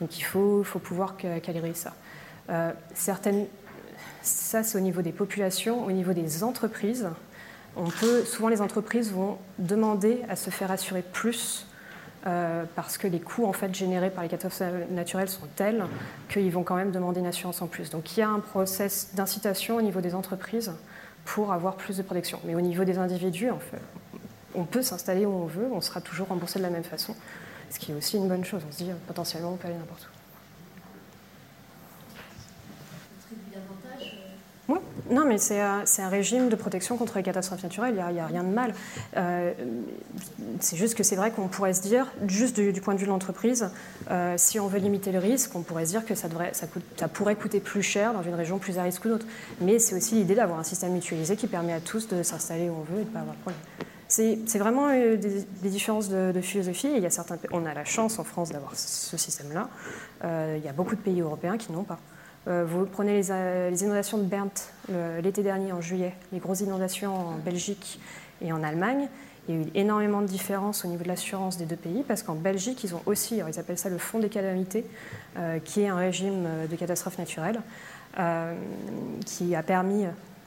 Donc 0.00 0.16
il 0.16 0.22
faut, 0.22 0.62
faut 0.62 0.78
pouvoir 0.78 1.16
calibrer 1.16 1.74
ça. 1.74 1.92
Euh, 2.50 2.72
certaines, 2.94 3.46
ça, 4.22 4.62
c'est 4.62 4.78
au 4.78 4.80
niveau 4.80 5.02
des 5.02 5.12
populations. 5.12 5.84
Au 5.84 5.92
niveau 5.92 6.12
des 6.12 6.42
entreprises, 6.44 7.08
on 7.76 7.88
peut, 7.88 8.24
souvent 8.24 8.48
les 8.48 8.60
entreprises 8.60 9.12
vont 9.12 9.38
demander 9.58 10.22
à 10.28 10.36
se 10.36 10.50
faire 10.50 10.70
assurer 10.70 11.02
plus 11.02 11.66
euh, 12.26 12.64
parce 12.74 12.98
que 12.98 13.06
les 13.06 13.20
coûts 13.20 13.46
en 13.46 13.52
fait, 13.52 13.72
générés 13.74 14.10
par 14.10 14.24
les 14.24 14.28
catastrophes 14.28 14.72
naturelles 14.90 15.28
sont 15.28 15.46
tels 15.54 15.84
qu'ils 16.28 16.50
vont 16.50 16.64
quand 16.64 16.74
même 16.74 16.90
demander 16.90 17.20
une 17.20 17.26
assurance 17.26 17.62
en 17.62 17.68
plus. 17.68 17.90
Donc 17.90 18.16
il 18.16 18.20
y 18.20 18.22
a 18.22 18.28
un 18.28 18.40
process 18.40 19.10
d'incitation 19.14 19.76
au 19.76 19.82
niveau 19.82 20.00
des 20.00 20.14
entreprises 20.14 20.72
pour 21.24 21.52
avoir 21.52 21.76
plus 21.76 21.96
de 21.96 22.02
protection. 22.02 22.40
Mais 22.44 22.54
au 22.54 22.60
niveau 22.60 22.84
des 22.84 22.98
individus, 22.98 23.50
on 24.54 24.64
peut 24.64 24.82
s'installer 24.82 25.26
où 25.26 25.30
on 25.30 25.46
veut, 25.46 25.68
on 25.72 25.80
sera 25.80 26.00
toujours 26.00 26.28
remboursé 26.28 26.58
de 26.58 26.64
la 26.64 26.70
même 26.70 26.84
façon, 26.84 27.14
ce 27.70 27.78
qui 27.78 27.92
est 27.92 27.94
aussi 27.94 28.16
une 28.16 28.28
bonne 28.28 28.44
chose. 28.44 28.62
On 28.68 28.72
se 28.72 28.78
dit, 28.78 28.90
euh, 28.90 28.94
potentiellement, 29.06 29.52
on 29.52 29.56
peut 29.56 29.68
aller 29.68 29.76
n'importe 29.76 30.08
où. 34.68 34.72
Oui, 34.72 34.78
non, 35.10 35.24
mais 35.26 35.38
c'est 35.38 35.60
un, 35.60 35.84
régime 36.08 36.48
de 36.48 36.56
protection 36.56 36.96
contre 36.96 37.16
les 37.16 37.22
catastrophes 37.22 37.62
naturelles, 37.62 37.94
il 38.08 38.14
n'y 38.14 38.20
a, 38.20 38.26
rien 38.26 38.42
de 38.42 38.48
mal. 38.48 38.74
Euh, 39.16 39.52
c'est 40.60 40.76
juste 40.76 40.94
que 40.94 41.02
c'est 41.02 41.16
vrai 41.16 41.30
qu'on 41.30 41.48
pourrait 41.48 41.74
se 41.74 41.82
dire, 41.82 42.06
juste 42.26 42.58
du, 42.58 42.80
point 42.80 42.94
de 42.94 42.98
vue 42.98 43.06
de 43.06 43.10
l'entreprise, 43.10 43.70
euh, 44.10 44.34
si 44.36 44.60
on 44.60 44.66
veut 44.66 44.78
limiter 44.78 45.12
le 45.12 45.18
risque, 45.18 45.54
on 45.54 45.62
pourrait 45.62 45.86
se 45.86 45.90
dire 45.90 46.04
que 46.04 46.14
ça, 46.14 46.28
pourrait 47.12 47.36
coûter 47.36 47.60
plus 47.60 47.82
cher 47.82 48.12
dans 48.12 48.22
une 48.22 48.34
région 48.34 48.58
plus 48.58 48.78
à 48.78 48.82
risque 48.82 49.02
que 49.02 49.08
d'autres. 49.08 49.26
Mais 49.60 49.78
c'est 49.78 49.94
aussi 49.94 50.14
l'idée 50.14 50.34
d'avoir 50.34 50.58
un 50.58 50.64
système 50.64 50.92
mutualisé 50.92 51.36
qui 51.36 51.46
permet 51.46 51.72
à 51.72 51.80
tous 51.80 52.08
de 52.08 52.22
s'installer 52.22 52.68
où 52.68 52.74
on 52.74 52.92
veut 52.92 53.00
et 53.00 53.04
de 53.04 53.08
ne 53.08 53.12
pas 53.12 53.20
avoir 53.20 53.34
de 53.34 53.40
problème. 53.40 53.60
C'est 54.08 54.58
vraiment 54.58 54.88
euh, 54.88 55.16
des, 55.16 55.68
différences 55.68 56.08
de, 56.08 56.40
philosophie. 56.40 56.88
il 56.96 57.02
y 57.02 57.06
a 57.06 57.10
certains, 57.10 57.36
on 57.52 57.66
a 57.66 57.74
la 57.74 57.84
chance 57.84 58.18
en 58.18 58.24
France 58.24 58.50
d'avoir 58.50 58.74
ce 58.74 59.16
système-là. 59.18 59.68
Euh, 60.24 60.56
il 60.58 60.64
y 60.64 60.68
a 60.68 60.72
beaucoup 60.72 60.96
de 60.96 61.00
pays 61.00 61.20
européens 61.20 61.58
qui 61.58 61.72
n'ont 61.72 61.84
pas. 61.84 61.98
Euh, 62.48 62.64
vous 62.66 62.86
prenez 62.86 63.14
les, 63.14 63.82
inondations 63.82 64.18
de 64.18 64.24
Berndt 64.24 64.62
l'été 65.22 65.42
dernier, 65.42 65.72
en 65.72 65.80
juillet, 65.80 66.14
les 66.32 66.38
grosses 66.38 66.60
inondations 66.60 67.14
en 67.14 67.34
Belgique 67.36 68.00
et 68.40 68.52
en 68.52 68.62
Allemagne. 68.62 69.08
Il 69.48 69.54
y 69.54 69.58
a 69.58 69.60
eu 69.62 69.66
énormément 69.74 70.20
de 70.20 70.26
différences 70.26 70.84
au 70.84 70.88
niveau 70.88 71.02
de 71.02 71.08
l'assurance 71.08 71.56
des 71.56 71.64
deux 71.64 71.76
pays, 71.76 72.04
parce 72.06 72.22
qu'en 72.22 72.34
Belgique, 72.34 72.84
ils 72.84 72.94
ont 72.94 73.02
aussi, 73.06 73.40
ils 73.46 73.58
appellent 73.58 73.78
ça 73.78 73.88
le 73.88 73.96
Fonds 73.96 74.18
des 74.18 74.28
calamités, 74.28 74.84
qui 75.64 75.80
est 75.80 75.88
un 75.88 75.96
régime 75.96 76.46
de 76.70 76.76
catastrophe 76.76 77.16
naturelle, 77.16 77.58
qui 79.24 79.54
a 79.54 79.62
permis 79.62 80.04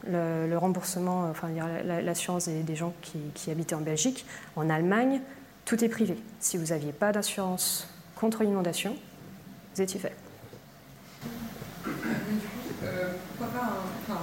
le, 0.07 0.55
remboursement, 0.55 1.27
enfin 1.29 1.49
l'assurance 1.83 2.47
des, 2.47 2.75
gens 2.75 2.93
qui, 3.01 3.51
habitaient 3.51 3.75
en 3.75 3.81
Belgique. 3.81 4.25
En 4.55 4.69
Allemagne, 4.69 5.21
tout 5.65 5.83
est 5.83 5.89
privé. 5.89 6.17
Si 6.39 6.57
vous 6.57 6.67
n'aviez 6.67 6.91
pas 6.91 7.11
d'assurance 7.11 7.87
contre 8.15 8.43
l'inondation, 8.43 8.95
vous 9.75 9.81
étiez 9.81 9.99
fait. 9.99 10.15
Euh, 12.83 13.13
pourquoi 13.37 13.59
pas 13.59 13.73
enfin, 14.01 14.21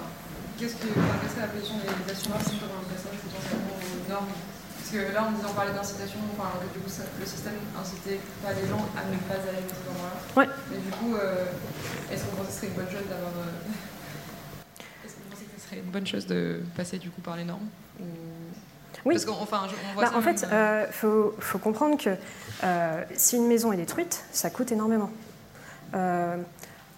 Qu'est-ce 0.79 0.95
que 0.95 1.01
enfin, 1.01 1.41
la 1.43 1.49
position 1.49 1.74
des 1.83 2.12
assurances 2.12 2.49
sur 2.55 2.70
un 2.70 2.87
passage 2.87 3.18
potentiellement 3.18 3.76
aux 3.79 4.11
normes 4.11 4.35
Parce 4.79 4.91
que 4.91 5.01
là, 5.12 5.24
en 5.26 5.33
disant 5.33 5.53
parler 5.55 5.72
d'incitation, 5.72 6.18
enfin, 6.33 6.55
du 6.62 6.81
coup, 6.81 6.91
le 6.91 7.26
système 7.26 7.59
incitait 7.74 8.20
pas 8.43 8.53
les 8.55 8.66
gens 8.68 8.87
à 8.95 9.03
ne 9.11 9.18
pas 9.26 9.43
aller 9.43 9.66
dans 9.66 9.74
ces 9.74 9.89
endroits-là. 9.91 10.18
Ouais. 10.39 10.49
Mais 10.70 10.79
du 10.79 10.91
coup, 10.95 11.16
euh, 11.16 11.51
est-ce 12.11 12.24
qu'on 12.24 12.37
pense 12.37 12.47
que 12.47 12.53
ce 12.53 12.59
serait 12.59 12.68
une 12.68 12.79
bonne 12.79 12.91
chose 12.91 13.09
d'avoir. 13.11 13.33
Euh, 13.43 13.68
serait 15.68 15.81
une 15.81 15.91
bonne 15.91 16.07
chose 16.07 16.26
de 16.26 16.62
passer 16.76 16.99
du 16.99 17.11
coup 17.11 17.20
par 17.20 17.37
les 17.37 17.45
normes 17.45 17.68
Oui. 19.05 19.14
Parce 19.14 19.26
enfin, 19.29 19.66
bah, 19.97 20.12
en 20.14 20.20
fait, 20.20 20.47
il 20.49 20.55
euh, 20.55 20.91
faut, 20.91 21.35
faut, 21.39 21.59
comprendre 21.59 21.97
que 21.99 22.11
euh, 22.64 23.05
si 23.14 23.37
une 23.37 23.47
maison 23.47 23.72
est 23.72 23.76
détruite, 23.76 24.24
ça 24.33 24.51
coûte 24.51 24.72
énormément. 24.72 25.11
Euh, 25.95 26.37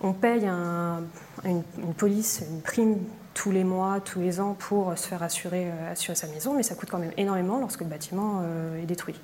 on 0.02 0.12
paye 0.12 0.46
un, 0.46 1.02
une, 1.44 1.62
police, 1.96 2.42
une 2.48 2.62
prime 2.62 2.98
tous 3.40 3.50
les 3.50 3.64
mois, 3.64 4.00
tous 4.04 4.20
les 4.20 4.38
ans 4.38 4.54
pour 4.58 4.98
se 4.98 5.08
faire 5.08 5.22
assurer, 5.22 5.70
assurer 5.90 6.14
sa 6.14 6.26
maison, 6.26 6.52
mais 6.52 6.62
ça 6.62 6.74
coûte 6.74 6.90
quand 6.90 6.98
même 6.98 7.14
énormément 7.16 7.58
lorsque 7.58 7.80
le 7.80 7.86
bâtiment 7.86 8.42
est 8.82 8.84
détruit. 8.84 9.18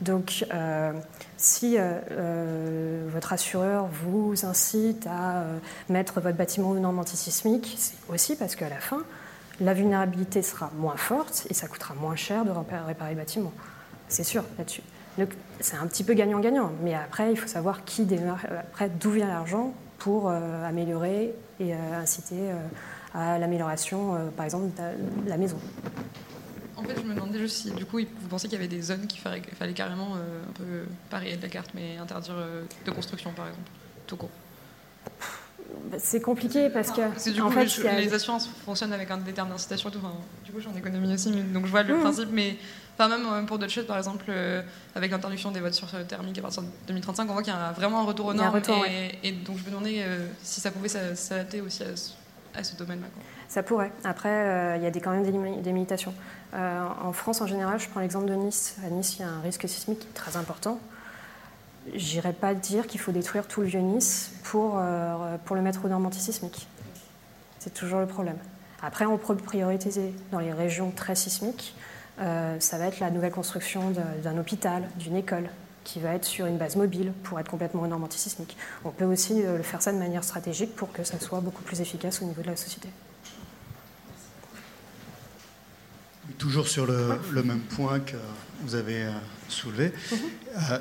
Donc, 0.00 0.44
euh, 0.52 0.92
si 1.36 1.76
euh, 1.76 1.98
euh, 2.10 3.08
votre 3.12 3.32
assureur 3.32 3.86
vous 3.86 4.34
incite 4.44 5.06
à 5.06 5.44
mettre 5.88 6.20
votre 6.20 6.36
bâtiment 6.36 6.70
aux 6.70 6.78
normes 6.78 6.98
antisismiques, 6.98 7.74
c'est 7.76 7.96
aussi 8.08 8.36
parce 8.36 8.56
qu'à 8.56 8.68
la 8.68 8.78
fin, 8.78 9.02
la 9.60 9.74
vulnérabilité 9.74 10.42
sera 10.42 10.70
moins 10.76 10.96
forte 10.96 11.46
et 11.50 11.54
ça 11.54 11.68
coûtera 11.68 11.94
moins 11.94 12.16
cher 12.16 12.44
de 12.44 12.50
réparer 12.50 13.12
le 13.12 13.18
bâtiment. 13.18 13.52
C'est 14.08 14.24
sûr 14.24 14.44
là-dessus. 14.58 14.82
Donc, 15.18 15.30
c'est 15.60 15.76
un 15.76 15.86
petit 15.86 16.04
peu 16.04 16.14
gagnant-gagnant. 16.14 16.72
Mais 16.82 16.94
après, 16.94 17.30
il 17.30 17.36
faut 17.36 17.48
savoir 17.48 17.84
qui 17.84 18.04
démarre, 18.04 18.46
d'où 18.98 19.10
vient 19.10 19.28
l'argent 19.28 19.74
pour 19.98 20.30
améliorer 20.30 21.34
et 21.60 21.74
inciter 21.74 22.50
à 23.14 23.38
l'amélioration, 23.38 24.30
par 24.36 24.44
exemple, 24.44 24.70
de 25.24 25.28
la 25.28 25.36
maison. 25.36 25.58
En 26.82 26.88
fait, 26.88 26.96
je 27.00 27.06
me 27.06 27.14
demandais 27.14 27.38
juste 27.38 27.56
si, 27.56 27.70
du 27.70 27.84
coup, 27.84 27.98
vous 27.98 28.28
pensez 28.28 28.48
qu'il 28.48 28.58
y 28.58 28.60
avait 28.60 28.68
des 28.68 28.82
zones 28.82 29.06
qu'il 29.06 29.20
fallait, 29.20 29.42
fallait, 29.56 29.72
carrément, 29.72 30.16
euh, 30.16 30.42
un 30.48 30.52
peu, 30.52 30.64
pas 31.10 31.20
de 31.20 31.42
la 31.42 31.48
carte, 31.48 31.70
mais 31.74 31.96
interdire 31.96 32.34
euh, 32.36 32.64
de 32.84 32.90
construction, 32.90 33.32
par 33.32 33.46
exemple, 33.48 33.70
tout 34.06 34.16
court 34.16 34.30
bah, 35.90 35.96
c'est 35.98 36.20
compliqué 36.20 36.68
parce 36.68 36.90
que. 36.90 37.00
Parce 37.00 37.24
que 37.24 37.30
du 37.30 37.40
coup, 37.40 37.46
en 37.46 37.50
fait, 37.50 37.64
les, 37.96 38.12
assurances 38.12 38.48
fonctionnent 38.64 38.92
avec 38.92 39.10
un, 39.10 39.16
des 39.16 39.32
termes 39.32 39.48
d'incitation 39.48 39.88
et 39.88 39.92
tout. 39.92 39.98
Enfin, 39.98 40.14
du 40.44 40.52
coup, 40.52 40.58
je 40.58 40.68
suis 40.68 40.72
en 40.72 40.78
économie 40.78 41.12
aussi, 41.12 41.30
donc 41.30 41.64
je 41.64 41.70
vois 41.70 41.82
le 41.82 41.96
mmh. 41.96 42.00
principe. 42.00 42.28
Mais 42.30 42.56
enfin, 42.94 43.08
même 43.08 43.26
euh, 43.26 43.42
pour 43.44 43.58
d'autres 43.58 43.72
choses, 43.72 43.86
par 43.86 43.96
exemple, 43.96 44.30
avec 44.94 45.10
l'interdiction 45.10 45.50
des 45.50 45.60
voitures 45.60 45.88
thermiques 46.06 46.38
à 46.38 46.42
partir 46.42 46.62
de 46.62 46.68
2035, 46.88 47.30
on 47.30 47.32
voit 47.32 47.42
qu'il 47.42 47.52
y 47.52 47.56
a 47.56 47.72
vraiment 47.72 48.00
un 48.00 48.04
retour 48.04 48.26
aux 48.26 48.34
normes. 48.34 48.60
et, 49.22 49.32
donc, 49.32 49.56
je 49.58 49.64
me 49.64 49.70
demandais 49.70 50.04
si 50.42 50.60
ça 50.60 50.70
pouvait 50.70 50.88
s'adapter 50.88 51.62
aussi 51.62 51.82
à, 51.82 51.86
à 52.54 52.64
ce 52.64 52.76
domaine-là. 52.76 53.06
Ça 53.48 53.62
pourrait. 53.62 53.92
Après, 54.04 54.76
il 54.76 54.82
y 54.82 54.86
a 54.86 54.90
des, 54.90 55.00
quand 55.00 55.10
même 55.10 55.24
des, 55.24 55.32
limitations. 55.62 56.14
Euh, 56.54 56.86
en 57.02 57.12
France, 57.12 57.40
en 57.40 57.46
général, 57.46 57.78
je 57.78 57.88
prends 57.88 58.00
l'exemple 58.00 58.26
de 58.26 58.34
Nice. 58.34 58.76
À 58.84 58.90
Nice, 58.90 59.16
il 59.18 59.22
y 59.22 59.24
a 59.24 59.28
un 59.28 59.40
risque 59.40 59.68
sismique 59.68 60.12
très 60.14 60.36
important. 60.36 60.78
J'irai 61.94 62.32
pas 62.32 62.54
dire 62.54 62.86
qu'il 62.86 63.00
faut 63.00 63.12
détruire 63.12 63.46
tout 63.46 63.62
le 63.62 63.66
vieux 63.66 63.80
Nice 63.80 64.32
pour, 64.44 64.74
euh, 64.76 65.36
pour 65.44 65.56
le 65.56 65.62
mettre 65.62 65.84
aux 65.84 65.88
normes 65.88 66.06
antisismiques. 66.06 66.68
C'est 67.58 67.72
toujours 67.72 68.00
le 68.00 68.06
problème. 68.06 68.36
Après, 68.82 69.06
on 69.06 69.16
peut 69.16 69.36
prioriser 69.36 70.12
dans 70.30 70.40
les 70.40 70.52
régions 70.52 70.90
très 70.90 71.14
sismiques. 71.14 71.74
Euh, 72.20 72.56
ça 72.60 72.76
va 72.76 72.86
être 72.86 73.00
la 73.00 73.10
nouvelle 73.10 73.32
construction 73.32 73.92
d'un 74.22 74.36
hôpital, 74.36 74.84
d'une 74.96 75.16
école, 75.16 75.48
qui 75.84 76.00
va 76.00 76.14
être 76.14 76.24
sur 76.24 76.46
une 76.46 76.58
base 76.58 76.76
mobile 76.76 77.12
pour 77.22 77.38
être 77.40 77.50
complètement 77.50 77.82
aux 77.82 77.86
normes 77.86 78.04
antisismiques. 78.04 78.56
On 78.84 78.90
peut 78.90 79.04
aussi 79.04 79.42
le 79.42 79.62
faire 79.62 79.82
ça 79.82 79.92
de 79.92 79.98
manière 79.98 80.24
stratégique 80.24 80.74
pour 80.76 80.92
que 80.92 81.04
ça 81.04 81.18
soit 81.18 81.40
beaucoup 81.40 81.62
plus 81.62 81.80
efficace 81.80 82.22
au 82.22 82.26
niveau 82.26 82.42
de 82.42 82.48
la 82.48 82.56
société. 82.56 82.88
Toujours 86.38 86.66
sur 86.66 86.86
le, 86.86 87.42
même 87.42 87.60
point 87.60 88.00
que 88.00 88.16
vous 88.62 88.74
avez 88.74 89.04
euh, 89.04 89.10
soulevé. 89.48 89.92
Mhm. 90.10 90.18
Euh, 90.72 90.78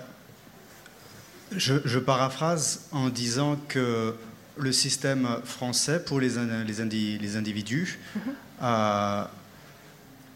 je, 1.56 2.00
paraphrase 2.00 2.88
en 2.92 3.10
disant 3.10 3.58
que 3.68 4.16
le 4.58 4.72
système 4.72 5.28
français 5.44 6.04
pour 6.04 6.20
les, 6.20 6.30
les, 6.30 7.18
les 7.18 7.36
individus 7.36 8.00
mm-hmm. 8.18 9.28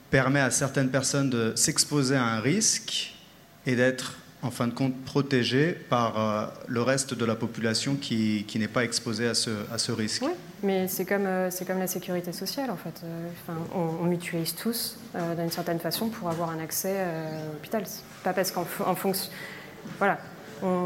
permet 0.10 0.40
à 0.42 0.52
certaines 0.52 0.90
personnes 0.90 1.30
de 1.30 1.54
s'exposer 1.56 2.16
à 2.16 2.26
un 2.26 2.40
risque 2.40 3.16
et 3.66 3.76
d'être 3.76 4.16
en 4.46 4.52
fin 4.52 4.68
de 4.68 4.74
compte 4.74 4.96
protégé 5.06 5.72
par 5.72 6.20
euh, 6.20 6.46
le 6.68 6.82
reste 6.82 7.16
de 7.16 7.26
la 7.26 7.36
population 7.36 7.96
qui, 7.96 8.46
qui 8.48 8.60
n'est 8.60 8.68
pas 8.68 8.84
exposée 8.84 9.28
à 9.28 9.34
ce, 9.34 9.50
à 9.74 9.78
ce 9.78 9.92
risque. 9.92 10.22
Oui, 10.24 10.34
mais 10.62 10.88
c'est 10.88 11.06
comme, 11.06 11.26
euh, 11.26 11.50
c'est 11.50 11.66
comme 11.66 11.80
la 11.80 11.88
sécurité 11.88 12.32
sociale 12.32 12.70
en 12.70 12.76
fait. 12.76 13.02
Euh, 13.04 13.28
enfin, 13.42 13.58
on, 13.74 14.06
mutualise 14.06 14.54
tous 14.56 14.98
d'une 15.38 15.50
certaine 15.50 15.80
façon 15.80 16.10
pour 16.10 16.30
avoir 16.30 16.52
un 16.52 16.60
accès 16.60 17.00
à 17.00 17.54
l'hôpital. 17.54 17.84
Pas 18.24 18.34
parce 18.34 18.52
qu'en 18.52 18.68
en 18.86 18.96
fonction. 18.96 19.32
Voilà. 19.98 20.20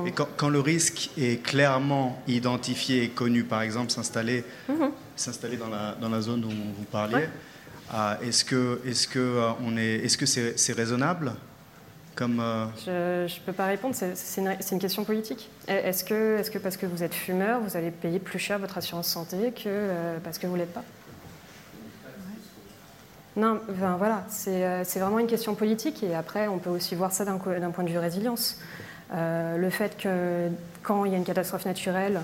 Mais 0.03 0.11
quand, 0.11 0.27
quand, 0.35 0.49
le 0.49 0.59
risque 0.59 1.11
est 1.17 1.43
clairement 1.43 2.21
identifié 2.27 3.03
et 3.03 3.09
connu, 3.09 3.43
par 3.43 3.61
exemple, 3.61 3.91
s'installer, 3.91 4.43
mhm. 4.67 4.91
s'installer 5.15 5.57
dans, 5.57 5.69
la, 5.69 5.95
dans 6.01 6.09
la 6.09 6.21
zone 6.21 6.41
dont 6.41 6.49
vous 6.49 6.85
parliez, 6.91 7.25
est-ce 8.23 8.43
que, 8.43 8.81
est-ce 8.85 9.07
que, 9.07 9.41
on 9.63 9.77
est, 9.77 9.95
est-ce 10.05 10.17
que 10.17 10.25
c'est, 10.25 10.57
c'est 10.57 10.73
raisonnable 10.73 11.33
euh, 12.21 13.27
je 13.27 13.35
ne 13.35 13.45
peux 13.45 13.53
pas 13.53 13.65
répondre, 13.65 13.95
c'est 13.95 14.41
une, 14.41 14.79
question 14.79 15.03
politique. 15.03 15.49
Est-ce 15.67 16.03
que, 16.03 16.57
parce 16.59 16.77
que 16.77 16.85
vous 16.85 17.03
êtes 17.03 17.13
fumeur, 17.13 17.59
vous 17.61 17.77
allez 17.77 17.91
payer 17.91 18.19
plus 18.19 18.39
cher 18.39 18.59
votre 18.59 18.77
assurance 18.77 19.07
santé 19.07 19.51
que 19.51 19.63
euh, 19.67 20.17
parce 20.23 20.37
que 20.37 20.47
vous 20.47 20.53
ne 20.53 20.59
l'êtes 20.59 20.73
pas? 20.73 20.83
Non, 23.35 23.59
voilà, 23.69 24.25
euh, 24.47 24.81
c'est 24.83 24.99
vraiment 24.99 25.19
une 25.19 25.27
question 25.27 25.55
politique 25.55 26.03
et 26.03 26.13
après 26.13 26.47
on 26.47 26.57
peut 26.57 26.69
aussi 26.69 26.95
voir 26.95 27.11
ça 27.13 27.23
d'un 27.23 27.37
point 27.37 27.83
de 27.83 27.89
vue 27.89 27.99
résilience. 27.99 28.59
le 29.13 29.69
fait 29.69 29.97
que 29.97 30.49
quand 30.83 31.05
il 31.05 31.11
y 31.11 31.15
a 31.15 31.17
une 31.17 31.23
catastrophe 31.23 31.65
naturelle, 31.65 32.19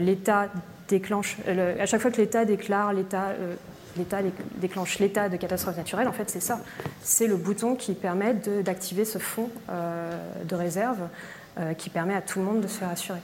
l'État 0.00 0.48
déclenche, 0.88 1.36
à 1.46 1.86
chaque 1.86 2.00
fois 2.00 2.10
que 2.10 2.16
l'État 2.16 2.44
déclare 2.44 2.92
l'état 2.92 3.34
l'État 3.96 4.18
déclenche 4.56 4.98
l'état 4.98 5.28
de 5.28 5.36
catastrophe 5.36 5.76
naturelle, 5.76 6.08
en 6.08 6.12
fait, 6.12 6.30
c'est 6.30 6.40
ça. 6.40 6.60
C'est 7.02 7.26
le 7.26 7.36
bouton 7.36 7.74
qui 7.74 7.94
permet 7.94 8.34
d'activer 8.34 9.04
ce 9.04 9.18
fonds 9.18 9.50
euh, 9.70 10.16
de 10.44 10.54
réserve 10.54 11.08
euh, 11.58 11.74
qui 11.74 11.90
permet 11.90 12.14
à 12.14 12.22
tout 12.22 12.38
le 12.38 12.44
monde 12.44 12.60
de 12.60 12.68
se 12.68 12.78
faire 12.78 12.88
assurer. 12.88 13.20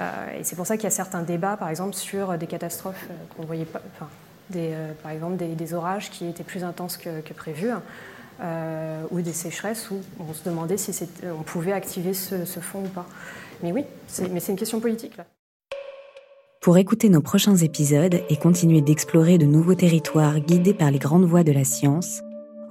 Euh, 0.00 0.38
et 0.38 0.44
c'est 0.44 0.56
pour 0.56 0.66
ça 0.66 0.76
qu'il 0.76 0.84
y 0.84 0.88
a 0.88 0.90
certains 0.90 1.22
débats, 1.22 1.56
par 1.56 1.68
exemple, 1.68 1.94
sur 1.94 2.36
des 2.38 2.46
catastrophes 2.46 3.06
qu'on 3.36 3.44
voyait 3.44 3.64
pas, 3.64 3.82
par 5.02 5.10
exemple 5.10 5.36
des, 5.36 5.74
orages 5.74 6.10
qui 6.10 6.26
étaient 6.26 6.44
plus 6.44 6.64
intenses 6.64 6.96
que, 6.96 7.32
prévu, 7.32 7.70
ou 9.10 9.20
des 9.20 9.32
sécheresses 9.32 9.90
où 9.90 10.00
on 10.20 10.32
se 10.34 10.44
demandait 10.44 10.76
si 10.76 10.96
on 11.24 11.42
pouvait 11.42 11.72
activer 11.72 12.14
ce, 12.14 12.44
ce 12.44 12.60
fonds 12.60 12.84
ou 12.84 12.88
pas. 12.88 13.06
Mais 13.62 13.72
oui, 13.72 13.84
mais 14.30 14.40
c'est 14.40 14.52
une 14.52 14.58
question 14.58 14.80
politique. 14.80 15.16
Pour 16.66 16.78
écouter 16.78 17.08
nos 17.10 17.20
prochains 17.20 17.54
épisodes 17.54 18.22
et 18.28 18.36
continuer 18.36 18.80
d'explorer 18.80 19.38
de 19.38 19.46
nouveaux 19.46 19.76
territoires 19.76 20.40
guidés 20.40 20.74
par 20.74 20.90
les 20.90 20.98
grandes 20.98 21.24
voies 21.24 21.44
de 21.44 21.52
la 21.52 21.62
science, 21.62 22.22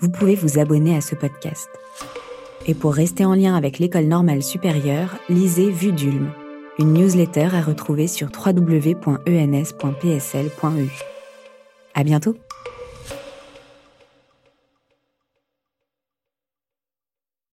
vous 0.01 0.09
pouvez 0.09 0.35
vous 0.35 0.59
abonner 0.59 0.97
à 0.97 0.99
ce 0.99 1.15
podcast. 1.15 1.69
Et 2.65 2.73
pour 2.73 2.93
rester 2.93 3.23
en 3.23 3.33
lien 3.33 3.55
avec 3.55 3.79
l'école 3.79 4.07
normale 4.07 4.43
supérieure, 4.43 5.15
lisez 5.29 5.69
Vue 5.69 5.93
d'Ulm, 5.93 6.29
une 6.77 6.91
newsletter 6.91 7.47
à 7.53 7.61
retrouver 7.61 8.07
sur 8.07 8.27
www.ens.psl.eu. 8.35 9.05
À 11.93 12.03
bientôt! 12.03 12.35